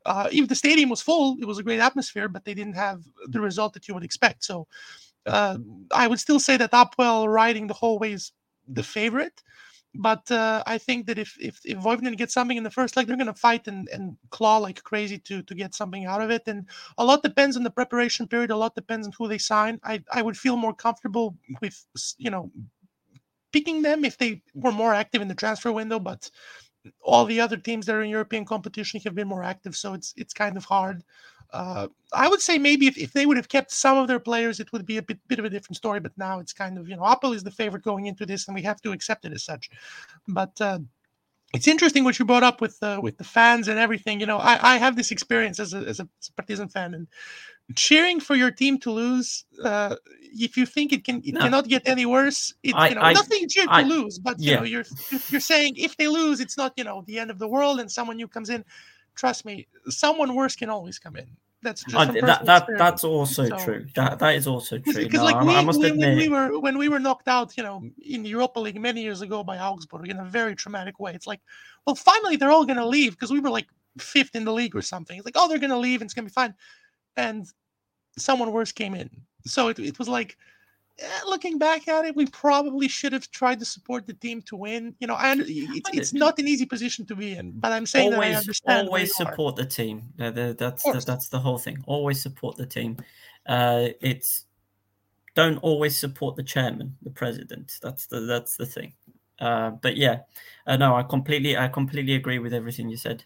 uh, 0.06 0.28
even 0.32 0.48
the 0.48 0.56
stadium 0.56 0.90
was 0.90 1.02
full, 1.02 1.38
it 1.40 1.46
was 1.46 1.60
a 1.60 1.64
great 1.64 1.80
atmosphere, 1.80 2.28
but 2.28 2.46
they 2.46 2.54
didn't 2.54 2.76
have 2.76 3.04
the 3.28 3.42
result 3.42 3.74
that 3.74 3.88
you 3.88 3.94
would 3.94 4.04
expect. 4.04 4.44
So 4.44 4.68
uh, 5.26 5.58
I 5.92 6.08
would 6.08 6.20
still 6.20 6.40
say 6.40 6.58
that 6.58 6.72
APOEL 6.72 7.28
riding 7.34 7.68
the 7.68 7.74
whole 7.74 8.00
way 8.00 8.14
is 8.14 8.32
the 8.68 8.84
favorite. 8.84 9.42
But 9.96 10.30
uh, 10.32 10.64
I 10.66 10.80
think 10.80 11.06
that 11.06 11.20
if 11.20 11.38
if 11.40 11.60
if 11.64 12.18
gets 12.18 12.34
something 12.34 12.58
in 12.58 12.64
the 12.64 12.72
first 12.72 12.98
leg, 12.98 13.06
they're 13.06 13.16
going 13.16 13.28
to 13.28 13.34
fight 13.34 13.68
and, 13.68 13.88
and 13.90 14.18
claw 14.32 14.58
like 14.58 14.82
crazy 14.82 15.20
to 15.20 15.44
to 15.44 15.54
get 15.54 15.76
something 15.76 16.06
out 16.06 16.22
of 16.22 16.32
it. 16.32 16.44
And 16.48 16.68
a 16.98 17.06
lot 17.06 17.22
depends 17.22 17.56
on 17.58 17.64
the 17.64 17.70
preparation 17.70 18.28
period. 18.28 18.50
A 18.50 18.58
lot 18.58 18.74
depends 18.74 19.06
on 19.06 19.14
who 19.16 19.28
they 19.28 19.38
sign. 19.38 19.80
I 19.84 20.04
I 20.12 20.24
would 20.24 20.36
feel 20.36 20.58
more 20.58 20.74
comfortable 20.74 21.38
with 21.62 21.86
you 22.18 22.32
know 22.32 22.52
picking 23.52 23.84
them 23.84 24.04
if 24.04 24.18
they 24.18 24.42
were 24.56 24.72
more 24.72 24.96
active 24.96 25.22
in 25.22 25.28
the 25.28 25.36
transfer 25.36 25.72
window. 25.72 26.00
But 26.00 26.32
all 27.02 27.26
the 27.26 27.40
other 27.40 27.58
teams 27.58 27.86
that 27.86 27.96
are 27.96 28.04
in 28.04 28.10
European 28.10 28.46
competition 28.46 29.00
have 29.04 29.16
been 29.16 29.28
more 29.28 29.44
active, 29.44 29.76
so 29.76 29.94
it's 29.94 30.14
it's 30.18 30.34
kind 30.34 30.58
of 30.58 30.66
hard. 30.66 31.04
Uh, 31.52 31.88
I 32.14 32.28
would 32.28 32.42
say 32.42 32.58
maybe 32.58 32.88
if, 32.88 32.98
if 32.98 33.14
they 33.14 33.28
would 33.28 33.38
have 33.38 33.48
kept 33.48 33.72
some 33.72 33.98
of 33.98 34.08
their 34.08 34.20
players, 34.20 34.60
it 34.60 34.72
would 34.74 34.88
be 34.88 34.98
a 34.98 35.04
bit, 35.04 35.20
bit 35.28 35.38
of 35.38 35.46
a 35.46 35.50
different 35.50 35.78
story. 35.78 36.00
But 36.00 36.18
now 36.18 36.40
it's 36.40 36.54
kind 36.54 36.78
of 36.78 36.90
you 36.90 36.96
know 36.96 37.04
APOEL 37.04 37.36
is 37.36 37.44
the 37.44 37.52
favorite 37.52 37.84
going 37.84 38.08
into 38.08 38.26
this, 38.26 38.48
and 38.48 38.56
we 38.56 38.64
have 38.64 38.82
to 38.82 38.92
accept 38.92 39.26
it 39.26 39.34
as 39.34 39.44
such. 39.44 39.70
But 40.28 40.60
uh, 40.60 40.80
it's 41.54 41.68
interesting 41.68 42.04
what 42.04 42.18
you 42.18 42.26
brought 42.26 42.44
up 42.44 42.60
with 42.60 42.82
uh, 42.82 43.00
with 43.02 43.18
the 43.18 43.24
fans 43.24 43.68
and 43.68 43.78
everything. 43.78 44.20
You 44.20 44.26
know, 44.26 44.40
I, 44.40 44.74
I 44.74 44.78
have 44.78 44.96
this 44.96 45.12
experience 45.12 45.60
as 45.60 45.74
a, 45.74 45.78
as 45.78 46.00
a 46.00 46.08
Partizan 46.36 46.70
fan, 46.70 46.96
and 46.96 47.08
cheering 47.76 48.20
for 48.20 48.36
your 48.36 48.52
team 48.52 48.78
to 48.78 48.92
lose 48.92 49.46
uh, 49.64 49.96
if 50.34 50.58
you 50.58 50.66
think 50.66 50.92
it 50.92 51.04
can 51.04 51.22
it 51.24 51.34
no. 51.34 51.42
cannot 51.42 51.68
get 51.68 51.82
any 51.88 52.06
worse 52.06 52.54
it, 52.64 52.76
I, 52.76 52.90
you 52.90 52.96
know 52.96 53.02
I, 53.02 53.14
nothing 53.14 53.48
cheer 53.48 53.66
to 53.66 53.82
lose 53.82 54.20
but 54.20 54.40
you 54.40 54.56
know 54.56 54.64
you're 54.64 54.86
you're 55.30 55.42
saying 55.42 55.76
if 55.78 55.96
they 55.98 56.08
lose 56.08 56.40
it's 56.40 56.58
not 56.58 56.74
you 56.76 56.84
know 56.84 57.04
the 57.08 57.20
end 57.20 57.32
of 57.32 57.40
the 57.40 57.48
world 57.48 57.80
and 57.80 57.92
someone 57.92 58.18
new 58.18 58.28
comes 58.28 58.50
in. 58.50 58.66
Trust 59.16 59.46
me 59.46 59.68
someone 59.90 60.34
worse 60.34 60.56
can 60.56 60.70
always 60.70 60.98
come 61.00 61.16
in. 61.16 61.28
That's 61.62 61.84
just 61.84 61.96
I, 61.96 62.06
that, 62.22 62.46
that 62.46 62.68
that's 62.78 63.04
also 63.06 63.48
so, 63.48 63.58
true. 63.58 63.86
That 63.96 64.20
that 64.20 64.36
is 64.36 64.48
also 64.48 64.80
true. 64.80 64.94
because 64.94 65.20
no, 65.20 65.24
like 65.24 65.42
we, 65.42 65.56
I 65.56 65.64
must 65.64 65.80
when, 65.80 65.92
admit... 65.92 66.10
when 66.10 66.18
we 66.18 66.30
were 66.30 66.60
when 66.60 66.78
we 66.78 66.90
were 66.90 67.00
knocked 67.00 67.28
out 67.28 67.56
you 67.56 67.64
know 67.64 67.84
in 68.06 68.24
the 68.24 68.30
europa 68.30 68.60
league 68.60 68.82
many 68.82 69.02
years 69.02 69.22
ago 69.22 69.44
by 69.44 69.60
augsburg 69.60 70.10
in 70.10 70.18
a 70.18 70.26
very 70.26 70.56
traumatic 70.56 71.00
way 71.00 71.14
it's 71.14 71.28
like 71.28 71.40
well 71.86 71.96
finally 71.96 72.36
they're 72.36 72.52
all 72.52 72.66
going 72.66 72.78
to 72.78 72.86
leave 72.86 73.12
because 73.12 73.32
we 73.32 73.40
were 73.40 73.50
like 73.50 73.68
fifth 74.00 74.36
in 74.36 74.44
the 74.44 74.52
league 74.52 74.76
or 74.76 74.82
something. 74.82 75.16
It's 75.16 75.26
like 75.26 75.36
oh 75.38 75.48
they're 75.48 75.60
going 75.60 75.70
to 75.70 75.78
leave 75.78 76.02
and 76.02 76.08
it's 76.08 76.14
going 76.14 76.26
to 76.26 76.32
be 76.32 76.34
fine 76.34 76.54
and 77.18 77.46
someone 78.18 78.52
worse 78.52 78.72
came 78.72 78.96
in. 78.96 79.10
So 79.46 79.70
it, 79.70 79.80
it 79.80 80.00
was 80.00 80.08
like, 80.08 80.38
eh, 81.00 81.06
looking 81.26 81.58
back 81.58 81.88
at 81.88 82.06
it, 82.06 82.16
we 82.16 82.26
probably 82.28 82.88
should 82.88 83.14
have 83.14 83.30
tried 83.32 83.60
to 83.60 83.66
support 83.66 84.06
the 84.06 84.14
team 84.14 84.42
to 84.44 84.56
win. 84.56 84.96
You 85.00 85.08
know, 85.08 85.16
I, 85.16 85.36
it's, 85.38 85.90
it's 85.94 86.14
not 86.14 86.40
an 86.40 86.48
easy 86.48 86.66
position 86.66 87.06
to 87.08 87.16
be 87.16 87.36
in, 87.36 87.52
but 87.52 87.72
I'm 87.72 87.86
saying 87.86 88.14
always, 88.14 88.30
that 88.30 88.36
I 88.36 88.40
understand. 88.40 88.88
Always 88.88 89.16
support 89.16 89.56
the 89.56 89.66
team. 89.66 90.04
That's 90.18 90.84
the, 90.84 91.04
that's 91.06 91.30
the 91.30 91.40
whole 91.40 91.58
thing. 91.58 91.84
Always 91.86 92.22
support 92.22 92.58
the 92.58 92.66
team. 92.66 92.98
Uh, 93.46 93.90
it's 94.00 94.46
don't 95.36 95.58
always 95.58 95.98
support 95.98 96.36
the 96.36 96.44
chairman, 96.44 96.96
the 97.02 97.10
president. 97.10 97.74
That's 97.82 98.06
the 98.06 98.22
that's 98.22 98.58
the 98.58 98.66
thing. 98.66 98.94
Uh, 99.40 99.72
but 99.72 99.98
yeah, 99.98 100.20
uh, 100.68 100.78
no, 100.78 100.96
I 100.96 101.04
completely 101.04 101.58
I 101.58 101.68
completely 101.68 102.14
agree 102.14 102.40
with 102.40 102.54
everything 102.54 102.88
you 102.88 102.98
said. 102.98 103.24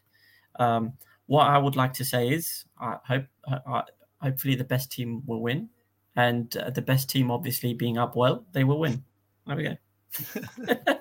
Um, 0.58 0.93
what 1.28 1.48
I 1.48 1.58
would 1.58 1.76
like 1.76 1.94
to 1.94 2.06
say 2.06 2.30
is, 2.30 2.66
I 2.80 2.98
hope 3.06 3.26
I, 3.48 3.84
hopefully 4.22 4.56
the 4.56 4.63
best 4.63 4.92
team 4.92 5.24
will 5.26 5.42
win, 5.42 5.70
and 6.16 6.56
uh, 6.58 6.72
the 6.72 6.82
best 6.82 7.10
team, 7.10 7.30
obviously 7.30 7.74
being 7.74 7.96
Apoel, 7.96 8.44
they 8.54 8.63
will 8.63 8.80
win. 8.80 9.04
There 9.46 9.56
we 9.56 9.63
go. 9.63 9.78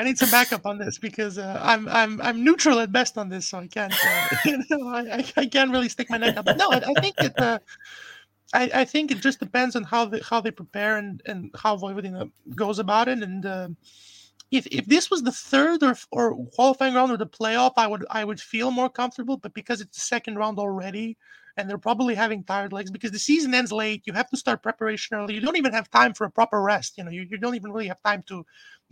I 0.00 0.04
need 0.04 0.16
some 0.16 0.30
backup 0.30 0.64
on 0.64 0.78
this 0.78 0.96
because 0.96 1.36
uh, 1.36 1.60
I'm 1.62 1.86
I'm 1.88 2.22
I'm 2.22 2.42
neutral 2.42 2.78
at 2.78 2.90
best 2.90 3.18
on 3.18 3.28
this, 3.28 3.48
so 3.48 3.58
I 3.58 3.66
can't 3.66 3.92
uh, 3.92 4.28
you 4.46 4.64
know, 4.70 4.88
I, 4.88 5.24
I 5.36 5.46
can't 5.46 5.70
really 5.70 5.90
stick 5.90 6.08
my 6.08 6.16
neck 6.16 6.38
out. 6.38 6.46
But 6.46 6.56
no, 6.56 6.70
I, 6.70 6.76
I 6.76 7.00
think 7.00 7.16
it 7.18 7.38
uh, 7.38 7.58
I, 8.54 8.70
I 8.74 8.84
think 8.86 9.10
it 9.10 9.20
just 9.20 9.40
depends 9.40 9.76
on 9.76 9.84
how 9.84 10.06
they 10.06 10.20
how 10.20 10.40
they 10.40 10.52
prepare 10.52 10.96
and 10.96 11.20
and 11.26 11.50
how 11.54 11.76
Vojvodina 11.76 12.30
goes 12.54 12.78
about 12.78 13.08
it, 13.08 13.22
and 13.22 13.44
uh, 13.44 13.68
if 14.50 14.66
if 14.66 14.86
this 14.86 15.10
was 15.10 15.22
the 15.22 15.32
third 15.32 15.82
or 15.82 15.96
or 16.10 16.46
qualifying 16.54 16.94
round 16.94 17.12
or 17.12 17.16
the 17.16 17.26
playoff, 17.26 17.72
I 17.76 17.86
would 17.86 18.04
I 18.10 18.24
would 18.24 18.40
feel 18.40 18.70
more 18.70 18.88
comfortable. 18.90 19.36
But 19.36 19.54
because 19.54 19.80
it's 19.80 19.96
the 19.96 20.02
second 20.02 20.36
round 20.36 20.58
already, 20.58 21.16
and 21.56 21.68
they're 21.68 21.78
probably 21.78 22.14
having 22.14 22.42
tired 22.44 22.72
legs 22.72 22.90
because 22.90 23.12
the 23.12 23.18
season 23.18 23.54
ends 23.54 23.72
late, 23.72 24.02
you 24.06 24.12
have 24.12 24.28
to 24.30 24.36
start 24.36 24.62
preparation 24.62 25.16
early. 25.16 25.34
You 25.34 25.40
don't 25.40 25.56
even 25.56 25.72
have 25.72 25.90
time 25.90 26.14
for 26.14 26.24
a 26.24 26.30
proper 26.30 26.60
rest. 26.62 26.98
You 26.98 27.04
know, 27.04 27.10
you, 27.10 27.26
you 27.30 27.38
don't 27.38 27.54
even 27.54 27.72
really 27.72 27.88
have 27.88 28.02
time 28.02 28.24
to 28.28 28.44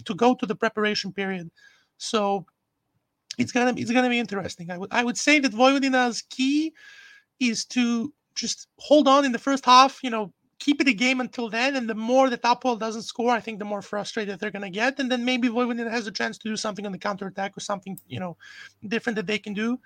to 0.05 0.15
go 0.15 0.35
to 0.35 0.47
the 0.47 0.55
preparation 0.55 1.13
period. 1.13 1.51
So 1.97 2.47
it's 3.39 3.53
gonna 3.53 3.75
it's 3.77 3.91
gonna 3.91 4.09
be 4.09 4.19
interesting. 4.19 4.71
I 4.71 4.79
would 4.79 4.93
I 4.93 5.05
would 5.05 5.19
say 5.19 5.39
that 5.41 5.53
Vojvodina's 5.53 6.23
key 6.23 6.73
is 7.41 7.65
to 7.67 8.13
just 8.35 8.69
hold 8.79 9.09
on 9.09 9.25
in 9.25 9.33
the 9.33 9.39
first 9.39 9.65
half. 9.65 10.01
You 10.03 10.11
know, 10.11 10.33
keep 10.59 10.81
it 10.81 10.89
a 10.89 10.93
game 10.93 11.21
until 11.21 11.49
then. 11.49 11.77
And 11.77 11.89
the 11.89 11.95
more 11.95 12.31
that 12.31 12.43
APOEL 12.43 12.79
doesn't 12.79 13.03
score, 13.03 13.31
I 13.31 13.41
think 13.41 13.59
the 13.59 13.65
more 13.65 13.83
frustrated 13.83 14.39
they're 14.39 14.51
going 14.51 14.63
to 14.63 14.71
get. 14.71 14.99
And 14.99 15.11
then 15.11 15.25
maybe 15.25 15.49
Vojvodina 15.49 15.91
has 15.91 16.07
a 16.07 16.13
chance 16.13 16.39
to 16.39 16.49
do 16.49 16.57
something 16.57 16.87
on 16.87 16.93
the 16.93 16.99
counter 16.99 17.27
attack 17.27 17.57
or 17.57 17.61
something, 17.61 17.99
you 18.09 18.21
know, 18.21 18.37
different 18.87 19.17
that 19.17 19.27
they 19.27 19.39
can 19.39 19.55
do. 19.55 19.79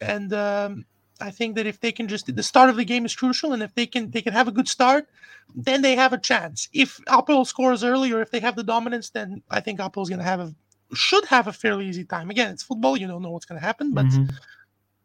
And 0.00 0.32
um, 0.32 0.84
I 1.20 1.30
think 1.30 1.56
that 1.56 1.66
if 1.66 1.80
they 1.80 1.92
can 1.92 2.08
just 2.08 2.34
the 2.34 2.42
start 2.42 2.70
of 2.70 2.76
the 2.76 2.84
game 2.84 3.04
is 3.04 3.16
crucial, 3.16 3.52
and 3.52 3.62
if 3.62 3.74
they 3.74 3.86
can 3.86 4.10
they 4.10 4.22
can 4.22 4.32
have 4.32 4.48
a 4.48 4.52
good 4.52 4.68
start, 4.68 5.08
then 5.54 5.82
they 5.82 5.96
have 5.96 6.12
a 6.12 6.18
chance. 6.18 6.68
If 6.72 7.00
APOEL 7.06 7.46
scores 7.46 7.82
early 7.82 8.12
or 8.12 8.20
if 8.20 8.30
they 8.30 8.40
have 8.40 8.54
the 8.54 8.62
dominance, 8.62 9.10
then 9.10 9.42
I 9.50 9.60
think 9.60 9.80
APOEL 9.80 10.02
is 10.02 10.08
going 10.08 10.20
to 10.20 10.24
have 10.24 10.40
a 10.40 10.54
should 10.94 11.24
have 11.26 11.48
a 11.48 11.52
fairly 11.52 11.86
easy 11.86 12.04
time. 12.04 12.30
Again, 12.30 12.52
it's 12.52 12.62
football; 12.62 12.96
you 12.96 13.06
don't 13.06 13.22
know 13.22 13.30
what's 13.30 13.46
going 13.46 13.60
to 13.60 13.66
happen, 13.66 13.92
but. 13.92 14.06
Mm-hmm. 14.06 14.34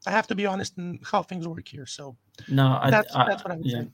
I 0.05 0.12
have 0.12 0.27
to 0.27 0.36
be 0.36 0.45
honest 0.45 0.77
in 0.77 0.99
how 1.01 1.23
things 1.23 1.47
work 1.47 1.65
here. 1.65 1.86
So 1.86 2.17
no, 2.49 2.77
that's 2.89 3.15
I, 3.15 3.25
that's 3.25 3.41
what 3.41 3.53
I'm 3.53 3.62
yeah. 3.63 3.83
say. 3.83 3.88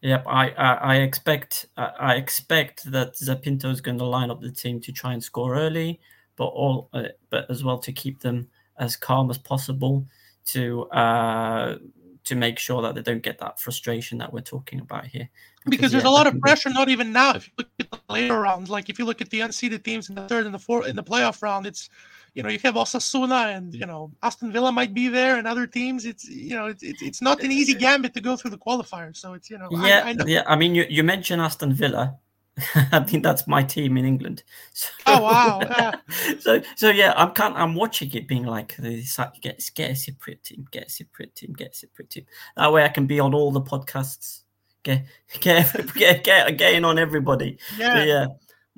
Yep, 0.00 0.24
I, 0.28 0.50
I, 0.50 0.72
I 0.74 0.96
expect 0.96 1.66
I 1.76 2.14
expect 2.14 2.90
that 2.92 3.16
Sá 3.16 3.34
Pinto 3.34 3.68
is 3.70 3.80
going 3.80 3.98
to 3.98 4.04
line 4.04 4.30
up 4.30 4.40
the 4.40 4.52
team 4.52 4.80
to 4.82 4.92
try 4.92 5.12
and 5.12 5.22
score 5.22 5.56
early, 5.56 6.00
but 6.36 6.46
all 6.46 6.88
uh, 6.92 7.08
but 7.30 7.50
as 7.50 7.64
well 7.64 7.78
to 7.78 7.92
keep 7.92 8.20
them 8.20 8.48
as 8.78 8.96
calm 8.96 9.28
as 9.28 9.38
possible 9.38 10.06
to 10.46 10.84
uh, 10.90 11.78
to 12.24 12.34
make 12.36 12.58
sure 12.60 12.80
that 12.82 12.94
they 12.94 13.02
don't 13.02 13.22
get 13.22 13.38
that 13.38 13.58
frustration 13.58 14.18
that 14.18 14.32
we're 14.32 14.40
talking 14.40 14.80
about 14.80 15.06
here. 15.06 15.28
Because, 15.64 15.70
because 15.70 15.92
there's 15.92 16.04
yeah, 16.04 16.10
a 16.10 16.12
lot 16.12 16.26
of 16.28 16.38
pressure, 16.40 16.70
not 16.70 16.88
even 16.88 17.12
now. 17.12 17.34
If 17.34 17.48
you 17.48 17.52
look 17.58 17.68
at 17.80 17.90
the 17.90 18.12
later 18.12 18.40
rounds, 18.40 18.70
like 18.70 18.88
if 18.88 18.98
you 18.98 19.04
look 19.04 19.20
at 19.20 19.30
the 19.30 19.40
unseeded 19.40 19.82
teams 19.82 20.08
in 20.08 20.14
the 20.14 20.28
third 20.28 20.46
and 20.46 20.54
the 20.54 20.58
fourth 20.58 20.86
in 20.86 20.94
the 20.94 21.02
playoff 21.02 21.42
round, 21.42 21.66
it's 21.66 21.90
you 22.38 22.44
know 22.44 22.50
you 22.50 22.60
have 22.62 22.76
Osasuna 22.76 23.56
and 23.56 23.74
you 23.74 23.84
know 23.84 24.12
Aston 24.22 24.52
Villa 24.52 24.70
might 24.70 24.94
be 24.94 25.08
there 25.08 25.38
and 25.38 25.46
other 25.48 25.66
teams. 25.66 26.04
It's 26.04 26.24
you 26.28 26.54
know 26.54 26.66
it's 26.66 26.84
it's, 26.84 27.02
it's 27.02 27.20
not 27.20 27.42
an 27.42 27.50
easy 27.50 27.74
gambit 27.74 28.14
to 28.14 28.20
go 28.20 28.36
through 28.36 28.52
the 28.52 28.58
qualifiers. 28.58 29.16
So 29.16 29.32
it's 29.34 29.50
you 29.50 29.58
know 29.58 29.68
yeah 29.72 30.02
I, 30.04 30.10
I 30.10 30.12
know. 30.12 30.24
yeah. 30.24 30.44
I 30.46 30.54
mean 30.54 30.72
you 30.76 30.86
you 30.88 31.02
mentioned 31.02 31.42
Aston 31.42 31.72
Villa. 31.72 32.16
I 32.92 33.00
think 33.00 33.24
that's 33.24 33.48
my 33.48 33.64
team 33.64 33.98
in 33.98 34.04
England. 34.04 34.44
So, 34.72 34.88
oh 35.08 35.22
wow! 35.22 35.60
Yeah. 35.68 35.92
so 36.38 36.62
so 36.76 36.90
yeah, 36.90 37.12
I'm 37.16 37.32
kind 37.32 37.56
I'm 37.56 37.74
watching 37.74 38.12
it 38.14 38.28
being 38.28 38.44
like 38.44 38.76
this. 38.76 39.18
Get 39.42 39.70
get 39.74 39.90
a 39.90 39.94
Cypriot 39.94 40.44
team, 40.44 40.68
get 40.70 40.84
a 40.84 40.86
Cypriot 40.86 41.34
team, 41.34 41.54
get 41.54 41.74
a 41.74 41.86
Cypriot 41.86 42.08
team. 42.08 42.26
That 42.56 42.72
way 42.72 42.84
I 42.84 42.88
can 42.88 43.06
be 43.06 43.18
on 43.18 43.34
all 43.34 43.50
the 43.50 43.60
podcasts. 43.60 44.42
Get 44.84 45.06
get 45.40 45.94
get 45.94 46.22
get 46.22 46.56
getting 46.56 46.84
on 46.84 47.00
everybody. 47.00 47.58
Yeah. 47.76 47.94
But 47.94 48.06
yeah. 48.06 48.26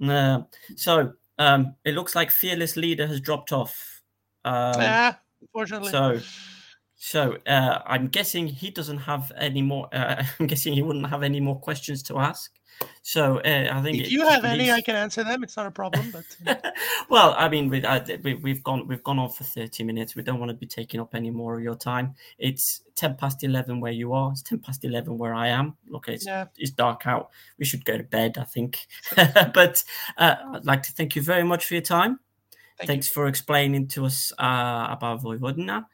Uh, 0.03 0.43
so 0.77 1.13
um, 1.41 1.75
it 1.87 1.95
looks 1.95 2.15
like 2.15 2.31
fearless 2.31 2.77
leader 2.77 3.07
has 3.07 3.19
dropped 3.19 3.51
off. 3.51 4.03
Um, 4.45 4.81
yeah, 4.81 5.15
unfortunately. 5.41 5.91
So, 5.91 6.21
so 7.03 7.39
uh, 7.47 7.79
I'm 7.87 8.09
guessing 8.09 8.47
he 8.47 8.71
doesn't 8.71 8.99
have 8.99 9.33
any 9.35 9.63
more. 9.63 9.89
Uh, 9.91 10.23
I'm 10.39 10.47
guessing 10.47 10.75
he 10.75 10.83
wouldn't 10.83 11.09
have 11.09 11.23
any 11.23 11.41
more 11.41 11.59
questions 11.59 12.03
to 12.05 12.19
ask. 12.19 12.53
So 13.01 13.39
uh, 13.39 13.69
I 13.73 13.81
think 13.81 14.01
if 14.01 14.13
you 14.13 14.29
have 14.29 14.45
any, 14.45 14.71
I 14.71 14.83
can 14.83 14.97
answer 14.97 15.25
them. 15.25 15.43
It's 15.43 15.57
not 15.57 15.65
a 15.65 15.71
problem. 15.71 16.13
But 16.13 16.75
well, 17.09 17.35
I 17.39 17.49
mean, 17.49 17.71
we, 17.71 17.83
uh, 17.83 18.05
we, 18.23 18.51
have 18.51 18.63
gone 18.63 18.87
we've 18.87 19.03
gone 19.03 19.19
on 19.19 19.31
for 19.31 19.45
thirty 19.45 19.83
minutes. 19.83 20.15
We 20.15 20.23
don't 20.23 20.39
want 20.39 20.51
to 20.51 20.55
be 20.55 20.67
taking 20.67 21.01
up 21.01 21.15
any 21.15 21.31
more 21.31 21.57
of 21.57 21.63
your 21.63 21.75
time. 21.75 22.17
It's 22.39 22.83
ten 22.97 23.17
past 23.17 23.43
eleven 23.45 23.81
where 23.81 23.93
you 23.93 24.13
are. 24.13 24.33
It's 24.33 24.43
ten 24.43 24.59
past 24.59 24.85
eleven 24.85 25.17
where 25.17 25.33
I 25.33 25.49
am. 25.49 25.79
Look, 25.89 26.07
it's 26.07 26.27
yeah. 26.27 26.47
it's 26.59 26.71
dark 26.71 27.07
out. 27.07 27.31
We 27.59 27.65
should 27.65 27.87
go 27.87 27.97
to 27.97 28.05
bed, 28.05 28.37
I 28.39 28.45
think. 28.45 28.87
but 29.17 29.83
uh, 30.19 30.37
I'd 30.53 30.67
like 30.67 30.83
to 30.83 30.93
thank 30.93 31.17
you 31.17 31.23
very 31.23 31.45
much 31.45 31.65
for 31.65 31.73
your 31.73 31.83
time. 31.83 32.21
Thank 32.77 32.89
Thanks 32.89 33.09
you. 33.09 33.15
for 33.15 33.27
explaining 33.27 33.89
to 33.89 34.05
us 34.05 34.33
uh, 34.39 34.89
about 34.91 35.23
Vojvodina. 35.23 35.87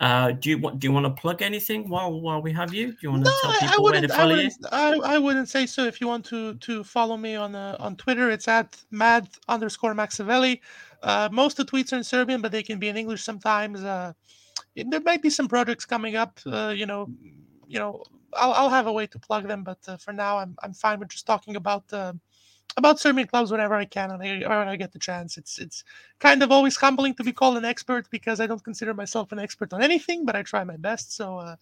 Uh, 0.00 0.32
do 0.32 0.50
you 0.50 0.58
want 0.58 0.80
do 0.80 0.88
you 0.88 0.92
want 0.92 1.06
to 1.06 1.20
plug 1.20 1.40
anything 1.40 1.88
while 1.88 2.20
while 2.20 2.42
we 2.42 2.52
have 2.52 2.74
you? 2.74 2.88
Do 2.88 2.98
you 3.02 3.10
want 3.12 3.24
to 3.24 3.30
no, 3.30 3.52
tell 3.52 3.68
people 3.68 3.84
where 3.84 4.00
to 4.00 4.08
follow 4.08 4.34
I 4.34 4.40
you? 4.42 4.50
I, 4.72 5.14
I 5.14 5.18
wouldn't 5.18 5.48
say 5.48 5.66
so. 5.66 5.84
If 5.84 6.00
you 6.00 6.08
want 6.08 6.24
to 6.26 6.54
to 6.54 6.82
follow 6.82 7.16
me 7.16 7.36
on 7.36 7.54
uh, 7.54 7.76
on 7.78 7.94
Twitter, 7.96 8.28
it's 8.30 8.48
at 8.48 8.82
mad 8.90 9.28
underscore 9.48 9.94
Maxaveli. 9.94 10.60
Uh, 11.02 11.28
most 11.30 11.60
of 11.60 11.66
the 11.66 11.72
tweets 11.72 11.92
are 11.92 11.96
in 11.96 12.04
Serbian, 12.04 12.42
but 12.42 12.50
they 12.50 12.62
can 12.62 12.80
be 12.80 12.88
in 12.88 12.96
English 12.96 13.22
sometimes. 13.22 13.84
Uh, 13.84 14.12
there 14.74 15.00
might 15.00 15.22
be 15.22 15.30
some 15.30 15.46
projects 15.46 15.84
coming 15.84 16.16
up. 16.16 16.40
Uh, 16.44 16.74
you 16.76 16.86
know, 16.86 17.08
you 17.68 17.78
know, 17.78 18.02
I'll 18.32 18.52
I'll 18.52 18.70
have 18.70 18.88
a 18.88 18.92
way 18.92 19.06
to 19.06 19.18
plug 19.20 19.46
them, 19.46 19.62
but 19.62 19.78
uh, 19.86 19.96
for 19.96 20.12
now, 20.12 20.38
I'm 20.38 20.56
I'm 20.62 20.72
fine 20.72 20.98
with 20.98 21.10
just 21.10 21.26
talking 21.26 21.54
about 21.54 21.84
uh, 21.92 22.14
about 22.76 22.98
Serbian 22.98 23.26
clubs 23.28 23.50
whenever 23.50 23.74
I 23.74 23.84
can 23.84 24.10
and 24.10 24.22
I, 24.22 24.58
when 24.58 24.68
I 24.68 24.76
get 24.76 24.92
the 24.92 24.98
chance. 24.98 25.36
It's 25.36 25.58
it's 25.58 25.84
kind 26.18 26.42
of 26.42 26.50
always 26.50 26.76
humbling 26.76 27.14
to 27.14 27.24
be 27.24 27.32
called 27.32 27.56
an 27.56 27.64
expert 27.64 28.08
because 28.10 28.40
I 28.40 28.46
don't 28.46 28.62
consider 28.62 28.94
myself 28.94 29.32
an 29.32 29.38
expert 29.38 29.72
on 29.72 29.82
anything, 29.82 30.24
but 30.24 30.36
I 30.36 30.42
try 30.42 30.64
my 30.64 30.76
best. 30.76 31.14
So 31.14 31.38
uh, 31.38 31.56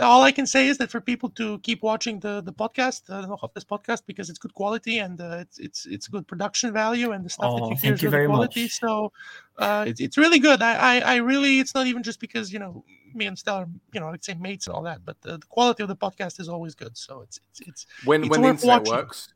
all 0.00 0.22
I 0.22 0.32
can 0.32 0.46
say 0.46 0.68
is 0.68 0.78
that 0.78 0.90
for 0.90 1.00
people 1.00 1.30
to 1.30 1.58
keep 1.60 1.82
watching 1.82 2.20
the 2.20 2.42
the 2.42 2.52
podcast, 2.52 3.08
uh, 3.08 3.36
of 3.42 3.52
this 3.54 3.64
podcast, 3.64 4.02
because 4.06 4.28
it's 4.28 4.38
good 4.38 4.54
quality 4.54 4.98
and 4.98 5.20
uh, 5.20 5.38
it's 5.40 5.58
it's 5.58 5.86
it's 5.86 6.08
good 6.08 6.26
production 6.26 6.72
value 6.72 7.12
and 7.12 7.24
the 7.24 7.30
stuff 7.30 7.52
oh, 7.52 7.58
that 7.58 7.70
you 7.70 7.76
hear 7.76 7.94
is 7.94 8.02
you 8.02 8.10
really 8.10 8.26
quality. 8.26 8.64
Much. 8.64 8.78
So 8.78 9.12
uh, 9.58 9.84
it's 9.88 10.00
it's 10.00 10.18
really 10.18 10.38
good. 10.38 10.60
I, 10.62 10.74
I 10.74 11.00
I 11.00 11.16
really 11.16 11.60
it's 11.60 11.74
not 11.74 11.86
even 11.86 12.02
just 12.02 12.20
because 12.20 12.52
you 12.52 12.58
know 12.58 12.84
me 13.14 13.26
and 13.26 13.38
Stella, 13.38 13.66
you 13.92 14.00
know, 14.00 14.08
I'd 14.08 14.24
say 14.24 14.34
mates 14.34 14.66
and 14.66 14.74
all 14.74 14.82
that, 14.82 15.04
but 15.04 15.20
the, 15.20 15.36
the 15.36 15.46
quality 15.46 15.82
of 15.82 15.88
the 15.88 15.96
podcast 15.96 16.40
is 16.40 16.48
always 16.48 16.74
good. 16.74 16.96
So 16.96 17.22
it's 17.22 17.40
it's 17.50 17.60
it's 17.60 17.86
when 18.04 18.24
it's 18.24 18.30
when 18.30 18.42
the 18.42 18.48
internet 18.48 18.80
watching. 18.80 18.94
works 18.94 19.28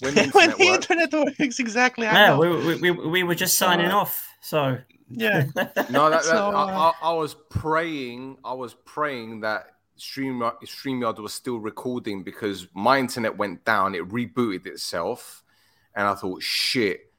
when 0.02 0.14
the 0.14 0.22
internet, 0.24 0.56
when 0.56 0.66
the 0.66 0.74
internet 0.74 1.12
works. 1.12 1.58
Exactly. 1.58 2.04
Yeah, 2.04 2.38
we, 2.38 2.76
we, 2.76 2.90
we 2.90 3.22
were 3.22 3.34
just 3.34 3.58
signing 3.58 3.90
uh, 3.90 3.98
off. 3.98 4.26
So 4.40 4.78
yeah. 5.10 5.44
no, 5.56 5.62
that, 5.64 5.74
that, 6.10 6.24
so, 6.24 6.50
uh, 6.50 6.92
I, 7.02 7.08
I, 7.08 7.12
was 7.12 7.34
praying. 7.50 8.38
I 8.44 8.54
was 8.54 8.74
praying 8.84 9.40
that 9.40 9.74
Stream 9.96 10.40
StreamYard 10.64 11.18
was 11.18 11.34
still 11.34 11.58
recording 11.58 12.22
because 12.22 12.68
my 12.72 12.98
internet 12.98 13.36
went 13.36 13.64
down. 13.64 13.94
It 13.94 14.08
rebooted 14.08 14.66
itself, 14.66 15.42
and 15.94 16.06
I 16.06 16.14
thought, 16.14 16.42
shit, 16.42 17.12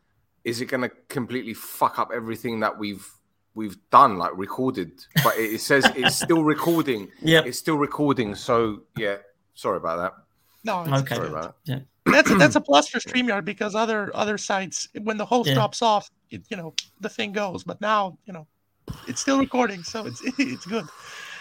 is 0.43 0.61
it 0.61 0.65
going 0.65 0.81
to 0.81 0.89
completely 1.09 1.53
fuck 1.53 1.99
up 1.99 2.11
everything 2.13 2.61
that 2.61 2.79
we've 2.79 3.07
we've 3.53 3.77
done, 3.91 4.17
like 4.17 4.31
recorded? 4.35 5.05
But 5.23 5.37
it, 5.37 5.53
it 5.53 5.61
says 5.61 5.91
it's 5.95 6.15
still 6.15 6.43
recording. 6.43 7.09
Yeah, 7.21 7.43
it's 7.45 7.59
still 7.59 7.77
recording. 7.77 8.33
So 8.35 8.83
yeah, 8.97 9.17
sorry 9.53 9.77
about 9.77 9.97
that. 9.97 10.13
No, 10.63 10.95
okay. 10.95 11.15
Sorry 11.15 11.27
about 11.27 11.55
that. 11.65 11.71
Yeah 11.71 11.79
that's 12.05 12.37
that's 12.37 12.55
a 12.55 12.61
plus 12.69 12.87
for 12.89 12.99
StreamYard 12.99 13.45
because 13.45 13.75
other 13.75 14.11
other 14.15 14.37
sites, 14.37 14.87
when 15.03 15.17
the 15.17 15.25
host 15.25 15.49
yeah. 15.49 15.55
drops 15.55 15.81
off, 15.81 16.09
it, 16.29 16.41
you 16.49 16.57
know 16.57 16.73
the 16.99 17.09
thing 17.09 17.31
goes. 17.31 17.63
But 17.63 17.81
now, 17.81 18.17
you 18.25 18.33
know, 18.33 18.47
it's 19.07 19.21
still 19.21 19.39
recording, 19.39 19.83
so 19.83 20.05
it's 20.05 20.21
it's 20.39 20.65
good. 20.65 20.85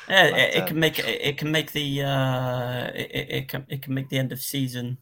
Yeah, 0.09 0.31
but, 0.31 0.41
it, 0.41 0.55
it 0.55 0.63
uh, 0.63 0.67
can 0.67 0.81
make 0.81 0.99
it 0.99 1.39
can 1.39 1.51
make 1.51 1.73
the 1.73 2.03
uh, 2.03 2.91
it, 2.95 3.29
it 3.31 3.49
can 3.49 3.67
it 3.69 3.83
can 3.83 3.95
make 3.95 4.09
the 4.09 4.19
end 4.19 4.33
of 4.33 4.41
season 4.41 4.99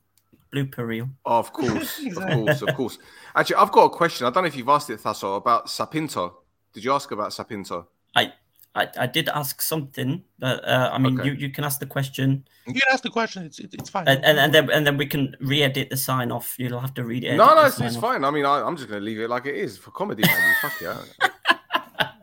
blooper 0.53 0.87
reel. 0.87 1.09
Oh, 1.25 1.39
of 1.39 1.53
course, 1.53 2.01
exactly. 2.05 2.33
of 2.33 2.47
course, 2.47 2.63
of 2.63 2.75
course. 2.75 2.99
Actually, 3.35 3.57
I've 3.57 3.73
got 3.73 3.85
a 3.85 3.91
question. 3.91 4.27
I 4.27 4.31
don't 4.31 4.45
know 4.45 4.49
if 4.49 4.57
you've 4.57 4.69
asked 4.69 4.91
it, 4.91 5.01
Thasso, 5.01 5.37
about 5.37 5.69
Sá 5.71 5.87
Pinto. 5.87 6.39
Did 6.73 6.85
you 6.85 6.93
ask 6.93 7.11
about 7.11 7.33
Sá 7.33 7.43
Pinto? 7.45 7.89
I 8.15 8.33
I, 8.75 8.89
I 8.97 9.07
did 9.07 9.29
ask 9.29 9.61
something, 9.61 10.23
but 10.39 10.65
uh, 10.65 10.91
I 10.93 10.99
mean, 10.99 11.19
okay. 11.19 11.31
you, 11.31 11.35
you 11.35 11.51
can 11.51 11.65
ask 11.65 11.81
the 11.81 11.87
question. 11.87 12.45
You 12.67 12.75
can 12.75 12.83
ask 12.93 13.03
the 13.03 13.11
question. 13.11 13.45
It's 13.45 13.59
it, 13.59 13.75
it's 13.75 13.91
fine. 13.91 14.07
And, 14.07 14.25
and, 14.25 14.39
and 14.39 14.55
then 14.55 14.71
and 14.71 14.87
then 14.87 14.97
we 14.97 15.07
can 15.07 15.35
re-edit 15.41 15.91
the 15.91 15.97
sign 15.97 16.31
off. 16.31 16.55
You'll 16.59 16.79
have 16.79 16.95
to 16.95 17.05
read 17.05 17.25
it. 17.25 17.37
No, 17.37 17.55
no, 17.55 17.67
it's, 17.67 17.81
it's 17.81 17.97
fine. 17.97 18.25
I 18.25 18.31
mean, 18.31 18.45
I, 18.45 18.67
am 18.67 18.77
just 18.77 18.89
going 18.89 19.01
to 19.01 19.05
leave 19.05 19.21
it 19.21 19.29
like 19.29 19.47
it 19.47 19.57
is 19.57 19.79
for 19.79 19.91
comedy. 19.91 20.23
Fuck 20.63 20.81
yeah. 20.81 21.01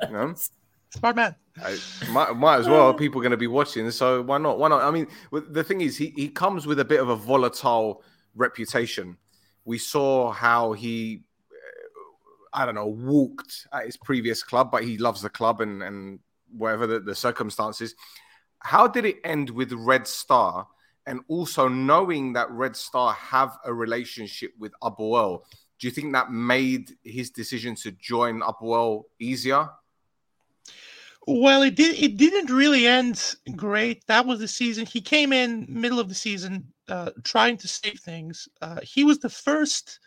you 0.04 0.14
know? 0.14 0.36
Smart 0.92 1.16
man. 1.18 1.36
I, 1.62 1.78
might, 2.12 2.36
might 2.36 2.58
as 2.58 2.70
well. 2.70 2.94
People 2.94 3.20
are 3.20 3.24
going 3.24 3.32
to 3.32 3.38
be 3.38 3.48
watching, 3.48 3.92
so 3.92 4.22
why 4.22 4.38
not? 4.38 4.58
Why 4.58 4.70
not? 4.70 4.82
I 4.82 4.92
mean, 4.92 5.08
the 5.32 5.64
thing 5.64 5.82
is, 5.82 5.98
he, 5.98 6.14
he 6.16 6.30
comes 6.30 6.66
with 6.66 6.80
a 6.80 6.86
bit 6.86 7.02
of 7.02 7.10
a 7.10 7.16
volatile 7.18 8.02
reputation. 8.34 9.18
We 9.66 9.78
saw 9.78 10.32
how 10.32 10.72
he 10.72 11.24
I 12.56 12.66
don't 12.66 12.76
know, 12.76 12.88
walked 12.88 13.68
at 13.74 13.86
his 13.86 13.98
previous 13.98 14.42
club, 14.42 14.72
but 14.72 14.84
he 14.84 14.98
loves 14.98 15.22
the 15.22 15.30
club 15.30 15.60
and, 15.60 15.84
and 15.84 16.20
whatever 16.56 16.88
the, 16.88 17.00
the 17.00 17.16
circumstances. 17.16 17.96
How 18.60 18.88
did 18.88 19.06
it 19.06 19.18
end 19.24 19.50
with 19.50 19.72
Red 19.74 20.08
Star? 20.08 20.68
And 21.08 21.20
also 21.28 21.68
knowing 21.68 22.34
that 22.34 22.50
Red 22.50 22.76
Star 22.76 23.14
have 23.14 23.60
a 23.64 23.72
relationship 23.72 24.54
with 24.58 24.74
APOEL, 24.82 25.44
do 25.78 25.88
you 25.88 25.92
think 25.92 26.14
that 26.14 26.32
made 26.32 26.92
his 27.04 27.30
decision 27.30 27.76
to 27.76 27.92
join 27.92 28.42
APOEL 28.42 29.04
easier? 29.20 29.70
Well, 31.28 31.64
it 31.64 31.76
did. 31.76 31.98
It 32.02 32.18
didn't 32.18 32.52
really 32.52 32.86
end 32.86 33.36
great. 33.56 34.06
That 34.08 34.26
was 34.26 34.40
the 34.40 34.48
season. 34.48 34.86
He 34.86 35.02
came 35.02 35.34
in 35.34 35.66
middle 35.68 36.00
of 36.00 36.08
the 36.08 36.16
season, 36.16 36.72
uh, 36.88 37.12
trying 37.24 37.58
to 37.58 37.68
save 37.68 38.00
things. 38.00 38.48
Uh, 38.62 38.80
he 38.84 39.04
was 39.04 39.20
the 39.20 39.30
first 39.30 40.00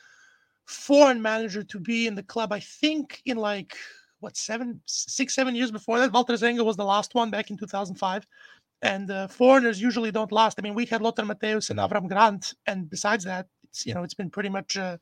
foreign 0.66 1.20
manager 1.20 1.64
to 1.64 1.80
be 1.80 2.06
in 2.06 2.14
the 2.14 2.22
club. 2.22 2.52
I 2.52 2.60
think 2.60 3.20
in 3.24 3.36
like 3.36 3.76
what 4.20 4.36
seven, 4.36 4.80
six, 4.86 5.34
seven 5.34 5.54
years 5.54 5.70
before 5.70 5.98
that, 5.98 6.12
Walter 6.12 6.34
Zenga 6.34 6.64
was 6.64 6.76
the 6.76 6.84
last 6.84 7.14
one 7.14 7.30
back 7.30 7.50
in 7.50 7.56
2005. 7.56 8.26
And 8.82 9.10
uh, 9.10 9.26
foreigners 9.26 9.80
usually 9.80 10.12
don't 10.12 10.30
last. 10.30 10.58
I 10.58 10.62
mean, 10.62 10.74
we 10.74 10.86
had 10.86 11.02
Lothar 11.02 11.24
Matthäus 11.24 11.70
and 11.70 11.80
Avram 11.80 12.08
Grant, 12.08 12.54
and 12.66 12.88
besides 12.88 13.24
that, 13.24 13.48
it's 13.64 13.84
you 13.84 13.92
know 13.92 14.04
it's 14.04 14.14
been 14.14 14.30
pretty 14.30 14.48
much 14.48 14.76
uh, 14.76 14.98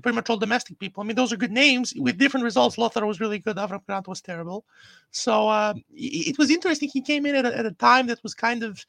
pretty 0.00 0.14
much 0.14 0.30
all 0.30 0.36
domestic 0.36 0.78
people. 0.78 1.02
I 1.02 1.06
mean, 1.06 1.16
those 1.16 1.32
are 1.32 1.36
good 1.36 1.50
names 1.50 1.92
with 1.96 2.18
different 2.18 2.44
results. 2.44 2.78
Lothar 2.78 3.04
was 3.06 3.20
really 3.20 3.38
good. 3.38 3.56
Avram 3.56 3.84
Grant 3.86 4.08
was 4.08 4.20
terrible. 4.20 4.64
So 5.10 5.48
uh, 5.48 5.74
it 5.92 6.38
was 6.38 6.50
interesting. 6.50 6.88
He 6.88 7.00
came 7.00 7.26
in 7.26 7.34
at 7.34 7.46
a, 7.46 7.56
at 7.56 7.66
a 7.66 7.72
time 7.72 8.06
that 8.08 8.22
was 8.22 8.34
kind 8.34 8.62
of 8.62 8.84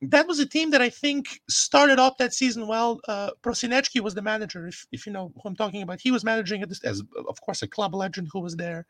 that 0.00 0.28
was 0.28 0.38
a 0.38 0.46
team 0.46 0.70
that 0.70 0.82
I 0.82 0.90
think 0.90 1.40
started 1.48 1.98
off 1.98 2.18
that 2.18 2.32
season 2.32 2.66
well. 2.66 3.00
Uh, 3.08 3.30
Prosinecki 3.42 4.00
was 4.00 4.14
the 4.14 4.22
manager, 4.22 4.66
if, 4.68 4.86
if 4.92 5.06
you 5.06 5.12
know 5.12 5.32
who 5.34 5.48
I'm 5.48 5.56
talking 5.56 5.82
about. 5.82 6.00
He 6.00 6.10
was 6.10 6.24
managing 6.24 6.62
it 6.62 6.70
as, 6.84 7.02
of 7.28 7.40
course, 7.40 7.62
a 7.62 7.68
club 7.68 7.94
legend 7.94 8.28
who 8.32 8.40
was 8.40 8.56
there, 8.56 8.86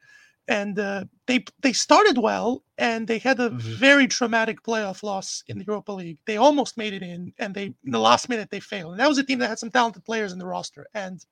and 0.49 0.79
uh, 0.79 1.05
they 1.27 1.45
they 1.63 1.73
started 1.73 2.19
well, 2.19 2.63
and 2.77 3.09
they 3.09 3.19
had 3.19 3.41
a 3.41 3.51
mm-hmm. 3.51 3.59
very 3.59 4.07
traumatic 4.07 4.63
playoff 4.63 5.03
loss 5.03 5.43
in 5.49 5.59
the 5.59 5.65
Europa 5.65 5.93
League. 5.93 6.19
They 6.27 6.37
almost 6.37 6.77
made 6.77 6.93
it 6.93 7.03
in, 7.03 7.33
and 7.39 7.55
they 7.55 7.65
in 7.65 7.91
the 7.91 8.01
last 8.01 8.29
minute 8.29 8.51
they 8.51 8.61
failed. 8.61 8.93
And 8.93 9.01
that 9.01 9.09
was 9.09 9.19
a 9.19 9.25
team 9.25 9.39
that 9.39 9.49
had 9.49 9.59
some 9.59 9.71
talented 9.71 10.05
players 10.05 10.33
in 10.33 10.39
the 10.39 10.47
roster. 10.47 10.87
And 10.93 11.25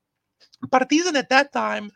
Partizan 0.70 1.16
at 1.16 1.28
that 1.28 1.52
time 1.52 1.92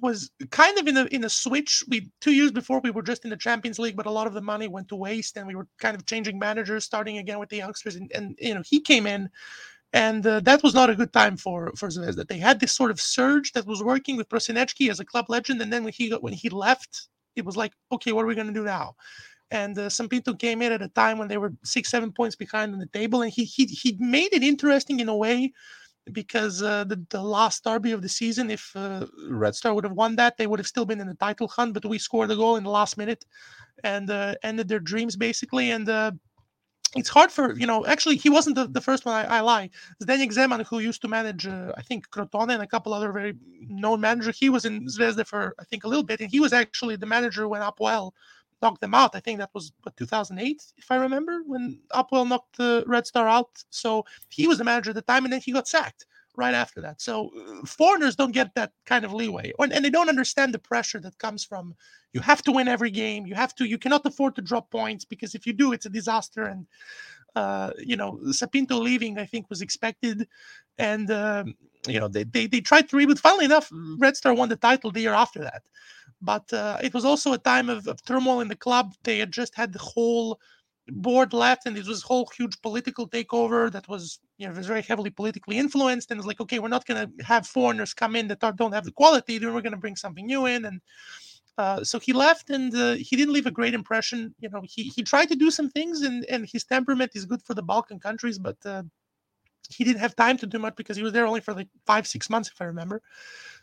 was 0.00 0.30
kind 0.50 0.78
of 0.78 0.86
in 0.88 0.96
a 0.96 1.04
in 1.06 1.24
a 1.24 1.28
switch. 1.30 1.84
We 1.88 2.10
two 2.20 2.32
years 2.32 2.50
before 2.50 2.80
we 2.80 2.90
were 2.90 3.02
just 3.02 3.24
in 3.24 3.30
the 3.30 3.36
Champions 3.36 3.78
League, 3.78 3.96
but 3.96 4.06
a 4.06 4.10
lot 4.10 4.26
of 4.26 4.34
the 4.34 4.42
money 4.42 4.68
went 4.68 4.88
to 4.88 4.96
waste, 4.96 5.36
and 5.36 5.46
we 5.46 5.54
were 5.54 5.68
kind 5.78 5.96
of 5.96 6.06
changing 6.06 6.38
managers, 6.38 6.84
starting 6.84 7.18
again 7.18 7.38
with 7.38 7.48
the 7.48 7.56
youngsters. 7.58 7.96
And, 7.96 8.10
and 8.14 8.36
you 8.40 8.54
know, 8.54 8.62
he 8.64 8.80
came 8.80 9.06
in, 9.06 9.28
and 9.92 10.26
uh, 10.26 10.40
that 10.40 10.62
was 10.62 10.74
not 10.74 10.90
a 10.90 10.94
good 10.96 11.12
time 11.12 11.36
for 11.36 11.72
for 11.76 11.88
Zvezda. 11.88 12.26
They 12.26 12.38
had 12.38 12.60
this 12.60 12.72
sort 12.72 12.90
of 12.90 13.00
surge 13.00 13.52
that 13.52 13.66
was 13.66 13.82
working 13.82 14.16
with 14.16 14.28
Prosinecki 14.28 14.90
as 14.90 15.00
a 15.00 15.04
club 15.04 15.26
legend, 15.28 15.62
and 15.62 15.72
then 15.72 15.84
when 15.84 15.92
he 15.92 16.10
when 16.10 16.32
he 16.32 16.48
left, 16.48 17.08
it 17.36 17.44
was 17.44 17.56
like, 17.56 17.72
okay, 17.92 18.12
what 18.12 18.24
are 18.24 18.28
we 18.28 18.34
going 18.34 18.48
to 18.48 18.52
do 18.52 18.64
now? 18.64 18.96
And 19.50 19.78
uh, 19.78 19.88
Sá 19.88 20.06
Pinto 20.08 20.34
came 20.34 20.62
in 20.62 20.72
at 20.72 20.82
a 20.82 20.88
time 20.88 21.18
when 21.18 21.28
they 21.28 21.38
were 21.38 21.52
six, 21.62 21.90
seven 21.90 22.10
points 22.12 22.34
behind 22.34 22.72
on 22.72 22.80
the 22.80 22.86
table, 22.86 23.22
and 23.22 23.32
he 23.32 23.44
he 23.44 23.66
he 23.66 23.96
made 24.00 24.32
it 24.32 24.42
interesting 24.42 25.00
in 25.00 25.08
a 25.08 25.16
way 25.16 25.52
because 26.12 26.62
uh, 26.62 26.84
the, 26.84 27.04
the 27.10 27.22
last 27.22 27.64
derby 27.64 27.92
of 27.92 28.02
the 28.02 28.08
season, 28.08 28.50
if 28.50 28.72
uh, 28.76 29.06
Red 29.28 29.54
Star 29.54 29.74
would 29.74 29.84
have 29.84 29.94
won 29.94 30.16
that, 30.16 30.36
they 30.36 30.46
would 30.46 30.58
have 30.58 30.66
still 30.66 30.84
been 30.84 31.00
in 31.00 31.06
the 31.06 31.14
title 31.14 31.48
hunt. 31.48 31.74
But 31.74 31.84
we 31.84 31.98
scored 31.98 32.30
a 32.30 32.36
goal 32.36 32.56
in 32.56 32.64
the 32.64 32.70
last 32.70 32.98
minute 32.98 33.24
and 33.82 34.10
uh, 34.10 34.34
ended 34.42 34.68
their 34.68 34.80
dreams 34.80 35.16
basically. 35.16 35.70
And 35.70 35.88
uh, 35.88 36.12
it's 36.94 37.08
hard 37.08 37.32
for 37.32 37.56
you 37.56 37.66
know. 37.66 37.84
Actually, 37.86 38.16
he 38.16 38.30
wasn't 38.30 38.56
the, 38.56 38.66
the 38.68 38.80
first 38.80 39.04
one. 39.04 39.14
I, 39.14 39.38
I 39.38 39.40
lie. 39.40 39.70
Zdeněk 40.02 40.32
Zeman, 40.32 40.64
who 40.66 40.78
used 40.78 41.02
to 41.02 41.08
manage, 41.08 41.46
uh, 41.46 41.72
I 41.76 41.82
think 41.82 42.08
Crotone 42.10 42.52
and 42.52 42.62
a 42.62 42.66
couple 42.66 42.92
other 42.92 43.12
very 43.12 43.34
known 43.60 44.00
managers. 44.00 44.38
He 44.38 44.50
was 44.50 44.64
in 44.64 44.86
Zvezda 44.86 45.26
for 45.26 45.54
I 45.58 45.64
think 45.64 45.84
a 45.84 45.88
little 45.88 46.04
bit, 46.04 46.20
and 46.20 46.30
he 46.30 46.40
was 46.40 46.52
actually 46.52 46.96
the 46.96 47.06
manager 47.06 47.48
when 47.48 47.62
Apoel 47.62 48.12
knocked 48.64 48.80
them 48.80 48.94
out. 48.94 49.14
I 49.14 49.20
think 49.20 49.38
that 49.38 49.54
was 49.54 49.72
what 49.82 49.96
2008, 49.96 50.62
if 50.76 50.90
I 50.90 50.96
remember, 50.96 51.42
when 51.46 51.78
APOEL 51.92 52.28
knocked 52.28 52.56
the 52.56 52.82
Red 52.86 53.06
Star 53.06 53.28
out. 53.28 53.52
So 53.70 54.04
he 54.30 54.48
was 54.48 54.58
the 54.58 54.64
manager 54.64 54.90
at 54.90 54.96
the 54.96 55.02
time, 55.02 55.24
and 55.24 55.32
then 55.32 55.40
he 55.40 55.52
got 55.52 55.68
sacked 55.68 56.06
right 56.36 56.54
after 56.54 56.80
that. 56.80 57.00
So 57.00 57.30
uh, 57.38 57.66
foreigners 57.66 58.16
don't 58.16 58.32
get 58.32 58.54
that 58.56 58.72
kind 58.86 59.04
of 59.04 59.12
leeway, 59.12 59.52
and, 59.58 59.84
they 59.84 59.90
don't 59.90 60.08
understand 60.08 60.52
the 60.52 60.58
pressure 60.58 61.00
that 61.00 61.16
comes 61.18 61.44
from 61.44 61.74
you 62.14 62.20
have 62.20 62.42
to 62.42 62.52
win 62.52 62.68
every 62.68 62.90
game. 62.90 63.26
You 63.26 63.34
have 63.34 63.54
to. 63.56 63.64
You 63.64 63.78
cannot 63.78 64.06
afford 64.06 64.34
to 64.36 64.42
drop 64.42 64.70
points 64.70 65.04
because 65.04 65.34
if 65.34 65.46
you 65.46 65.52
do, 65.52 65.72
it's 65.72 65.86
a 65.86 65.90
disaster. 65.90 66.44
And 66.44 66.66
uh, 67.36 67.70
you 67.78 67.96
know, 67.96 68.20
Sá 68.30 68.46
Pinto 68.46 68.76
leaving, 68.78 69.18
I 69.18 69.26
think, 69.26 69.50
was 69.50 69.60
expected, 69.62 70.28
and 70.78 71.10
uh, 71.10 71.44
you 71.86 72.00
know 72.00 72.08
they, 72.08 72.24
they 72.24 72.46
they 72.46 72.60
tried 72.60 72.88
to 72.88 72.96
reboot. 72.96 73.18
Finally 73.18 73.46
enough, 73.46 73.68
Red 73.98 74.16
Star 74.16 74.32
won 74.34 74.48
the 74.48 74.56
title 74.56 74.90
the 74.90 75.00
year 75.00 75.14
after 75.14 75.40
that. 75.40 75.62
But 76.24 76.52
uh, 76.52 76.78
it 76.82 76.94
was 76.94 77.04
also 77.04 77.32
a 77.32 77.38
time 77.38 77.68
of, 77.68 77.86
of, 77.86 78.02
turmoil 78.04 78.40
in 78.40 78.48
the 78.48 78.56
club. 78.56 78.94
They 79.02 79.18
had 79.18 79.32
just 79.32 79.54
had 79.54 79.72
the 79.72 79.78
whole 79.78 80.40
board 80.88 81.32
left, 81.32 81.66
and 81.66 81.76
it 81.76 81.86
was 81.86 82.02
whole 82.02 82.28
huge 82.36 82.60
political 82.62 83.08
takeover 83.08 83.70
that 83.72 83.86
was, 83.88 84.18
you 84.38 84.46
know, 84.46 84.54
was 84.54 84.66
very 84.66 84.82
heavily 84.82 85.10
politically 85.10 85.58
influenced. 85.58 86.10
And 86.10 86.18
it's 86.18 86.26
like, 86.26 86.40
okay, 86.40 86.58
we're 86.58 86.68
not 86.68 86.86
going 86.86 87.00
to 87.06 87.24
have 87.24 87.46
foreigners 87.46 87.92
come 87.92 88.16
in 88.16 88.28
that 88.28 88.42
are, 88.42 88.52
don't 88.52 88.72
have 88.72 88.84
the 88.84 88.92
quality. 88.92 89.38
Then 89.38 89.52
we're 89.52 89.66
going 89.68 89.78
to 89.78 89.84
bring 89.86 89.96
something 89.96 90.26
new 90.26 90.46
in. 90.46 90.64
And 90.64 90.80
uh, 91.58 91.84
so 91.84 91.98
he 92.00 92.12
left, 92.12 92.50
and 92.50 92.74
uh, 92.74 92.94
he 92.94 93.16
didn't 93.16 93.34
leave 93.34 93.46
a 93.46 93.50
great 93.50 93.74
impression. 93.74 94.34
You 94.40 94.48
know, 94.50 94.62
he 94.64 94.84
he 94.84 95.02
tried 95.02 95.28
to 95.28 95.36
do 95.36 95.50
some 95.50 95.70
things, 95.70 96.02
and 96.02 96.24
and 96.26 96.48
his 96.50 96.64
temperament 96.64 97.12
is 97.14 97.26
good 97.26 97.42
for 97.42 97.54
the 97.54 97.62
Balkan 97.62 98.00
countries, 98.00 98.38
but 98.38 98.56
uh, 98.64 98.82
he 99.70 99.84
didn't 99.84 100.00
have 100.00 100.16
time 100.16 100.36
to 100.38 100.46
do 100.46 100.58
much 100.58 100.76
because 100.76 100.96
he 100.96 101.02
was 101.02 101.12
there 101.12 101.26
only 101.26 101.40
for 101.40 101.54
like 101.54 101.68
five 101.86 102.06
six 102.06 102.28
months, 102.30 102.50
if 102.50 102.60
I 102.60 102.64
remember. 102.64 103.02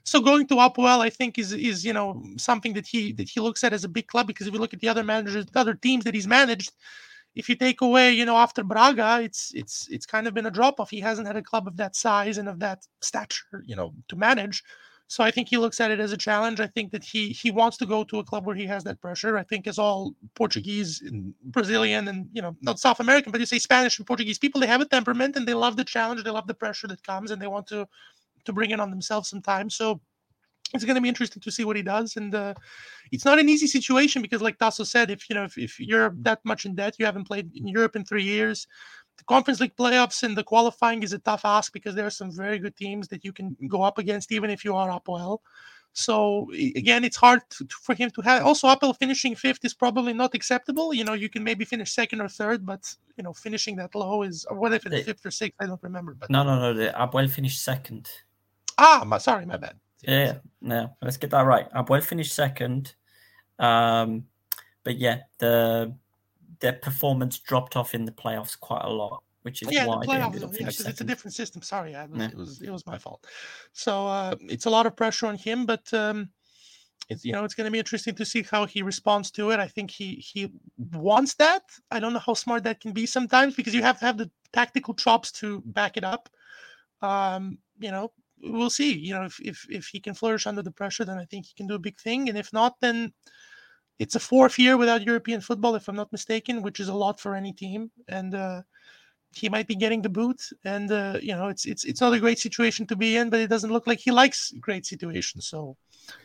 So 0.04 0.20
going 0.20 0.48
to 0.48 0.56
Apoel, 0.56 1.00
I 1.00 1.10
think, 1.10 1.38
is 1.38 1.54
is 1.54 1.86
you 1.86 1.94
know 1.94 2.24
something 2.38 2.74
that 2.74 2.88
he 2.88 3.14
that 3.14 3.30
he 3.30 3.40
looks 3.40 3.64
at 3.64 3.74
as 3.74 3.84
a 3.84 3.90
big 3.90 4.08
club 4.08 4.28
because 4.28 4.48
if 4.48 4.54
you 4.54 4.60
look 4.60 4.74
at 4.74 4.80
the 4.80 4.90
other 4.90 5.04
managers, 5.04 5.46
the 5.46 5.60
other 5.60 5.76
teams 5.76 6.04
that 6.06 6.16
he's 6.16 6.28
managed, 6.28 6.72
if 7.36 7.48
you 7.48 7.56
take 7.56 7.82
away, 7.82 8.12
you 8.12 8.26
know, 8.26 8.38
after 8.38 8.64
Braga, 8.64 9.22
it's 9.22 9.52
it's 9.54 9.88
it's 9.90 10.06
kind 10.06 10.28
of 10.28 10.34
been 10.34 10.48
a 10.48 10.52
drop 10.52 10.80
off. 10.80 10.90
He 10.90 11.00
hasn't 11.00 11.28
had 11.28 11.38
a 11.38 11.44
club 11.44 11.68
of 11.68 11.78
that 11.78 11.96
size 11.96 12.38
and 12.38 12.50
of 12.50 12.60
that 12.60 12.86
stature, 13.02 13.64
you 13.66 13.76
know, 13.76 13.94
to 14.10 14.16
manage. 14.16 14.64
So 15.12 15.26
I 15.26 15.30
think 15.30 15.50
he 15.50 15.58
looks 15.58 15.82
at 15.82 15.92
it 15.92 16.00
as 16.00 16.14
a 16.14 16.18
challenge. 16.18 16.62
I 16.62 16.68
think 16.68 16.90
that 16.94 17.04
he 17.04 17.30
he 17.32 17.52
wants 17.52 17.76
to 17.80 17.86
go 17.86 18.06
to 18.06 18.20
a 18.20 18.24
club 18.24 18.46
where 18.46 18.56
he 18.56 18.66
has 18.68 18.82
that 18.86 19.02
pressure. 19.02 19.38
I 19.38 19.44
think 19.44 19.68
as 19.68 19.78
all 19.78 20.16
Portuguese 20.36 21.02
and 21.02 21.34
Brazilian 21.44 22.08
and 22.08 22.30
you 22.32 22.42
know 22.42 22.56
not 22.62 22.80
South 22.80 23.02
American, 23.02 23.30
but 23.34 23.42
you 23.42 23.46
say 23.46 23.60
Spanish 23.60 23.98
and 23.98 24.08
Portuguese 24.08 24.40
people, 24.40 24.62
they 24.62 24.68
have 24.68 24.80
a 24.80 24.86
temperament 24.86 25.36
and 25.36 25.46
they 25.46 25.54
love 25.54 25.76
the 25.76 25.84
challenge, 25.84 26.24
they 26.24 26.30
love 26.30 26.48
the 26.48 26.54
pressure 26.54 26.88
that 26.88 27.04
comes, 27.04 27.32
and 27.32 27.42
they 27.42 27.48
want 27.48 27.68
to 27.68 27.86
to 28.46 28.54
bring 28.54 28.72
it 28.72 28.80
on 28.80 28.90
themselves 28.90 29.28
sometimes. 29.28 29.76
So 29.76 30.00
it's 30.74 30.86
going 30.86 30.96
to 30.96 31.02
be 31.02 31.10
interesting 31.10 31.42
to 31.42 31.52
see 31.52 31.66
what 31.66 31.76
he 31.76 31.84
does. 31.84 32.16
And 32.16 32.34
uh, 32.34 32.54
it's 33.12 33.26
not 33.26 33.38
an 33.38 33.50
easy 33.50 33.68
situation 33.68 34.22
because, 34.22 34.42
like 34.42 34.58
Tasso 34.58 34.86
said, 34.86 35.12
if 35.12 35.30
you 35.30 35.36
know 35.36 35.44
if, 35.44 35.58
if 35.58 35.78
you're 35.78 36.16
that 36.20 36.40
much 36.46 36.66
in 36.66 36.74
debt, 36.74 36.96
you 37.00 37.06
haven't 37.06 37.28
played 37.28 37.52
in 37.54 37.68
Europe 37.68 37.98
in 37.98 38.06
three 38.06 38.24
years. 38.24 38.66
The 39.22 39.26
Conference 39.26 39.60
League 39.60 39.76
playoffs 39.76 40.24
and 40.24 40.36
the 40.36 40.44
qualifying 40.44 41.04
is 41.04 41.14
a 41.14 41.20
tough 41.20 41.46
ask 41.46 41.72
because 41.72 41.94
there 41.94 42.08
are 42.08 42.18
some 42.22 42.32
very 42.32 42.58
good 42.58 42.76
teams 42.76 43.08
that 43.10 43.24
you 43.24 43.32
can 43.32 43.56
go 43.68 43.84
up 43.84 44.00
against, 44.00 44.32
even 44.32 44.50
if 44.50 44.66
you 44.66 44.76
are 44.76 44.90
APOEL. 44.90 45.38
So 45.94 46.50
again, 46.54 47.04
it's 47.04 47.18
hard 47.18 47.42
to, 47.52 47.68
for 47.70 47.94
him 47.94 48.10
to 48.16 48.22
have. 48.22 48.44
Also, 48.44 48.68
APOEL 48.68 48.98
finishing 48.98 49.36
fifth 49.36 49.64
is 49.64 49.76
probably 49.76 50.14
not 50.14 50.34
acceptable. 50.34 50.92
You 50.92 51.04
know, 51.04 51.14
you 51.14 51.30
can 51.30 51.44
maybe 51.44 51.66
finish 51.66 51.92
second 51.92 52.20
or 52.20 52.30
third, 52.30 52.66
but 52.66 52.92
you 53.16 53.24
know, 53.24 53.32
finishing 53.32 53.76
that 53.76 53.94
low 53.94 54.24
is 54.24 54.44
or 54.46 54.58
what 54.58 54.74
if 54.74 54.88
it's 54.88 55.06
fifth 55.06 55.24
or 55.24 55.30
sixth? 55.30 55.62
I 55.62 55.68
don't 55.68 55.84
remember. 55.84 56.16
But 56.16 56.32
no, 56.32 56.42
no, 56.42 56.60
no. 56.60 56.74
The 56.74 57.28
finished 57.28 57.62
second. 57.64 58.10
Ah, 58.80 59.04
my, 59.06 59.20
sorry, 59.20 59.46
my 59.46 59.58
bad. 59.58 59.76
Yeah, 60.02 60.38
no, 60.62 60.98
let's 61.04 61.18
get 61.18 61.30
that 61.30 61.46
right. 61.46 61.72
Apoel 61.74 62.04
finished 62.04 62.34
second, 62.34 62.96
um, 63.60 64.26
but 64.84 64.98
yeah, 64.98 65.20
the 65.38 65.94
their 66.62 66.74
performance 66.74 67.40
dropped 67.40 67.76
off 67.76 67.94
in 67.94 68.06
the 68.06 68.12
playoffs 68.12 68.60
quite 68.60 68.84
a 68.84 68.90
lot 68.90 69.24
which 69.44 69.62
is 69.62 69.72
yeah, 69.72 69.86
why 69.86 70.00
the 70.00 70.08
playoffs, 70.08 70.60
yeah, 70.60 70.68
it's, 70.68 70.80
it's, 70.82 71.02
a 71.02 71.04
different 71.04 71.34
system. 71.34 71.62
Sorry, 71.62 71.94
was, 71.94 72.20
yeah. 72.20 72.28
it 72.28 72.38
was 72.38 72.62
it 72.62 72.70
was 72.70 72.86
my 72.86 72.98
fault. 72.98 73.26
So 73.74 74.08
uh, 74.08 74.36
it's 74.42 74.66
a 74.66 74.70
lot 74.70 74.86
of 74.86 74.96
pressure 74.96 75.26
on 75.26 75.36
him, 75.36 75.66
but 75.66 75.92
um, 75.94 76.30
it's 77.10 77.26
you 77.26 77.32
know 77.32 77.44
it's 77.44 77.56
going 77.56 77.66
to 77.66 77.72
be 77.72 77.80
interesting 77.80 78.16
to 78.16 78.26
see 78.26 78.44
how 78.44 78.66
he 78.66 78.82
responds 78.84 79.32
to 79.32 79.52
it. 79.52 79.60
I 79.60 79.68
think 79.68 79.90
he 79.90 80.16
he 80.16 80.52
wants 80.94 81.34
that. 81.36 81.64
I 81.90 82.00
don't 82.00 82.14
know 82.14 82.20
how 82.20 82.36
smart 82.36 82.64
that 82.64 82.82
can 82.82 82.94
be 82.94 83.06
sometimes 83.06 83.56
because 83.56 83.74
you 83.74 83.82
have 83.82 84.00
to 84.00 84.06
have 84.06 84.18
the 84.18 84.30
tactical 84.54 84.94
chops 84.94 85.32
to 85.34 85.62
back 85.66 85.98
it 85.98 86.04
up. 86.04 86.30
Um, 87.02 87.58
you 87.80 87.90
know, 87.90 88.12
we'll 88.44 88.70
see. 88.70 88.94
You 88.94 89.16
know, 89.16 89.24
if 89.24 89.40
if 89.42 89.66
if 89.70 89.88
he 89.88 90.00
can 90.00 90.14
flourish 90.14 90.46
under 90.46 90.62
the 90.62 90.72
pressure, 90.72 91.06
then 91.06 91.18
I 91.18 91.26
think 91.26 91.48
he 91.48 91.54
can 91.56 91.68
do 91.68 91.76
a 91.76 91.80
big 91.80 92.00
thing. 92.00 92.30
And 92.30 92.38
if 92.38 92.54
not, 92.54 92.76
then 92.80 93.12
it's 94.02 94.16
a 94.16 94.20
fourth 94.20 94.58
year 94.58 94.78
without 94.78 95.06
European 95.06 95.42
football, 95.42 95.76
if 95.76 95.88
I'm 95.88 95.96
not 95.96 96.12
mistaken, 96.12 96.64
which 96.64 96.80
is 96.80 96.90
a 96.90 97.00
lot 97.06 97.20
for 97.20 97.36
any 97.36 97.54
team. 97.54 97.92
And 98.08 98.34
uh, 98.34 98.64
he 99.32 99.48
might 99.48 99.68
be 99.68 99.76
getting 99.76 100.02
the 100.02 100.10
boot, 100.10 100.42
and 100.66 100.92
uh, 100.92 101.20
you 101.22 101.36
know 101.36 101.50
it's 101.50 101.66
it's 101.66 101.84
it's 101.86 102.02
not 102.02 102.14
a 102.14 102.20
great 102.20 102.40
situation 102.40 102.88
to 102.88 102.96
be 102.96 103.16
in, 103.16 103.30
but 103.30 103.40
it 103.40 103.52
doesn't 103.54 103.72
look 103.72 103.86
like 103.86 104.00
he 104.00 104.12
likes 104.12 104.54
great 104.60 104.88
situations. 104.88 105.48
So, 105.48 105.78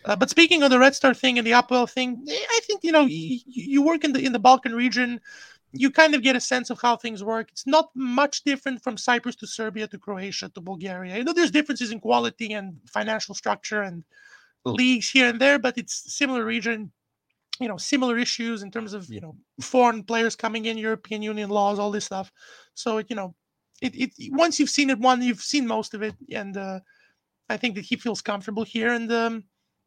uh, 0.07 0.17
but 0.17 0.31
speaking 0.31 0.63
of 0.63 0.71
the 0.71 0.79
Red 0.79 0.95
Star 0.95 1.13
thing 1.13 1.37
and 1.37 1.47
the 1.47 1.53
APOEL 1.61 1.89
thing, 1.89 2.25
eh, 2.29 2.47
I 2.57 2.61
think 2.67 2.83
you 2.83 2.93
know 2.93 3.05
you, 3.05 3.41
you 3.47 3.83
work 3.83 4.05
in 4.05 4.13
the 4.15 4.25
in 4.25 4.33
the 4.33 4.45
Balkan 4.49 4.75
region, 4.75 5.21
you 5.73 5.91
kind 5.91 6.15
of 6.15 6.23
get 6.23 6.35
a 6.35 6.41
sense 6.41 6.71
of 6.71 6.81
how 6.81 6.97
things 6.97 7.23
work. 7.23 7.51
It's 7.53 7.67
not 7.67 7.91
much 7.95 8.43
different 8.43 8.83
from 8.83 8.97
Cyprus 8.97 9.37
to 9.37 9.47
Serbia 9.47 9.87
to 9.89 9.99
Croatia 9.99 10.49
to 10.49 10.61
Bulgaria. 10.63 11.19
You 11.19 11.25
know, 11.25 11.35
there's 11.35 11.59
differences 11.59 11.93
in 11.93 12.01
quality 12.01 12.55
and 12.55 12.79
financial 12.99 13.35
structure 13.35 13.83
and 13.83 14.03
leagues 14.65 15.11
here 15.11 15.29
and 15.29 15.39
there, 15.39 15.59
but 15.59 15.77
it's 15.79 15.95
similar 16.21 16.45
region 16.45 16.91
you 17.61 17.69
know 17.69 17.77
similar 17.77 18.19
issues 18.19 18.63
in 18.63 18.71
terms 18.71 18.93
of 18.93 19.09
you 19.09 19.21
know 19.21 19.35
foreign 19.61 20.03
players 20.03 20.37
coming 20.37 20.67
in 20.67 20.79
european 20.79 21.23
union 21.23 21.51
laws 21.51 21.79
all 21.79 21.91
this 21.91 22.05
stuff 22.05 22.33
so 22.75 22.99
it, 22.99 23.07
you 23.09 23.17
know 23.17 23.35
it, 23.83 23.95
it 23.95 24.11
once 24.33 24.59
you've 24.59 24.71
seen 24.71 24.91
it 24.91 24.99
one 24.99 25.23
you've 25.23 25.43
seen 25.43 25.67
most 25.67 25.95
of 25.95 26.03
it 26.03 26.15
and 26.33 26.57
uh, 26.57 26.81
i 27.49 27.57
think 27.57 27.75
that 27.75 27.85
he 27.85 27.97
feels 27.97 28.23
comfortable 28.23 28.65
here 28.65 28.93
and 28.93 29.13
um, 29.13 29.45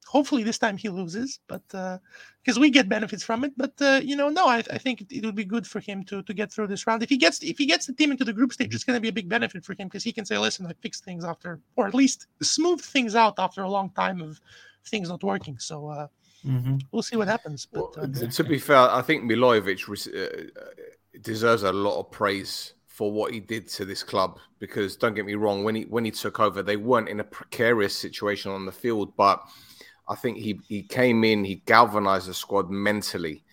hopefully 0.09 0.41
this 0.41 0.57
time 0.57 0.75
he 0.75 0.89
loses, 0.89 1.39
but 1.47 1.61
because 1.67 2.57
uh, 2.57 2.61
we 2.61 2.71
get 2.71 2.89
benefits 2.89 3.23
from 3.23 3.43
it. 3.43 3.53
But 3.55 3.73
uh, 3.79 4.01
you 4.03 4.15
know, 4.15 4.29
no, 4.29 4.47
I, 4.47 4.57
I 4.57 4.77
think 4.79 5.01
it, 5.01 5.11
it, 5.11 5.23
would 5.23 5.35
be 5.35 5.45
good 5.45 5.67
for 5.67 5.79
him 5.79 6.03
to 6.05 6.23
to 6.23 6.33
get 6.33 6.51
through 6.51 6.67
this 6.67 6.87
round. 6.87 7.03
If 7.03 7.09
he 7.09 7.17
gets 7.17 7.43
if 7.43 7.57
he 7.59 7.67
gets 7.67 7.85
the 7.85 7.93
team 7.93 8.11
into 8.11 8.25
the 8.25 8.33
group 8.33 8.51
stage, 8.51 8.73
it's 8.73 8.83
going 8.83 8.97
to 8.97 9.01
be 9.01 9.09
a 9.09 9.19
big 9.19 9.29
benefit 9.29 9.63
for 9.63 9.73
him 9.73 9.87
because 9.87 10.03
he 10.03 10.11
can 10.11 10.25
say, 10.25 10.37
"Listen, 10.37 10.65
I 10.65 10.73
fixed 10.81 11.05
things 11.05 11.23
after, 11.23 11.59
or 11.75 11.87
at 11.87 11.93
least 11.93 12.27
smooth 12.41 12.81
things 12.81 13.15
out 13.15 13.35
after 13.37 13.61
a 13.61 13.69
long 13.69 13.91
time 13.91 14.21
of 14.21 14.41
things 14.85 15.09
not 15.09 15.23
working." 15.23 15.59
So. 15.59 16.09
Uh, 16.45 16.51
mm-hmm. 16.51 16.77
We'll 16.91 17.03
see 17.03 17.15
what 17.15 17.27
happens. 17.27 17.65
But, 17.65 17.97
well, 17.97 18.05
uh, 18.05 18.27
to 18.27 18.43
be 18.43 18.59
fair, 18.59 18.77
I 18.77 19.01
think 19.01 19.29
Milojevic 19.29 19.83
uh, 20.07 20.61
deserves 21.21 21.63
a 21.63 21.71
lot 21.71 21.99
of 21.99 22.11
praise 22.11 22.73
for 22.99 23.11
what 23.13 23.33
he 23.33 23.39
did 23.39 23.65
to 23.65 23.85
this 23.85 24.03
club 24.03 24.39
because 24.59 24.97
don't 24.97 25.15
get 25.15 25.25
me 25.25 25.35
wrong 25.35 25.63
when 25.63 25.73
he 25.73 25.83
when 25.83 26.03
he 26.03 26.11
took 26.11 26.41
over 26.41 26.61
they 26.61 26.75
weren't 26.75 27.07
in 27.07 27.21
a 27.21 27.23
precarious 27.23 27.97
situation 27.97 28.51
on 28.51 28.65
the 28.65 28.73
field 28.73 29.15
but 29.15 29.41
I 30.09 30.15
think 30.15 30.37
he 30.37 30.59
he 30.67 30.83
came 30.83 31.23
in 31.23 31.45
he 31.45 31.63
galvanized 31.65 32.27
the 32.27 32.33
squad 32.33 32.69
mentally 32.69 33.45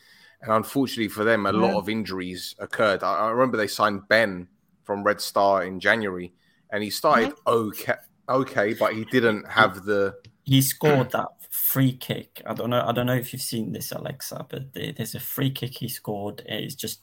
and 0.43 0.51
unfortunately 0.51 1.07
for 1.07 1.23
them 1.23 1.47
a 1.47 1.53
yeah. 1.53 1.61
lot 1.61 1.75
of 1.75 1.89
injuries 1.89 2.57
occurred 2.59 3.05
I, 3.05 3.27
I, 3.27 3.31
remember 3.31 3.57
they 3.57 3.69
signed 3.69 4.09
Ben 4.09 4.49
from 4.83 5.05
Red 5.05 5.21
Star 5.21 5.63
in 5.63 5.79
January 5.79 6.33
and 6.73 6.83
he 6.83 6.91
started 6.91 7.31
mm-hmm. 7.31 7.49
okay 7.49 7.95
okay 8.29 8.75
but 8.75 8.95
he 8.95 9.05
didn't 9.05 9.49
have 9.49 9.85
the 9.85 10.17
he 10.43 10.61
scored 10.61 11.13
that 11.13 11.36
free 11.57 11.93
kick 11.93 12.43
I 12.47 12.55
don't 12.55 12.71
know 12.71 12.85
I 12.87 12.93
don't 12.93 13.07
know 13.07 13.15
if 13.15 13.33
you've 13.33 13.43
seen 13.43 13.73
this 13.73 13.93
Aleksa 13.93 14.47
but 14.49 14.73
there's 14.73 15.15
a 15.15 15.21
free 15.21 15.51
kick 15.51 15.79
he 15.79 15.89
scored 15.89 16.43
it's 16.47 16.75
just 16.75 17.01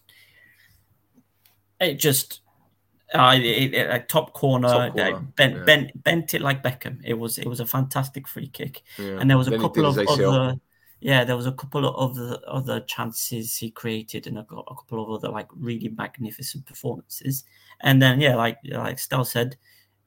it 1.80 1.96
just 1.96 2.42
uh, 3.14 3.36
it, 3.36 3.74
it, 3.74 3.90
a 3.90 4.00
top 4.00 4.34
corner, 4.34 4.68
top 4.68 4.96
corner. 4.96 5.20
Bent, 5.36 5.56
yeah. 5.56 5.64
bent, 5.64 6.04
bent 6.04 6.34
it 6.34 6.42
like 6.42 6.64
Beckham. 6.64 7.00
It 7.04 7.14
was 7.14 7.38
it 7.38 7.46
was 7.46 7.60
a 7.60 7.66
fantastic 7.66 8.28
free 8.28 8.48
kick, 8.48 8.82
yeah. 8.98 9.20
and 9.20 9.30
there 9.30 9.38
was 9.38 9.48
a 9.48 9.52
then 9.52 9.62
couple 9.62 9.86
of 9.86 9.98
other, 10.00 10.56
yeah, 11.00 11.24
there 11.24 11.36
was 11.36 11.46
a 11.46 11.52
couple 11.52 11.86
of 11.86 11.96
other 11.96 12.40
other 12.48 12.80
chances 12.82 13.56
he 13.56 13.70
created, 13.70 14.26
and 14.26 14.40
a, 14.40 14.42
a, 14.42 14.76
couple 14.76 15.04
of 15.04 15.12
other 15.12 15.30
like 15.30 15.48
really 15.56 15.90
magnificent 15.90 16.66
performances. 16.66 17.44
And 17.82 18.02
then 18.02 18.20
yeah, 18.20 18.36
like 18.36 18.58
like 18.64 18.98
Stel 18.98 19.26
said, 19.26 19.58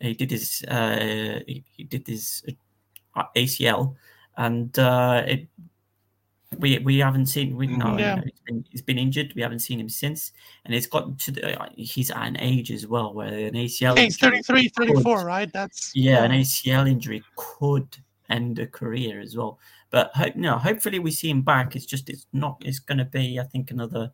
he 0.00 0.14
did 0.14 0.32
his 0.32 0.64
uh, 0.66 1.40
he, 1.46 1.64
he 1.76 1.84
did 1.84 2.08
his 2.08 2.44
uh, 3.14 3.24
ACL, 3.36 3.94
and 4.36 4.78
uh, 4.78 5.22
it 5.26 5.48
we 6.58 6.78
we 6.78 6.98
haven't 6.98 7.26
seen. 7.26 7.56
We 7.56 7.66
no, 7.66 7.98
yeah. 7.98 8.20
he's, 8.22 8.40
been, 8.46 8.64
he's 8.70 8.82
been 8.82 8.98
injured. 8.98 9.32
We 9.34 9.42
haven't 9.42 9.60
seen 9.60 9.80
him 9.80 9.88
since, 9.88 10.32
and 10.64 10.74
it's 10.74 10.86
gotten 10.86 11.16
to 11.16 11.30
the, 11.32 11.60
uh, 11.60 11.68
he's 11.76 12.10
at 12.10 12.26
an 12.26 12.36
age 12.40 12.70
as 12.70 12.86
well 12.86 13.12
where 13.12 13.28
an 13.28 13.54
ACL. 13.54 13.98
he's 13.98 14.16
33, 14.16 14.68
34, 14.68 15.18
could, 15.18 15.26
right? 15.26 15.52
That's 15.52 15.92
yeah, 15.94 16.12
yeah, 16.12 16.24
an 16.24 16.30
ACL 16.32 16.88
injury 16.88 17.22
could 17.36 17.96
end 18.30 18.58
a 18.58 18.66
career 18.66 19.20
as 19.20 19.36
well. 19.36 19.58
But 19.90 20.10
hope 20.14 20.36
no, 20.36 20.56
hopefully 20.56 20.98
we 20.98 21.10
see 21.10 21.30
him 21.30 21.42
back. 21.42 21.76
It's 21.76 21.86
just 21.86 22.08
it's 22.08 22.26
not. 22.32 22.62
It's 22.64 22.78
going 22.78 22.98
to 22.98 23.04
be 23.04 23.38
I 23.40 23.44
think 23.44 23.70
another 23.70 24.12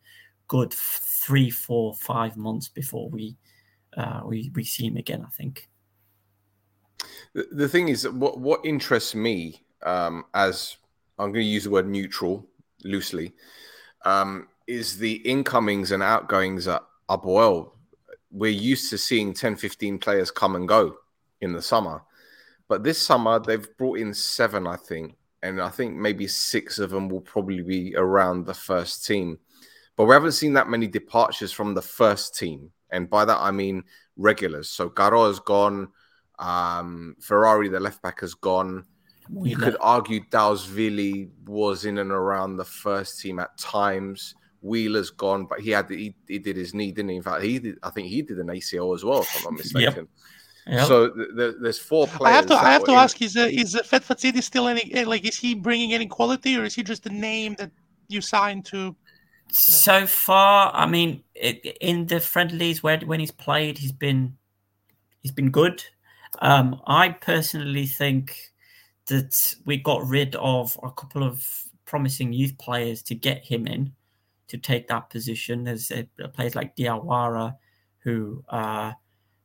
good 0.49 0.73
three, 0.73 1.51
four, 1.51 1.95
five 1.95 2.37
months 2.37 2.69
before 2.69 3.09
we 3.09 3.37
uh, 3.97 4.23
we 4.25 4.51
we 4.55 4.65
see 4.65 4.87
him 4.87 4.97
again. 4.97 5.25
I 5.27 5.31
think. 5.31 5.69
The, 7.35 7.49
the 7.53 7.69
thing 7.69 7.89
is, 7.89 8.09
what 8.09 8.39
what 8.39 8.65
interests 8.65 9.15
me 9.15 9.63
um, 9.85 10.25
as 10.35 10.77
I'm 11.19 11.33
going 11.33 11.45
to 11.45 11.51
use 11.51 11.65
the 11.65 11.71
word 11.71 11.89
neutral 11.89 12.47
loosely, 12.85 13.33
um, 14.05 14.49
is 14.67 14.99
the 14.99 15.15
incomings 15.15 15.93
and 15.93 16.03
outgoings 16.03 16.69
at 16.69 16.83
well. 17.09 17.75
We're 18.31 18.51
used 18.51 18.91
to 18.91 18.99
seeing 18.99 19.35
10, 19.35 19.57
15 19.57 19.99
players 19.99 20.31
come 20.31 20.57
and 20.57 20.67
go 20.67 20.97
in 21.41 21.53
the 21.53 21.61
summer. 21.61 22.03
But 22.69 22.83
this 22.83 23.01
summer, 23.01 23.39
they've 23.39 23.77
brought 23.77 23.99
in 23.99 24.15
seven, 24.15 24.67
I 24.67 24.77
think. 24.77 25.17
And 25.43 25.61
I 25.61 25.69
think 25.69 25.95
maybe 25.95 26.27
six 26.27 26.79
of 26.79 26.91
them 26.91 27.09
will 27.09 27.21
probably 27.21 27.63
be 27.63 27.95
around 27.97 28.47
the 28.47 28.55
first 28.55 29.05
team. 29.05 29.39
But 29.97 30.05
we 30.05 30.15
haven't 30.15 30.33
seen 30.33 30.55
that 30.55 30.71
many 30.71 30.87
departures 30.87 31.53
from 31.53 31.75
the 31.75 31.83
first 31.83 32.39
team. 32.39 32.71
And 32.91 33.11
by 33.11 33.25
that, 33.25 33.39
I 33.39 33.51
mean 33.51 33.85
regulars. 34.17 34.71
So 34.71 34.89
Garó 34.89 35.27
has 35.27 35.41
gone. 35.41 35.89
Um, 36.39 37.17
Ferrari, 37.21 37.69
the 37.69 37.81
left 37.81 38.01
back, 38.03 38.21
has 38.21 38.35
gone. 38.35 38.87
You 39.31 39.57
could 39.57 39.77
argue 39.81 40.21
Dalsvili 40.31 41.31
was 41.47 41.85
in 41.85 41.99
and 41.99 42.11
around 42.11 42.57
the 42.57 42.65
first 42.65 43.21
team 43.21 43.39
at 43.39 43.57
times. 43.59 44.35
Wheeler's 44.61 45.11
gone, 45.11 45.47
but 45.47 45.61
he 45.61 45.71
had 45.71 45.91
he, 45.91 46.15
he 46.29 46.39
did 46.39 46.57
his 46.57 46.73
knee, 46.73 46.93
didn't 46.93 47.11
he? 47.11 47.17
In 47.17 47.23
fact, 47.23 47.43
he 47.43 47.59
did. 47.59 47.79
I 47.83 47.91
think 47.91 48.09
he 48.09 48.23
did 48.23 48.39
an 48.39 48.47
ACL 48.47 48.95
as 48.95 49.05
well, 49.05 49.23
if 49.23 49.37
I'm 49.37 49.45
not 49.45 49.53
mistaken. 49.59 50.09
Yep. 50.67 50.75
Yep. 50.75 50.87
So 50.87 51.11
th- 51.11 51.55
there's 51.61 51.79
four 51.79 52.07
players. 52.07 52.33
I 52.33 52.37
have 52.37 52.47
to. 52.47 52.55
I 52.55 52.73
have 52.73 52.85
to 52.85 52.93
ask: 52.93 53.21
Is 53.21 53.37
uh, 53.37 53.49
is 53.51 53.75
uh, 53.75 53.83
Fetfatzidis 53.83 54.45
still 54.45 54.69
any 54.69 54.93
eh, 54.95 55.05
like? 55.05 55.25
Is 55.25 55.37
he 55.37 55.55
bringing 55.55 55.93
any 55.93 56.07
quality, 56.07 56.57
or 56.57 56.65
is 56.65 56.75
he 56.75 56.85
just 56.85 57.05
a 57.07 57.11
name 57.11 57.57
that 57.59 57.73
you 58.09 58.21
signed 58.21 58.65
to? 58.67 58.95
So 59.51 60.07
far, 60.07 60.71
I 60.73 60.87
mean, 60.87 61.25
it, 61.35 61.77
in 61.81 62.07
the 62.07 62.21
friendlies 62.21 62.83
where 62.83 62.99
when 63.01 63.19
he's 63.19 63.33
played, 63.33 63.77
he's 63.77 63.93
been 63.93 64.37
he's 65.21 65.33
been 65.33 65.51
good. 65.51 65.83
Um, 66.39 66.81
I 66.87 67.11
personally 67.11 67.87
think 67.87 68.52
that 69.07 69.55
we 69.65 69.77
got 69.77 70.07
rid 70.07 70.35
of 70.37 70.79
a 70.83 70.91
couple 70.91 71.23
of 71.23 71.47
promising 71.85 72.33
youth 72.33 72.57
players 72.59 73.03
to 73.03 73.15
get 73.15 73.45
him 73.45 73.67
in 73.67 73.93
to 74.49 74.59
take 74.59 74.89
that 74.89 75.11
position. 75.11 75.65
There's 75.65 75.91
uh, 75.91 76.05
players 76.35 76.55
like 76.55 76.77
Diawara 76.77 77.57
who 77.99 78.45
uh, 78.49 78.93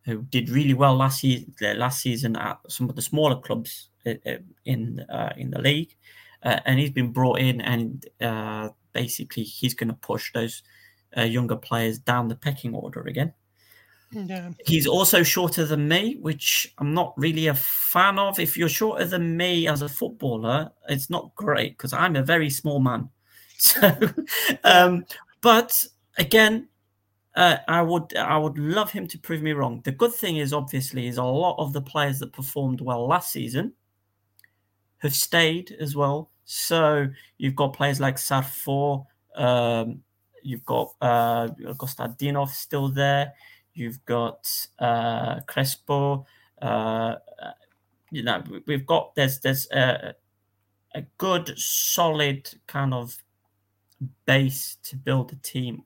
who 0.06 0.22
did 0.24 0.50
really 0.50 0.74
well 0.74 0.96
last 0.96 1.20
season, 1.20 1.54
last 1.76 2.02
season 2.02 2.36
at 2.38 2.60
some 2.70 2.90
of 2.90 2.96
the 2.96 3.02
smaller 3.02 3.40
clubs 3.40 3.90
uh, 4.06 4.14
uh, 4.26 4.38
in 4.66 5.02
uh, 5.10 5.34
in 5.36 5.52
the 5.52 5.62
league, 5.62 5.96
uh, 6.44 6.60
and 6.66 6.80
he's 6.80 6.92
been 6.92 7.12
brought 7.12 7.40
in, 7.40 7.60
and 7.62 8.06
uh, 8.22 8.70
basically 8.94 9.44
he's 9.44 9.74
going 9.74 9.90
to 9.90 9.96
push 9.96 10.32
those 10.34 10.64
younger 11.16 11.56
players 11.56 11.98
down 11.98 12.28
the 12.28 12.36
pecking 12.36 12.76
order 12.76 13.02
again. 13.02 13.34
Yeah. 14.12 14.52
He's 14.66 14.88
also 14.88 15.22
shorter 15.24 15.66
than 15.66 15.88
me, 15.88 16.18
which 16.22 16.74
I'm 16.78 16.94
not 16.94 17.14
really 17.18 17.48
a 17.48 17.54
fan 17.54 18.18
of. 18.18 18.40
If 18.40 18.58
you're 18.58 18.70
shorter 18.70 19.06
than 19.06 19.36
me 19.36 19.68
as 19.68 19.82
a 19.82 19.90
footballer, 19.90 20.72
it's 20.88 21.10
not 21.10 21.36
great 21.36 21.78
because 21.78 21.94
I'm 21.94 22.16
a 22.16 22.24
very 22.24 22.50
small 22.50 22.80
man. 22.80 23.10
So, 23.60 23.92
um, 24.64 25.04
but 25.42 25.74
again, 26.20 26.68
uh, 27.36 27.58
I 27.68 27.82
would 27.82 28.16
I 28.16 28.38
would 28.38 28.60
love 28.60 28.92
him 28.92 29.08
to 29.08 29.18
prove 29.18 29.42
me 29.42 29.54
wrong. 29.54 29.82
The 29.84 29.92
good 29.92 30.14
thing 30.14 30.38
is 30.38 30.54
obviously 30.54 31.08
is 31.08 31.18
a 31.18 31.24
lot 31.24 31.56
of 31.58 31.74
the 31.74 31.82
players 31.82 32.20
that 32.20 32.34
performed 32.34 32.82
well 32.82 33.08
last 33.08 33.32
season 33.32 33.74
have 35.00 35.16
stayed 35.16 35.76
as 35.80 35.96
well. 35.96 36.32
So 36.46 37.08
you've 37.38 37.56
got 37.56 37.74
players 37.74 38.00
like 38.00 38.16
Sarfor, 38.18 39.06
um, 39.36 40.02
you've 40.44 40.66
got 40.66 40.94
uh, 41.02 41.48
Kostadinov 41.78 42.50
still 42.50 42.90
there. 42.90 43.34
You've 43.78 44.04
got 44.06 44.50
uh, 44.80 45.42
Crespo. 45.42 46.26
Uh, 46.62 47.16
you 48.12 48.24
know, 48.24 48.44
we've 48.66 48.86
got 48.86 49.16
there's 49.16 49.40
there's 49.40 49.70
a, 49.72 50.16
a 50.96 51.02
good 51.18 51.54
solid 51.58 52.50
kind 52.68 52.94
of 52.94 53.18
base 54.26 54.78
to 54.84 54.96
build 54.96 55.32
a 55.32 55.36
team 55.38 55.84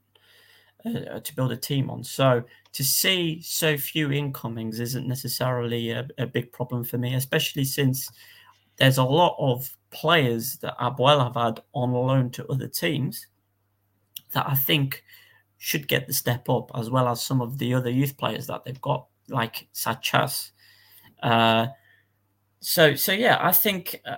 uh, 0.86 1.20
to 1.20 1.36
build 1.36 1.52
a 1.52 1.58
team 1.58 1.89
on. 1.89 2.04
So 2.04 2.44
to 2.74 2.84
see 2.84 3.42
so 3.42 3.78
few 3.78 4.12
incomings 4.12 4.80
isn't 4.80 5.08
necessarily 5.08 5.92
a, 5.92 6.08
a, 6.18 6.26
big 6.26 6.52
problem 6.52 6.84
for 6.84 6.98
me, 6.98 7.16
especially 7.16 7.66
since 7.66 8.10
there's 8.78 8.98
a 8.98 9.04
lot 9.04 9.36
of 9.38 9.70
players 9.92 10.58
that 10.58 10.78
APOEL 10.80 11.24
have 11.24 11.36
had 11.36 11.64
on 11.74 11.92
loan 11.92 12.30
to 12.32 12.48
other 12.48 12.68
teams 12.68 13.28
that 14.34 14.48
I 14.50 14.56
think 14.56 15.04
should 15.64 15.88
get 15.88 16.07
the 16.07 16.14
step 16.14 16.49
up, 16.49 16.72
as 16.74 16.89
well 16.89 17.07
as 17.07 17.22
some 17.22 17.39
of 17.39 17.59
the 17.59 17.72
other 17.72 17.91
youth 17.91 18.18
players 18.18 18.47
that 18.47 18.64
they've 18.66 18.82
got, 18.82 19.05
like 19.30 19.68
Sachas. 19.76 20.49
Uh, 21.22 21.68
so, 22.59 22.95
so 22.95 23.12
yeah, 23.12 23.38
I 23.39 23.51
think 23.51 24.01
uh, 24.03 24.18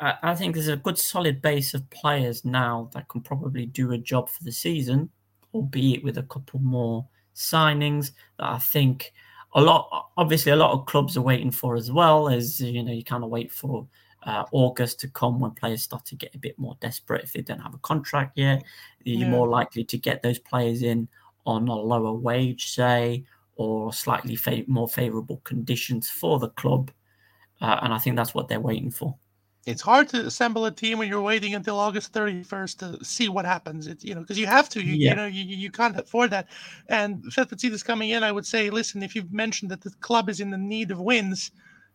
I, 0.00 0.14
I, 0.20 0.34
think 0.34 0.56
there's 0.56 0.66
a 0.66 0.76
good 0.76 0.98
solid 0.98 1.40
base 1.40 1.74
of 1.74 1.88
players 1.90 2.44
now 2.44 2.90
that 2.92 3.08
can 3.08 3.20
probably 3.20 3.66
do 3.66 3.92
a 3.92 3.98
job 3.98 4.28
for 4.28 4.42
the 4.42 4.50
season, 4.50 5.10
albeit 5.54 6.02
with 6.02 6.18
a 6.18 6.24
couple 6.24 6.58
more 6.58 7.06
signings 7.36 8.10
that 8.40 8.48
I 8.48 8.58
think 8.58 9.12
a 9.54 9.60
lot. 9.60 10.10
Obviously, 10.16 10.50
a 10.50 10.56
lot 10.56 10.72
of 10.72 10.86
clubs 10.86 11.16
are 11.16 11.22
waiting 11.22 11.52
for 11.52 11.76
as 11.76 11.92
well. 11.92 12.28
As 12.28 12.60
you 12.60 12.82
know, 12.82 12.92
you 12.92 13.04
kind 13.04 13.22
of 13.22 13.30
wait 13.30 13.52
for 13.52 13.86
uh, 14.24 14.44
August 14.52 15.00
to 15.00 15.08
come 15.08 15.40
when 15.40 15.52
players 15.52 15.82
start 15.82 16.04
to 16.06 16.14
get 16.14 16.34
a 16.34 16.38
bit 16.38 16.58
more 16.58 16.76
desperate 16.80 17.24
if 17.24 17.32
they 17.32 17.40
don't 17.40 17.60
have 17.60 17.74
a 17.74 17.78
contract 17.78 18.36
yet. 18.36 18.62
You're 19.04 19.20
yeah. 19.20 19.30
more 19.30 19.48
likely 19.48 19.84
to 19.84 19.98
get 19.98 20.22
those 20.22 20.38
players 20.38 20.82
in 20.82 21.08
on 21.46 21.68
a 21.68 21.74
lower 21.74 22.12
wage, 22.12 22.70
say, 22.70 23.24
or 23.56 23.92
slightly 23.92 24.36
fa- 24.36 24.64
more 24.66 24.88
favourable 24.88 25.40
conditions 25.44 26.08
for 26.08 26.38
the 26.38 26.50
club. 26.50 26.90
Uh, 27.60 27.78
and 27.82 27.92
I 27.92 27.98
think 27.98 28.16
that's 28.16 28.34
what 28.34 28.48
they're 28.48 28.60
waiting 28.60 28.90
for. 28.90 29.16
It's 29.66 29.82
hard 29.82 30.08
to 30.10 30.26
assemble 30.26 30.64
a 30.64 30.70
team 30.70 30.98
when 30.98 31.08
you're 31.08 31.20
waiting 31.20 31.54
until 31.54 31.78
August 31.78 32.14
31st 32.14 32.78
to 32.78 33.04
see 33.04 33.28
what 33.28 33.44
happens. 33.44 33.86
It's 33.86 34.02
you 34.02 34.14
know 34.14 34.22
because 34.22 34.38
you 34.38 34.46
have 34.46 34.70
to. 34.70 34.82
You, 34.82 34.94
yeah. 34.94 35.10
you 35.10 35.16
know 35.16 35.26
you, 35.26 35.44
you 35.44 35.70
can't 35.70 35.98
afford 35.98 36.30
that. 36.30 36.48
And 36.88 37.22
Fetfatzidis 37.24 37.84
coming 37.84 38.10
in, 38.10 38.24
I 38.24 38.32
would 38.32 38.46
say, 38.46 38.70
listen, 38.70 39.02
if 39.02 39.14
you've 39.14 39.32
mentioned 39.32 39.70
that 39.70 39.82
the 39.82 39.90
club 40.00 40.30
is 40.30 40.40
in 40.40 40.50
the 40.50 40.58
need 40.58 40.90
of 40.90 40.98
wins, 40.98 41.50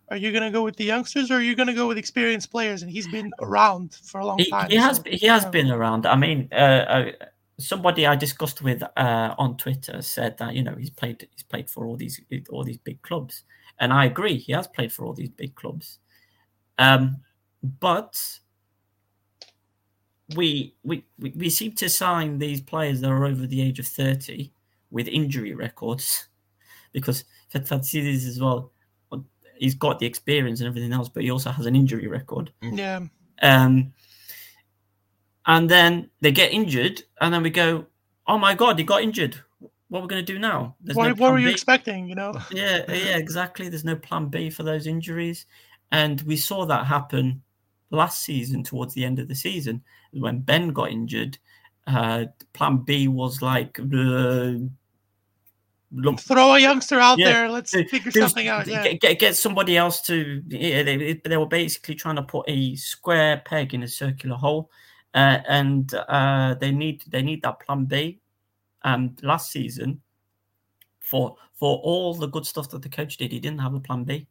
Are 0.10 0.18
you 0.18 0.32
going 0.32 0.43
to 0.43 0.51
go 0.51 0.64
with 0.64 0.76
the 0.76 0.84
youngsters 0.84 1.32
or 1.32 1.36
are 1.36 1.41
you 1.41 1.56
going 1.56 1.68
to 1.68 1.74
go 1.74 1.88
with 1.88 1.97
experienced 1.97 2.51
players? 2.51 2.84
And 2.84 2.91
he's 2.91 3.08
been 3.08 3.32
around 3.41 3.95
for 4.03 4.20
a 4.20 4.26
long 4.26 4.38
He, 4.38 4.49
time. 4.49 4.70
he 4.70 4.76
has 4.76 4.97
so, 4.97 5.03
he 5.06 5.26
has 5.26 5.45
been 5.45 5.72
around. 5.72 6.06
I 6.06 6.16
mean, 6.16 6.47
uh, 6.51 6.56
uh, 6.56 7.12
somebody 7.60 8.06
I 8.06 8.16
discussed 8.16 8.62
with 8.62 8.84
uh, 8.84 9.36
on 9.38 9.58
Twitter 9.58 10.01
said 10.01 10.38
that 10.38 10.53
you 10.56 10.64
know 10.64 10.76
he's 10.76 10.89
played 10.91 11.28
he's 11.32 11.43
played 11.43 11.70
for 11.70 11.86
all 11.86 11.95
these 11.95 12.22
all 12.49 12.64
these 12.64 12.78
big 12.78 13.01
clubs, 13.01 13.43
and 13.80 13.91
I 13.91 14.06
agree. 14.06 14.38
He 14.38 14.51
has 14.53 14.68
played 14.68 14.91
for 14.91 15.06
all 15.06 15.14
these 15.14 15.30
big 15.30 15.56
clubs, 15.56 15.99
um, 16.78 17.18
but 17.80 18.39
we, 20.36 20.76
we 20.84 21.03
we 21.20 21.49
seem 21.49 21.74
to 21.74 21.89
sign 21.89 22.39
these 22.39 22.62
players 22.62 23.01
that 23.01 23.10
are 23.12 23.26
over 23.26 23.47
the 23.47 23.62
age 23.62 23.80
of 23.80 23.88
thirty 23.88 24.51
with 24.91 25.08
injury 25.08 25.53
records, 25.53 26.28
because 26.93 27.26
Fetfatzidis 27.53 28.28
as 28.28 28.39
well. 28.39 28.72
He's 29.58 29.76
got 29.76 29.99
the 29.99 30.06
experience 30.06 30.60
and 30.60 30.68
everything 30.68 30.93
else, 30.93 31.10
but 31.10 31.24
he 31.24 31.32
also 31.32 31.49
has 31.51 31.66
an 31.66 31.76
injury 31.76 32.08
record. 32.08 32.51
Yeah. 32.62 33.01
Um, 33.41 33.93
and 35.45 35.70
then 35.70 36.10
they 36.22 36.32
get 36.32 36.51
injured, 36.51 37.03
and 37.22 37.34
then 37.34 37.43
we 37.43 37.49
go, 37.49 37.86
"Oh 38.28 38.38
my 38.38 38.53
god, 38.56 38.80
he 38.80 38.86
got 38.86 39.03
injured. 39.03 39.38
What 39.89 39.99
are 39.99 40.01
we 40.03 40.08
going 40.08 40.26
to 40.26 40.34
do 40.34 40.39
now?" 40.39 40.76
There's 40.82 40.95
What, 40.95 41.08
no 41.10 41.14
what 41.16 41.32
were 41.32 41.39
you 41.39 41.47
B. 41.47 41.51
expecting? 41.53 42.08
You 42.08 42.16
know? 42.16 42.34
Yeah, 42.51 42.84
yeah, 42.89 43.18
exactly. 43.18 43.70
There's 43.70 43.86
no 43.86 43.95
plan 43.95 44.28
B 44.28 44.49
for 44.49 44.64
those 44.64 44.88
injuries, 44.88 45.45
and 45.91 46.22
we 46.22 46.36
saw 46.38 46.66
that 46.66 46.86
happen 46.86 47.41
last 47.91 48.24
season 48.24 48.64
towards 48.64 48.93
the 48.93 49.06
end 49.06 49.20
of 49.20 49.28
the 49.28 49.36
season 49.36 49.84
when 50.12 50.39
Ben 50.39 50.70
got 50.70 50.91
injured. 50.91 51.38
Uh, 51.88 52.26
plan 52.53 52.78
B 52.78 53.08
was 53.08 53.43
like, 53.43 53.80
uh, 53.80 53.84
look, 53.84 54.72
Throw 56.19 56.53
a 56.55 56.59
youngster 56.59 56.99
out 56.99 57.17
Yeah. 57.17 57.31
there. 57.31 57.49
Let's 57.49 57.71
figure 57.71 58.11
there 58.11 58.23
was- 58.23 58.31
something 58.31 58.47
out. 58.47 58.67
Yeah. 58.67 58.83
Get, 58.83 59.01
get 59.01 59.19
get 59.19 59.35
somebody 59.35 59.77
else 59.77 60.01
to. 60.03 60.41
Yeah, 60.47 60.83
they 60.83 61.13
they 61.23 61.37
were 61.37 61.45
basically 61.47 61.95
trying 61.95 62.17
to 62.17 62.23
put 62.23 62.45
a 62.47 62.75
square 62.75 63.41
peg 63.45 63.73
in 63.73 63.83
a 63.83 63.87
circular 63.87 64.35
hole, 64.35 64.69
uh, 65.13 65.39
and 65.47 65.93
uh, 65.93 66.55
they 66.55 66.71
need 66.71 67.03
they 67.07 67.21
need 67.21 67.41
that 67.43 67.59
plan 67.59 67.85
B. 67.85 68.19
And 68.83 69.17
last 69.23 69.51
season, 69.51 70.01
for 70.99 71.37
for 71.53 71.77
all 71.77 72.13
the 72.13 72.27
good 72.27 72.45
stuff 72.45 72.69
that 72.69 72.81
the 72.81 72.89
coach 72.89 73.17
did, 73.17 73.31
he 73.31 73.39
didn't 73.39 73.61
have 73.61 73.73
a 73.73 73.79
plan 73.79 74.03
B, 74.03 74.27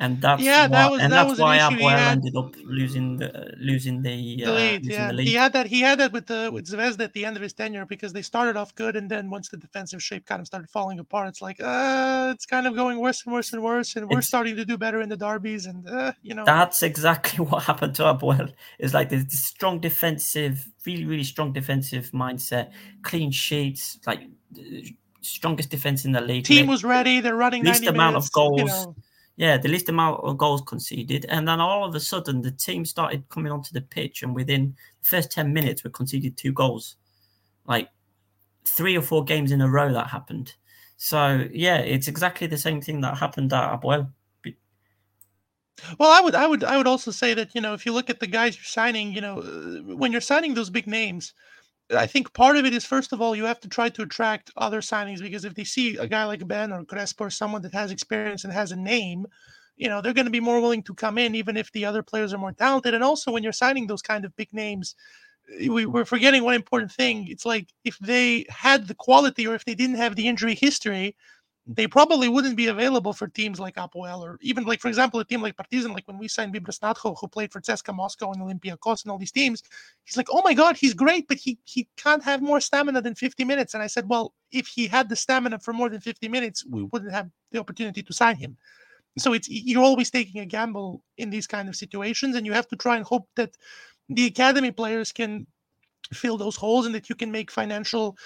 and 0.00 0.20
that's 0.22 0.42
Yeah, 0.42 0.62
why, 0.62 0.68
that 0.68 0.90
was- 0.92 1.00
and 1.02 1.12
that 1.12 1.16
that's 1.16 1.30
was 1.30 1.38
an 1.40 1.44
why 1.44 1.56
he 1.56 1.76
APOEL 1.76 1.90
had. 1.90 2.12
ended 2.18 2.36
up 2.36 2.54
losing 2.64 3.16
the 3.16 3.52
losing 3.58 4.02
the, 4.02 4.36
the 4.36 4.44
uh, 4.44 4.52
lead, 4.52 4.84
losing 4.84 4.92
yeah. 5.00 5.12
the 5.12 5.22
He 5.24 5.34
had 5.34 5.52
that. 5.54 5.66
He 5.66 5.80
had 5.80 5.98
that 6.00 6.12
with 6.12 6.26
the 6.26 6.50
with 6.52 6.66
Zvezda 6.66 7.00
at 7.04 7.12
the 7.14 7.24
end 7.24 7.36
of 7.36 7.42
his 7.42 7.52
tenure 7.52 7.84
because 7.84 8.12
they 8.12 8.22
started 8.22 8.56
off 8.56 8.74
good, 8.76 8.94
and 8.96 9.10
then 9.10 9.28
once 9.30 9.48
the 9.48 9.56
defensive 9.56 10.02
shape 10.02 10.24
kind 10.26 10.40
of 10.40 10.46
started 10.46 10.70
falling 10.70 10.98
apart, 11.00 11.28
it's 11.28 11.42
like, 11.42 11.58
uh, 11.60 12.30
it's 12.34 12.46
kind 12.46 12.66
of 12.66 12.74
going 12.76 12.98
worse 13.00 13.24
and 13.24 13.32
worse 13.34 13.52
and 13.52 13.62
worse, 13.62 13.96
and 13.96 14.06
we're 14.06 14.18
It's- 14.18 14.28
starting 14.28 14.56
to 14.56 14.64
do 14.64 14.78
better 14.78 15.00
in 15.00 15.08
the 15.08 15.16
derbies, 15.16 15.66
and 15.66 15.88
uh, 15.88 16.12
you 16.22 16.34
know, 16.34 16.44
That's 16.44 16.82
exactly 16.82 17.44
what 17.48 17.64
happened 17.64 17.94
to 17.96 18.02
APOEL. 18.04 18.52
It's 18.78 18.94
like 18.94 19.08
this 19.08 19.24
strong 19.42 19.80
defensive, 19.80 20.68
really, 20.86 21.04
really 21.06 21.24
strong 21.24 21.52
defensive 21.52 22.10
mindset, 22.12 22.70
clean 23.02 23.30
sheets, 23.32 23.98
like 24.06 24.20
the 24.52 24.94
strongest 25.20 25.70
defense 25.70 26.04
in 26.04 26.12
the 26.12 26.20
league. 26.20 26.44
team 26.44 26.66
was 26.68 26.84
ready. 26.84 27.20
They're 27.20 27.34
running 27.36 27.64
least 27.64 27.82
90 27.82 27.96
amount 27.96 28.16
of 28.16 28.22
minutes, 28.22 28.30
you 28.36 28.64
goals. 28.64 28.86
know. 28.86 28.94
Yeah, 29.38 29.56
the 29.56 29.68
least 29.68 29.88
amount 29.88 30.24
of 30.24 30.36
goals 30.36 30.62
conceded, 30.62 31.24
and 31.26 31.46
then 31.46 31.60
all 31.60 31.84
of 31.84 31.94
a 31.94 32.00
sudden 32.00 32.42
the 32.42 32.50
team 32.50 32.84
started 32.84 33.28
coming 33.28 33.52
onto 33.52 33.72
the 33.72 33.80
pitch, 33.80 34.24
and 34.24 34.34
within 34.34 34.74
the 35.00 35.08
first 35.08 35.30
ten 35.30 35.52
minutes 35.52 35.84
we 35.84 35.90
conceded 35.90 36.36
two 36.36 36.52
goals, 36.52 36.96
like 37.64 37.88
three 38.64 38.96
or 38.96 39.02
four 39.02 39.22
games 39.22 39.52
in 39.52 39.60
a 39.60 39.70
row 39.70 39.92
that 39.92 40.08
happened. 40.08 40.54
So 40.96 41.46
yeah, 41.52 41.78
it's 41.78 42.08
exactly 42.08 42.48
the 42.48 42.58
same 42.58 42.80
thing 42.80 43.00
that 43.02 43.16
happened 43.16 43.52
at 43.52 43.80
APOEL. 43.80 44.10
Well, 46.00 46.10
I 46.10 46.20
would, 46.20 46.34
I 46.34 46.46
would, 46.48 46.64
I 46.64 46.76
would 46.76 46.88
also 46.88 47.12
say 47.12 47.34
that 47.34 47.54
you 47.54 47.60
know, 47.60 47.74
if 47.74 47.86
you 47.86 47.92
look 47.92 48.10
at 48.10 48.18
the 48.18 48.26
guys 48.26 48.56
you're 48.56 48.64
signing, 48.64 49.12
you 49.12 49.20
know, 49.20 49.38
uh, 49.38 49.94
when 49.94 50.10
you're 50.10 50.20
signing 50.20 50.54
those 50.54 50.70
big 50.70 50.88
names, 50.88 51.32
I 51.96 52.06
think 52.06 52.32
part 52.34 52.56
of 52.56 52.66
it 52.66 52.74
is 52.74 52.84
first 52.84 53.12
of 53.12 53.20
all 53.20 53.34
you 53.34 53.44
have 53.44 53.60
to 53.60 53.68
try 53.68 53.88
to 53.88 54.02
attract 54.02 54.50
other 54.56 54.80
signings 54.80 55.20
because 55.20 55.44
if 55.44 55.54
they 55.54 55.64
see 55.64 55.96
a 55.96 56.06
guy 56.06 56.24
like 56.24 56.46
Ben 56.46 56.72
or 56.72 56.84
Crespo 56.84 57.24
or 57.24 57.30
someone 57.30 57.62
that 57.62 57.72
has 57.72 57.90
experience 57.90 58.44
and 58.44 58.52
has 58.52 58.72
a 58.72 58.76
name, 58.76 59.26
you 59.76 59.88
know, 59.88 60.00
they're 60.00 60.12
going 60.12 60.26
to 60.26 60.30
be 60.30 60.40
more 60.40 60.60
willing 60.60 60.82
to 60.84 60.94
come 60.94 61.16
in 61.18 61.34
even 61.34 61.56
if 61.56 61.72
the 61.72 61.84
other 61.84 62.02
players 62.02 62.34
are 62.34 62.38
more 62.38 62.52
talented. 62.52 62.94
And 62.94 63.02
also 63.02 63.32
when 63.32 63.42
you're 63.42 63.52
signing 63.52 63.86
those 63.86 64.02
kind 64.02 64.24
of 64.24 64.36
big 64.36 64.52
names, 64.52 64.94
uh, 65.50 65.72
we, 65.72 65.86
we're 65.86 66.04
forgetting 66.04 66.44
one 66.44 66.54
important 66.54 66.92
thing. 66.92 67.26
It's 67.28 67.46
like 67.46 67.68
if 67.84 67.98
they 67.98 68.44
had 68.50 68.86
the 68.88 68.94
quality 68.94 69.46
or 69.46 69.54
if 69.54 69.64
they 69.64 69.74
didn't 69.74 69.96
have 69.96 70.16
the 70.16 70.28
injury 70.28 70.54
history, 70.54 71.16
they 71.70 71.86
probably 71.86 72.30
wouldn't 72.30 72.56
be 72.56 72.68
available 72.68 73.12
for 73.12 73.28
teams 73.28 73.60
like 73.60 73.76
Apoel 73.76 74.22
or 74.22 74.38
even 74.40 74.64
like, 74.64 74.80
for 74.80 74.88
example, 74.88 75.20
a 75.20 75.24
team 75.24 75.42
like 75.42 75.54
Partizan, 75.54 75.92
like 75.92 76.08
when 76.08 76.16
we 76.16 76.26
signed 76.26 76.54
Bibras 76.54 76.96
who 77.20 77.28
played 77.28 77.52
for 77.52 77.60
CSKA 77.60 77.94
Moscow 77.94 78.32
and 78.32 78.40
Olympiacos 78.40 79.04
and 79.04 79.12
all 79.12 79.18
these 79.18 79.30
teams, 79.30 79.62
he's 80.04 80.16
like, 80.16 80.28
oh 80.30 80.40
my 80.42 80.54
God, 80.54 80.78
he's 80.78 80.94
great, 80.94 81.28
but 81.28 81.36
he, 81.36 81.58
he 81.64 81.86
can't 81.98 82.24
have 82.24 82.40
more 82.40 82.58
stamina 82.58 83.02
than 83.02 83.14
50 83.14 83.44
minutes. 83.44 83.74
And 83.74 83.82
I 83.82 83.86
said, 83.86 84.08
well, 84.08 84.32
if 84.50 84.66
he 84.66 84.86
had 84.86 85.10
the 85.10 85.16
stamina 85.16 85.58
for 85.58 85.74
more 85.74 85.90
than 85.90 86.00
50 86.00 86.26
minutes, 86.28 86.64
we 86.64 86.82
mm. 86.82 86.88
wouldn't 86.90 87.12
have 87.12 87.28
the 87.52 87.60
opportunity 87.60 88.02
to 88.02 88.12
sign 88.14 88.36
him. 88.36 88.56
So 89.18 89.34
it's 89.34 89.48
you're 89.50 89.82
always 89.82 90.10
taking 90.10 90.40
a 90.40 90.46
gamble 90.46 91.02
in 91.18 91.28
these 91.28 91.46
kind 91.46 91.68
of 91.68 91.76
situations, 91.76 92.36
and 92.36 92.46
you 92.46 92.52
have 92.52 92.68
to 92.68 92.76
try 92.76 92.96
and 92.96 93.04
hope 93.04 93.28
that 93.36 93.56
the 94.08 94.26
academy 94.26 94.70
players 94.70 95.12
can 95.12 95.46
fill 96.12 96.38
those 96.38 96.56
holes 96.56 96.86
and 96.86 96.94
that 96.94 97.08
you 97.08 97.14
can 97.14 97.30
make 97.30 97.50
financial 97.50 98.16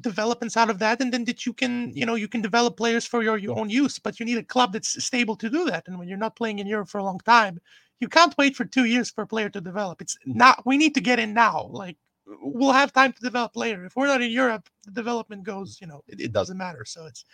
developments 0.00 0.56
out 0.56 0.70
of 0.70 0.78
that 0.78 1.00
and 1.00 1.12
then 1.12 1.24
that 1.24 1.46
you 1.46 1.52
can 1.52 1.90
you 1.94 2.04
know 2.04 2.14
you 2.14 2.28
can 2.28 2.42
develop 2.42 2.76
players 2.76 3.06
for 3.06 3.22
your, 3.22 3.38
your 3.38 3.58
own 3.58 3.70
use 3.70 3.98
but 3.98 4.20
you 4.20 4.26
need 4.26 4.36
a 4.36 4.42
club 4.42 4.72
that's 4.72 5.02
stable 5.02 5.34
to 5.34 5.48
do 5.48 5.64
that 5.64 5.88
and 5.88 5.98
when 5.98 6.06
you're 6.06 6.18
not 6.18 6.36
playing 6.36 6.58
in 6.58 6.66
europe 6.66 6.88
for 6.88 6.98
a 6.98 7.04
long 7.04 7.18
time 7.20 7.58
you 8.00 8.08
can't 8.08 8.36
wait 8.38 8.54
for 8.54 8.64
two 8.64 8.84
years 8.84 9.10
for 9.10 9.22
a 9.22 9.26
player 9.26 9.48
to 9.50 9.60
develop. 9.60 10.00
It's 10.00 10.16
not 10.24 10.64
we 10.64 10.76
need 10.76 10.94
to 10.94 11.00
get 11.00 11.18
in 11.18 11.34
now 11.34 11.68
like 11.70 11.96
we'll 12.42 12.72
have 12.72 12.92
time 12.92 13.12
to 13.12 13.20
develop 13.20 13.56
later. 13.56 13.84
If 13.86 13.96
we're 13.96 14.06
not 14.06 14.22
in 14.22 14.30
europe 14.30 14.68
the 14.84 14.92
development 14.92 15.44
goes 15.44 15.78
you 15.80 15.86
know 15.86 16.02
it, 16.06 16.20
it 16.20 16.32
doesn't 16.32 16.58
matter 16.58 16.84
so 16.84 17.06
it's 17.06 17.24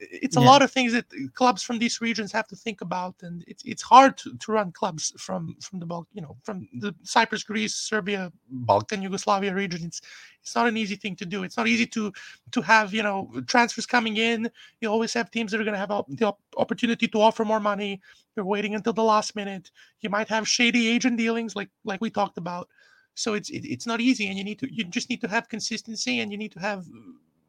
it's 0.00 0.36
a 0.36 0.40
Yeah. 0.40 0.46
lot 0.46 0.62
of 0.62 0.70
things 0.72 0.92
that 0.92 1.04
clubs 1.34 1.62
from 1.62 1.78
these 1.78 2.00
regions 2.00 2.32
have 2.32 2.46
to 2.48 2.56
think 2.56 2.80
about 2.80 3.14
and 3.22 3.44
it's 3.46 3.62
it's 3.64 3.82
hard 3.82 4.16
to, 4.18 4.34
to 4.38 4.52
run 4.52 4.72
clubs 4.72 5.12
from 5.18 5.56
from 5.60 5.78
the 5.78 5.86
bulk 5.86 6.08
you 6.12 6.22
know 6.22 6.36
from 6.42 6.68
the 6.80 6.94
cyprus 7.02 7.42
greece 7.42 7.74
serbia 7.74 8.32
balkan 8.48 9.02
yugoslavia 9.02 9.52
region. 9.54 9.84
It's 9.84 10.00
it's 10.42 10.54
not 10.54 10.66
an 10.66 10.76
easy 10.78 10.96
thing 10.96 11.16
to 11.16 11.26
do. 11.26 11.42
It's 11.42 11.58
not 11.58 11.68
easy 11.68 11.86
to 11.88 12.12
to 12.52 12.62
have 12.62 12.94
you 12.94 13.02
know 13.02 13.30
transfers 13.46 13.86
coming 13.86 14.16
in. 14.16 14.50
You 14.80 14.88
always 14.88 15.12
have 15.14 15.30
teams 15.30 15.52
that 15.52 15.60
are 15.60 15.64
going 15.64 15.74
to 15.74 15.78
have 15.78 15.90
op- 15.90 16.08
the 16.08 16.26
op- 16.28 16.40
opportunity 16.56 17.06
to 17.08 17.20
offer 17.20 17.44
more 17.44 17.60
money. 17.60 18.00
You're 18.34 18.46
waiting 18.46 18.74
until 18.74 18.94
the 18.94 19.04
last 19.04 19.36
minute. 19.36 19.70
You 20.00 20.08
might 20.08 20.28
have 20.28 20.48
shady 20.48 20.88
agent 20.88 21.18
dealings 21.18 21.54
like 21.54 21.70
like 21.84 22.00
we 22.00 22.10
talked 22.10 22.38
about. 22.38 22.68
So 23.14 23.34
it's 23.34 23.50
it, 23.50 23.64
it's 23.66 23.86
not 23.86 24.00
easy 24.00 24.28
and 24.28 24.38
you 24.38 24.44
need 24.44 24.58
to 24.60 24.74
you 24.74 24.84
just 24.84 25.10
need 25.10 25.20
to 25.20 25.28
have 25.28 25.48
consistency 25.48 26.20
and 26.20 26.32
you 26.32 26.38
need 26.38 26.52
to 26.52 26.60
have 26.60 26.86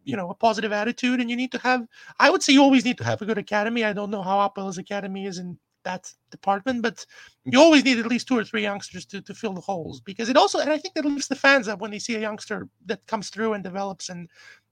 you 0.04 0.16
know 0.16 0.30
a 0.30 0.36
positive 0.36 0.72
attitude 0.72 1.20
and 1.20 1.30
you 1.30 1.36
need 1.36 1.52
to 1.52 1.60
have 1.60 1.86
i 2.20 2.30
would 2.30 2.42
say 2.44 2.54
you 2.54 2.62
always 2.62 2.86
need 2.86 2.98
to 2.98 3.04
have 3.04 3.22
a 3.22 3.26
good 3.26 3.38
academy. 3.38 3.84
I 3.84 3.94
don't 3.94 4.12
know 4.12 4.24
how 4.24 4.48
APOEL's 4.48 4.78
academy 4.78 5.26
is 5.26 5.38
in 5.38 5.58
that 5.84 6.12
department 6.30 6.82
but 6.82 7.06
you 7.44 7.54
mm-hmm. 7.54 7.62
always 7.62 7.84
need 7.84 7.98
at 7.98 8.06
least 8.06 8.28
two 8.28 8.38
or 8.38 8.44
three 8.44 8.62
youngsters 8.62 9.06
to, 9.06 9.22
to 9.22 9.34
fill 9.34 9.54
the 9.54 9.62
holes 9.62 10.00
because 10.00 10.30
it 10.30 10.38
also 10.38 10.60
and 10.60 10.70
i 10.70 10.78
think 10.78 10.94
that 10.94 11.06
lifts 11.06 11.28
the 11.28 11.36
fans 11.36 11.68
up 11.68 11.80
when 11.80 11.92
they 11.92 12.00
see 12.00 12.16
a 12.16 12.20
youngster 12.20 12.68
that 12.86 13.06
comes 13.08 13.30
through 13.30 13.54
and 13.54 13.64
develops 13.64 14.10
and 14.10 14.30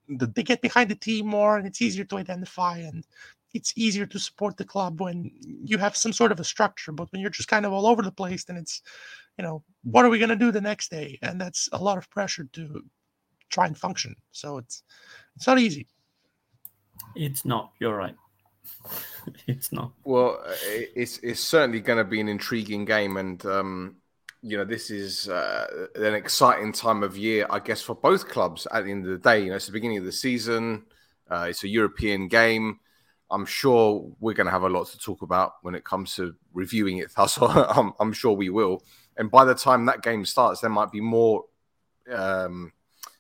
they 0.10 0.44
get 0.44 0.62
behind 0.62 0.90
the 0.90 0.96
team 0.96 1.28
more 1.28 1.58
and 1.58 1.68
it's 1.68 1.82
easier 1.82 2.04
to 2.04 2.18
identify 2.18 2.78
and 2.78 3.06
it's 3.54 3.74
easier 3.76 4.06
to 4.06 4.20
support 4.20 4.58
the 4.58 4.66
club 4.66 5.02
when 5.02 5.32
you 5.42 5.78
have 5.78 5.96
some 5.96 6.14
sort 6.14 6.32
of 6.32 6.40
a 6.40 6.44
structure. 6.44 6.92
But 6.92 7.12
when 7.12 7.22
you're 7.22 7.32
just 7.32 7.50
kind 7.50 7.66
of 7.66 7.74
all 7.74 7.88
over 7.88 8.02
the 8.02 8.12
place 8.12 8.44
then 8.44 8.58
it's 8.58 8.82
you 9.38 9.44
know 9.44 9.64
what 9.84 10.06
are 10.06 10.10
we 10.10 10.20
going 10.20 10.30
to 10.30 10.36
do 10.36 10.52
the 10.52 10.62
next 10.62 10.90
day? 10.92 11.18
And 11.22 11.40
that's 11.40 11.70
a 11.72 11.78
lot 11.78 11.98
of 11.98 12.10
pressure 12.10 12.48
to 12.54 12.84
try 13.50 13.68
and 13.68 13.78
function 13.78 14.16
so 14.32 14.58
it's 14.58 14.84
it's 15.36 15.48
not 15.48 15.60
easy 15.60 15.88
It's 17.16 17.46
not. 17.46 17.72
You're 17.80 17.96
right. 17.96 18.16
it's 19.48 19.72
not. 19.72 19.94
Well, 20.04 20.42
uh, 20.46 20.54
it's 20.96 21.18
it's 21.20 21.40
certainly 21.40 21.80
going 21.80 21.98
to 21.98 22.04
be 22.04 22.20
an 22.20 22.28
intriguing 22.28 22.86
game, 22.86 23.18
and 23.18 23.44
um, 23.46 23.96
you 24.42 24.58
know 24.58 24.66
this 24.66 24.90
is 24.92 25.28
uh, 25.28 25.88
an 25.96 26.14
exciting 26.14 26.72
time 26.72 27.04
of 27.04 27.18
year, 27.18 27.46
I 27.50 27.60
guess, 27.60 27.82
for 27.82 27.96
both 27.96 28.28
clubs. 28.28 28.68
At 28.72 28.86
the 28.86 28.92
end 28.92 29.06
of 29.06 29.12
the 29.12 29.18
day, 29.18 29.44
you 29.44 29.50
know, 29.50 29.56
it's 29.56 29.66
the 29.66 29.72
beginning 29.72 29.98
of 29.98 30.06
the 30.06 30.12
season. 30.12 30.86
Uh, 31.30 31.48
it's 31.50 31.64
a 31.64 31.68
European 31.68 32.28
game. 32.28 32.80
I'm 33.32 33.46
sure 33.46 34.12
we're 34.20 34.34
going 34.34 34.48
to 34.48 34.52
have 34.52 34.64
a 34.64 34.70
lot 34.70 34.88
to 34.88 34.98
talk 34.98 35.22
about 35.22 35.54
when 35.62 35.76
it 35.76 35.84
comes 35.84 36.16
to 36.16 36.36
reviewing 36.54 36.98
it. 36.98 37.14
Thus, 37.16 37.38
I'm, 37.42 37.94
I'm 38.00 38.14
sure 38.14 38.34
we 38.34 38.50
will. 38.50 38.84
And 39.18 39.30
by 39.30 39.46
the 39.46 39.54
time 39.54 39.86
that 39.86 40.02
game 40.02 40.26
starts, 40.26 40.62
there 40.62 40.70
might 40.70 40.92
be 40.92 41.02
more 41.02 41.46
um, 42.12 42.72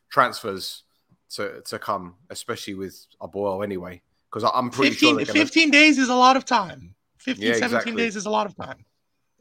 transfers 0.09 0.83
to 1.31 1.61
to 1.61 1.79
come, 1.79 2.15
especially 2.29 2.73
with 2.75 3.05
APOEL 3.21 3.63
anyway. 3.63 4.01
Because 4.31 4.49
I'm 4.53 4.69
pretty 4.69 4.91
15, 4.91 5.09
sure 5.09 5.15
they're 5.17 5.25
gonna, 5.25 5.39
15 5.39 5.71
days 5.71 5.97
is 5.97 6.09
a 6.09 6.15
lot 6.15 6.37
of 6.37 6.45
time 6.45 6.93
15 7.17 7.43
Yeah, 7.47 7.53
17 7.53 7.65
exactly. 7.77 7.95
days 7.95 8.15
is 8.15 8.25
a 8.27 8.29
lot 8.29 8.45
of 8.45 8.55
time 8.55 8.85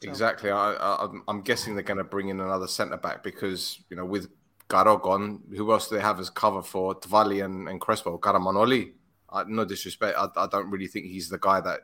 So- 0.02 0.08
Exactly. 0.08 0.50
I, 0.50 0.72
I, 0.74 0.94
I'm- 1.02 1.22
I'm 1.28 1.42
guessing 1.42 1.74
they're 1.74 1.82
going 1.82 1.98
to 1.98 2.04
bring 2.04 2.28
in 2.30 2.40
another 2.40 2.66
centre 2.66 2.96
back 2.96 3.22
because 3.22 3.82
you 3.90 3.96
know 3.96 4.06
with 4.06 4.28
Garogon, 4.70 5.40
who 5.56 5.70
else 5.72 5.88
do 5.88 5.96
they 5.96 6.00
have 6.02 6.18
as 6.20 6.30
cover 6.30 6.62
for 6.62 6.94
Tvali 6.94 7.44
and, 7.44 7.68
and 7.68 7.80
Crespo? 7.80 8.18
Karamanoli. 8.18 8.92
I, 9.30 9.44
no 9.44 9.64
disrespect, 9.66 10.16
I, 10.18 10.28
I 10.36 10.46
don't 10.46 10.70
really 10.70 10.86
think 10.86 11.04
he's 11.06 11.28
the 11.28 11.38
guy 11.38 11.60
that 11.60 11.80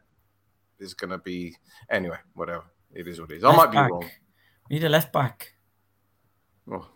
is 0.78 0.94
going 0.94 1.10
to 1.10 1.18
be 1.18 1.56
anyway. 1.90 2.18
Whatever 2.34 2.64
it 2.94 3.06
is, 3.08 3.20
what 3.20 3.30
it 3.30 3.36
is. 3.38 3.44
I 3.44 3.48
Left 3.48 3.58
might 3.58 3.70
be 3.70 3.92
wrong. 3.92 4.10
We 4.70 4.76
need 4.76 4.84
a 4.84 4.88
left 4.88 5.12
back. 5.12 5.54
Well, 6.66 6.88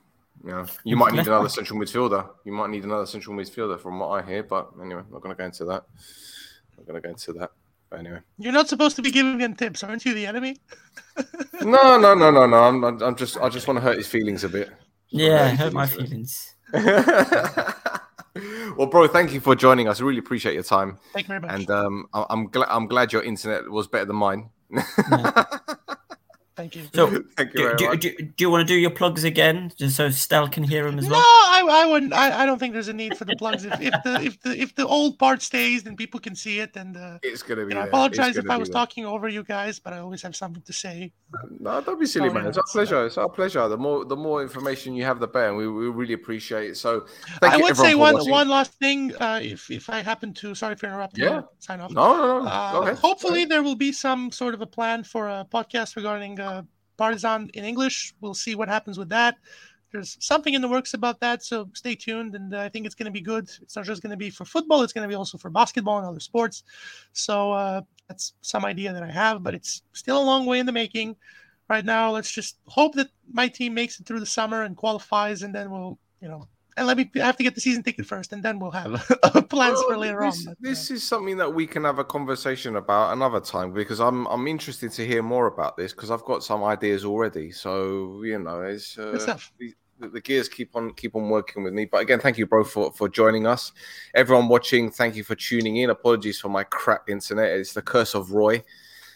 you 0.45 0.67
you 0.85 0.97
might 0.97 1.13
need 1.13 1.27
another 1.27 1.49
central 1.49 1.79
midfielder. 1.81 2.29
You 2.45 2.53
might 2.53 2.71
need 2.71 2.85
another 2.85 3.07
central 3.07 3.37
midfielder, 3.37 3.79
from 3.81 3.99
what 3.99 4.09
I 4.09 4.27
hear. 4.27 4.43
But 4.43 4.71
anyway, 4.81 5.03
I'm 5.07 5.13
not 5.13 5.23
going 5.23 5.35
to 5.35 5.39
go 5.39 5.45
into 5.45 5.65
that. 5.67 5.85
Not 6.77 6.87
going 6.87 7.01
to 7.03 7.07
go 7.07 7.11
into 7.11 7.33
that. 7.35 7.51
But 7.91 8.01
anyway, 8.01 8.21
You're 8.39 8.53
not 8.53 8.69
supposed 8.69 8.97
to 8.97 9.03
be 9.03 9.11
giving 9.11 9.41
him 9.41 9.55
tips, 9.55 9.83
aren't 9.83 10.05
you? 10.05 10.13
The 10.15 10.27
enemy. 10.27 10.59
no, 11.63 11.99
no, 11.99 12.15
no, 12.15 12.31
no, 12.31 12.47
no. 12.47 12.57
I'm, 12.57 12.85
I'm 12.85 13.03
I'm 13.03 13.17
just, 13.17 13.39
I 13.39 13.49
just 13.49 13.67
want 13.67 13.79
to 13.79 13.81
hurt 13.81 13.97
his 13.97 14.07
feelings 14.07 14.45
a 14.45 14.49
bit. 14.49 14.71
Yeah, 15.09 15.49
his 15.49 15.59
hurt 15.59 15.73
my 15.73 15.87
feelings 15.87 16.55
feelings. 16.71 17.05
well, 18.77 18.87
bro, 18.87 19.09
thank 19.09 19.33
you 19.33 19.41
for 19.41 19.55
joining 19.57 19.89
us. 19.89 20.01
I 20.01 20.05
really 20.05 20.19
appreciate 20.19 20.53
your 20.55 20.63
time, 20.63 20.99
Thank 21.15 21.27
you 21.29 21.29
very 21.29 21.41
much. 21.41 21.51
and 21.53 21.71
um, 21.71 22.07
I- 22.13 22.27
I'm 22.31 22.49
glad, 22.49 22.69
I'm 22.71 22.87
glad 22.87 23.13
your 23.13 23.23
internet 23.23 23.69
was 23.71 23.87
better 23.89 24.05
than 24.05 24.17
mine. 24.17 24.51
Thank 26.59 26.75
you. 26.75 26.83
So, 26.93 27.07
thank 27.37 27.55
you 27.55 27.61
do, 27.61 27.63
very 27.63 27.77
do, 27.77 27.87
much. 27.89 28.01
do, 28.01 28.11
do 28.19 28.45
you 28.45 28.51
want 28.51 28.67
to 28.67 28.75
do 28.75 28.75
your 28.79 28.91
plugs 28.91 29.23
again, 29.23 29.71
just 29.79 29.95
so 29.95 30.11
Stel 30.11 30.49
can 30.49 30.65
hear 30.65 30.85
them 30.85 30.99
as 30.99 31.07
No, 31.07 31.13
well? 31.13 31.21
I, 31.23 31.63
I 31.71 31.87
wouldn't. 31.87 32.13
I, 32.13 32.43
I 32.43 32.47
don't 32.47 32.59
think 32.59 32.73
there's 32.75 32.89
a 32.89 32.93
need 32.93 33.17
for 33.17 33.25
the 33.25 33.37
plugs. 33.37 33.65
If, 33.65 33.81
if 33.81 33.95
the 34.05 34.21
if 34.29 34.41
the 34.43 34.61
if 34.61 34.75
the 34.75 34.85
old 34.87 35.21
part 35.21 35.41
stays, 35.41 35.85
then 35.85 35.95
people 35.97 36.19
can 36.19 36.35
see 36.35 36.59
it. 36.59 36.77
And 36.77 36.97
uh, 36.97 37.19
It's 37.23 37.43
gonna 37.45 37.65
be. 37.65 37.69
you 37.71 37.75
know, 37.77 37.83
I 37.83 37.87
apologize 37.87 38.37
if 38.37 38.51
I 38.51 38.57
was 38.57 38.69
there. 38.69 38.75
talking 38.81 39.07
over 39.07 39.29
you 39.29 39.45
guys, 39.45 39.79
but 39.79 39.93
I 39.93 39.99
always 39.99 40.21
have 40.23 40.35
something 40.35 40.63
to 40.63 40.73
say. 40.73 41.13
No, 41.61 41.81
don't 41.81 42.01
be 42.01 42.07
silly, 42.07 42.31
Oh, 42.31 42.33
man. 42.33 42.47
It's 42.47 42.59
our 42.59 42.65
pleasure. 42.73 43.07
It's 43.07 43.19
our 43.19 43.29
pleasure. 43.29 43.69
The 43.69 43.77
more, 43.77 44.05
the 44.05 44.17
more 44.17 44.43
information 44.43 44.95
you 44.95 45.05
have, 45.05 45.21
the 45.21 45.29
better. 45.29 45.49
And 45.49 45.57
we, 45.59 45.69
we 45.69 45.89
really 45.91 46.15
appreciate 46.15 46.71
it. 46.71 46.77
So, 46.77 47.05
thank 47.41 47.53
I 47.55 47.57
you, 47.59 47.63
would 47.65 47.77
say 47.77 47.95
one 47.95 48.15
watching. 48.15 48.31
one 48.31 48.49
last 48.49 48.73
thing. 48.83 49.15
Uh, 49.21 49.39
if 49.43 49.71
if 49.71 49.89
I 49.91 50.01
happen 50.01 50.33
to, 50.41 50.55
sorry 50.55 50.75
for 50.77 50.87
interrupting. 50.87 51.25
Yeah. 51.25 51.43
Sign 51.61 51.81
off. 51.81 51.93
No, 51.93 52.17
no, 52.17 52.41
no. 52.43 52.49
Uh, 52.49 52.73
Go 52.73 52.83
ahead. 52.83 52.99
hopefully, 52.99 53.45
there 53.45 53.63
will 53.63 53.77
be 53.77 53.93
some 53.93 54.33
sort 54.33 54.55
of 54.55 54.61
a 54.63 54.67
plan 54.67 55.05
for 55.05 55.29
a 55.29 55.47
podcast 55.53 55.97
regarding 55.97 56.41
uh, 56.41 56.48
Partizan 56.97 57.51
in 57.55 57.65
English. 57.65 58.15
We'll 58.21 58.35
see 58.35 58.55
what 58.55 58.69
happens 58.69 58.99
with 58.99 59.09
that. 59.11 59.37
There's 59.93 60.19
something 60.21 60.53
in 60.53 60.61
the 60.61 60.69
works 60.69 60.93
about 60.93 61.19
that, 61.21 61.43
so 61.43 61.71
stay 61.73 61.95
tuned. 61.95 62.35
And 62.35 62.55
uh, 62.55 62.61
I 62.61 62.69
think 62.69 62.85
it's 62.85 62.95
going 62.95 63.07
to 63.07 63.19
be 63.21 63.23
good. 63.23 63.49
It's 63.63 63.77
not 63.77 63.87
just 63.87 64.03
going 64.03 64.11
to 64.11 64.17
be 64.17 64.31
for 64.31 64.45
football; 64.45 64.83
it's 64.83 64.93
going 64.93 65.09
to 65.09 65.09
be 65.09 65.15
also 65.15 65.39
for 65.39 65.51
basketball 65.51 65.99
and 65.99 66.07
other 66.07 66.21
sports. 66.21 66.65
So 67.13 67.53
uh, 67.53 67.81
that's 68.07 68.35
some 68.43 68.65
idea 68.65 68.93
that 68.93 69.03
I 69.03 69.11
have, 69.11 69.43
but 69.43 69.55
it's 69.55 69.83
still 69.93 70.21
a 70.21 70.25
long 70.25 70.45
way 70.45 70.59
in 70.59 70.67
the 70.67 70.73
making. 70.73 71.17
Right 71.69 71.85
now, 71.85 72.11
let's 72.11 72.31
just 72.31 72.59
hope 72.67 72.95
that 72.95 73.09
my 73.31 73.49
team 73.49 73.75
makes 73.75 74.01
it 74.01 74.07
through 74.07 74.21
the 74.21 74.27
summer 74.27 74.63
and 74.63 74.77
qualifies, 74.77 75.43
and 75.43 75.55
then 75.55 75.71
we'll, 75.71 75.99
you 76.21 76.29
know, 76.29 76.49
and 76.79 76.87
let 76.87 76.97
me. 76.97 77.11
I 77.17 77.27
have 77.27 77.37
to 77.37 77.43
get 77.43 77.55
the 77.55 77.61
season 77.61 77.83
ticket 77.83 78.07
first, 78.07 78.33
and 78.33 78.43
then 78.43 78.59
we'll 78.59 78.71
have 78.71 79.05
plans 79.51 79.83
for 79.83 79.99
later 79.99 80.21
this, 80.21 80.47
on. 80.47 80.55
but, 80.61 80.69
uh, 80.69 80.71
This 80.71 80.91
is 80.91 81.03
something 81.03 81.37
that 81.37 81.53
we 81.53 81.67
can 81.67 81.85
have 81.85 81.99
a 81.99 82.05
conversation 82.05 82.77
about 82.77 83.13
another 83.13 83.41
time 83.41 83.73
because 83.73 84.01
I'm 84.01 84.27
I'm 84.27 84.47
interested 84.47 84.93
to 84.93 85.07
hear 85.07 85.23
more 85.23 85.47
about 85.47 85.77
this 85.77 85.93
because 85.93 86.11
I've 86.11 86.25
got 86.25 86.43
some 86.43 86.65
ideas 86.65 87.05
already. 87.05 87.51
So 87.51 88.23
you 88.23 88.39
know, 88.39 88.63
it's 88.63 88.99
uh, 88.99 89.39
the, 89.59 90.09
the 90.09 90.21
gears 90.21 90.49
keep 90.49 90.77
on 90.77 90.95
keep 90.95 91.17
on 91.17 91.29
working 91.29 91.65
with 91.65 91.73
me. 91.75 91.85
But 91.85 92.03
again, 92.03 92.21
thank 92.21 92.39
you, 92.39 92.47
bro, 92.47 92.65
for 92.65 92.93
for 92.93 93.09
joining 93.09 93.47
us. 93.47 93.73
Everyone 94.15 94.49
watching, 94.49 94.91
thank 94.91 95.17
you 95.17 95.25
for 95.25 95.35
tuning 95.35 95.77
in. 95.79 95.91
Apologies 95.91 96.41
for 96.41 96.49
my 96.49 96.65
crap 96.65 97.09
internet. 97.09 97.51
It's 97.59 97.73
the 97.73 97.83
curse 97.83 98.15
of 98.15 98.33
Roy. 98.33 98.63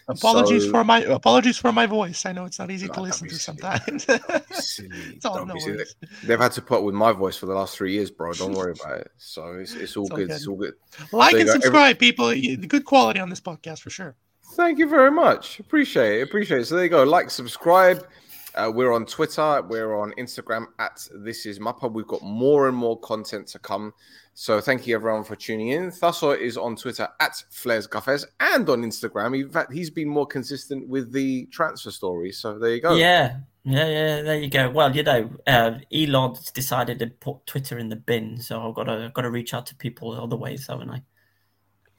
Apologies 0.08 0.64
So- 0.64 0.70
for 0.70 0.84
my 0.84 1.00
apologies 1.02 1.56
for 1.58 1.72
my 1.72 1.86
voice. 1.86 2.26
I 2.26 2.32
know 2.32 2.44
it's 2.44 2.58
not 2.58 2.70
easy 2.70 2.86
No, 2.88 2.92
to 2.94 3.00
listen 3.02 3.28
to 3.28 3.34
sometimes. 3.36 4.04
Don't 4.06 4.48
be 4.48 4.54
silly. 4.54 4.88
It's 5.16 5.24
all 5.24 5.46
no 5.46 5.54
be 5.54 5.60
silly. 5.60 5.76
worries. 5.76 5.94
They've 6.24 6.38
had 6.40 6.52
to 6.52 6.62
put 6.62 6.78
up 6.78 6.84
with 6.84 6.94
my 6.94 7.12
voice 7.12 7.36
for 7.36 7.46
the 7.46 7.54
last 7.54 7.76
three 7.76 7.92
years, 7.92 8.10
bro. 8.10 8.32
Don't 8.32 8.52
worry 8.54 8.72
about 8.72 8.98
it. 9.00 9.10
So 9.18 9.54
it's, 9.54 9.74
it's 9.74 9.96
all 9.96 10.04
It's 10.06 10.14
good. 10.14 10.28
good. 10.28 10.34
It's 10.36 10.46
all 10.48 10.56
good. 10.56 10.74
Like 11.12 11.32
you 11.34 11.38
and 11.40 11.46
go. 11.46 11.52
Every- 11.52 11.62
subscribe, 11.62 11.98
people. 11.98 12.34
Good 12.66 12.84
quality 12.84 13.20
on 13.20 13.30
this 13.30 13.40
podcast 13.40 13.80
for 13.80 13.90
sure. 13.90 14.16
Thank 14.54 14.78
you 14.78 14.88
very 14.88 15.10
much. 15.10 15.60
Appreciate 15.60 16.20
it. 16.20 16.22
Appreciate 16.24 16.60
it. 16.62 16.64
So 16.66 16.74
there 16.74 16.84
you 16.84 16.90
go. 16.90 17.04
Like, 17.04 17.30
subscribe. 17.30 18.06
Uh, 18.54 18.70
we're 18.74 18.92
on 18.92 19.06
Twitter. 19.06 19.62
We're 19.62 19.98
on 19.98 20.12
Instagram 20.18 20.66
at 20.78 21.08
This 21.14 21.46
Is 21.46 21.58
Mappa. 21.58 21.90
We've 21.90 22.06
got 22.06 22.22
more 22.22 22.68
and 22.68 22.76
more 22.76 22.98
content 23.00 23.46
to 23.48 23.58
come. 23.58 23.94
So 24.34 24.60
thank 24.60 24.86
you 24.86 24.94
everyone 24.94 25.24
for 25.24 25.36
tuning 25.36 25.68
in. 25.68 25.90
Thasso 25.90 26.38
is 26.38 26.56
on 26.56 26.76
Twitter 26.76 27.08
at 27.20 27.42
Flares 27.50 27.86
Cafes 27.86 28.26
and 28.40 28.68
on 28.68 28.82
Instagram. 28.82 29.38
In 29.38 29.50
fact, 29.50 29.72
he's 29.72 29.90
been 29.90 30.08
more 30.08 30.26
consistent 30.26 30.88
with 30.88 31.12
the 31.12 31.46
transfer 31.46 31.90
stories. 31.90 32.38
So 32.38 32.58
there 32.58 32.74
you 32.74 32.80
go. 32.80 32.94
Yeah, 32.94 33.38
yeah, 33.64 33.88
yeah. 33.88 34.22
There 34.22 34.38
you 34.38 34.50
go. 34.50 34.70
Well, 34.70 34.94
you 34.94 35.02
know, 35.02 35.30
uh, 35.46 35.78
Elon's 35.92 36.50
decided 36.50 36.98
to 36.98 37.06
put 37.08 37.46
Twitter 37.46 37.78
in 37.78 37.88
the 37.88 37.96
bin, 37.96 38.40
so 38.40 38.68
I've 38.68 38.74
got 38.74 38.84
to 38.84 39.10
got 39.14 39.22
to 39.22 39.30
reach 39.30 39.54
out 39.54 39.66
to 39.66 39.74
people 39.74 40.12
other 40.12 40.36
ways, 40.36 40.66
haven't 40.66 40.90
I? 40.90 41.02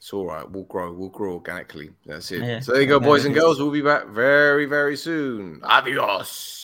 It's 0.04 0.12
all 0.12 0.26
right. 0.26 0.46
We'll 0.50 0.64
grow. 0.64 0.92
We'll 0.92 1.08
grow 1.08 1.32
organically. 1.32 1.88
That's 2.04 2.30
it. 2.30 2.42
Yeah. 2.42 2.60
So 2.60 2.72
there 2.72 2.82
you 2.82 2.86
go, 2.86 3.00
boys 3.00 3.24
and 3.24 3.34
girls. 3.34 3.58
We'll 3.58 3.70
be 3.70 3.80
back 3.80 4.06
very, 4.08 4.66
very 4.66 4.98
soon. 4.98 5.62
Adios. 5.62 6.50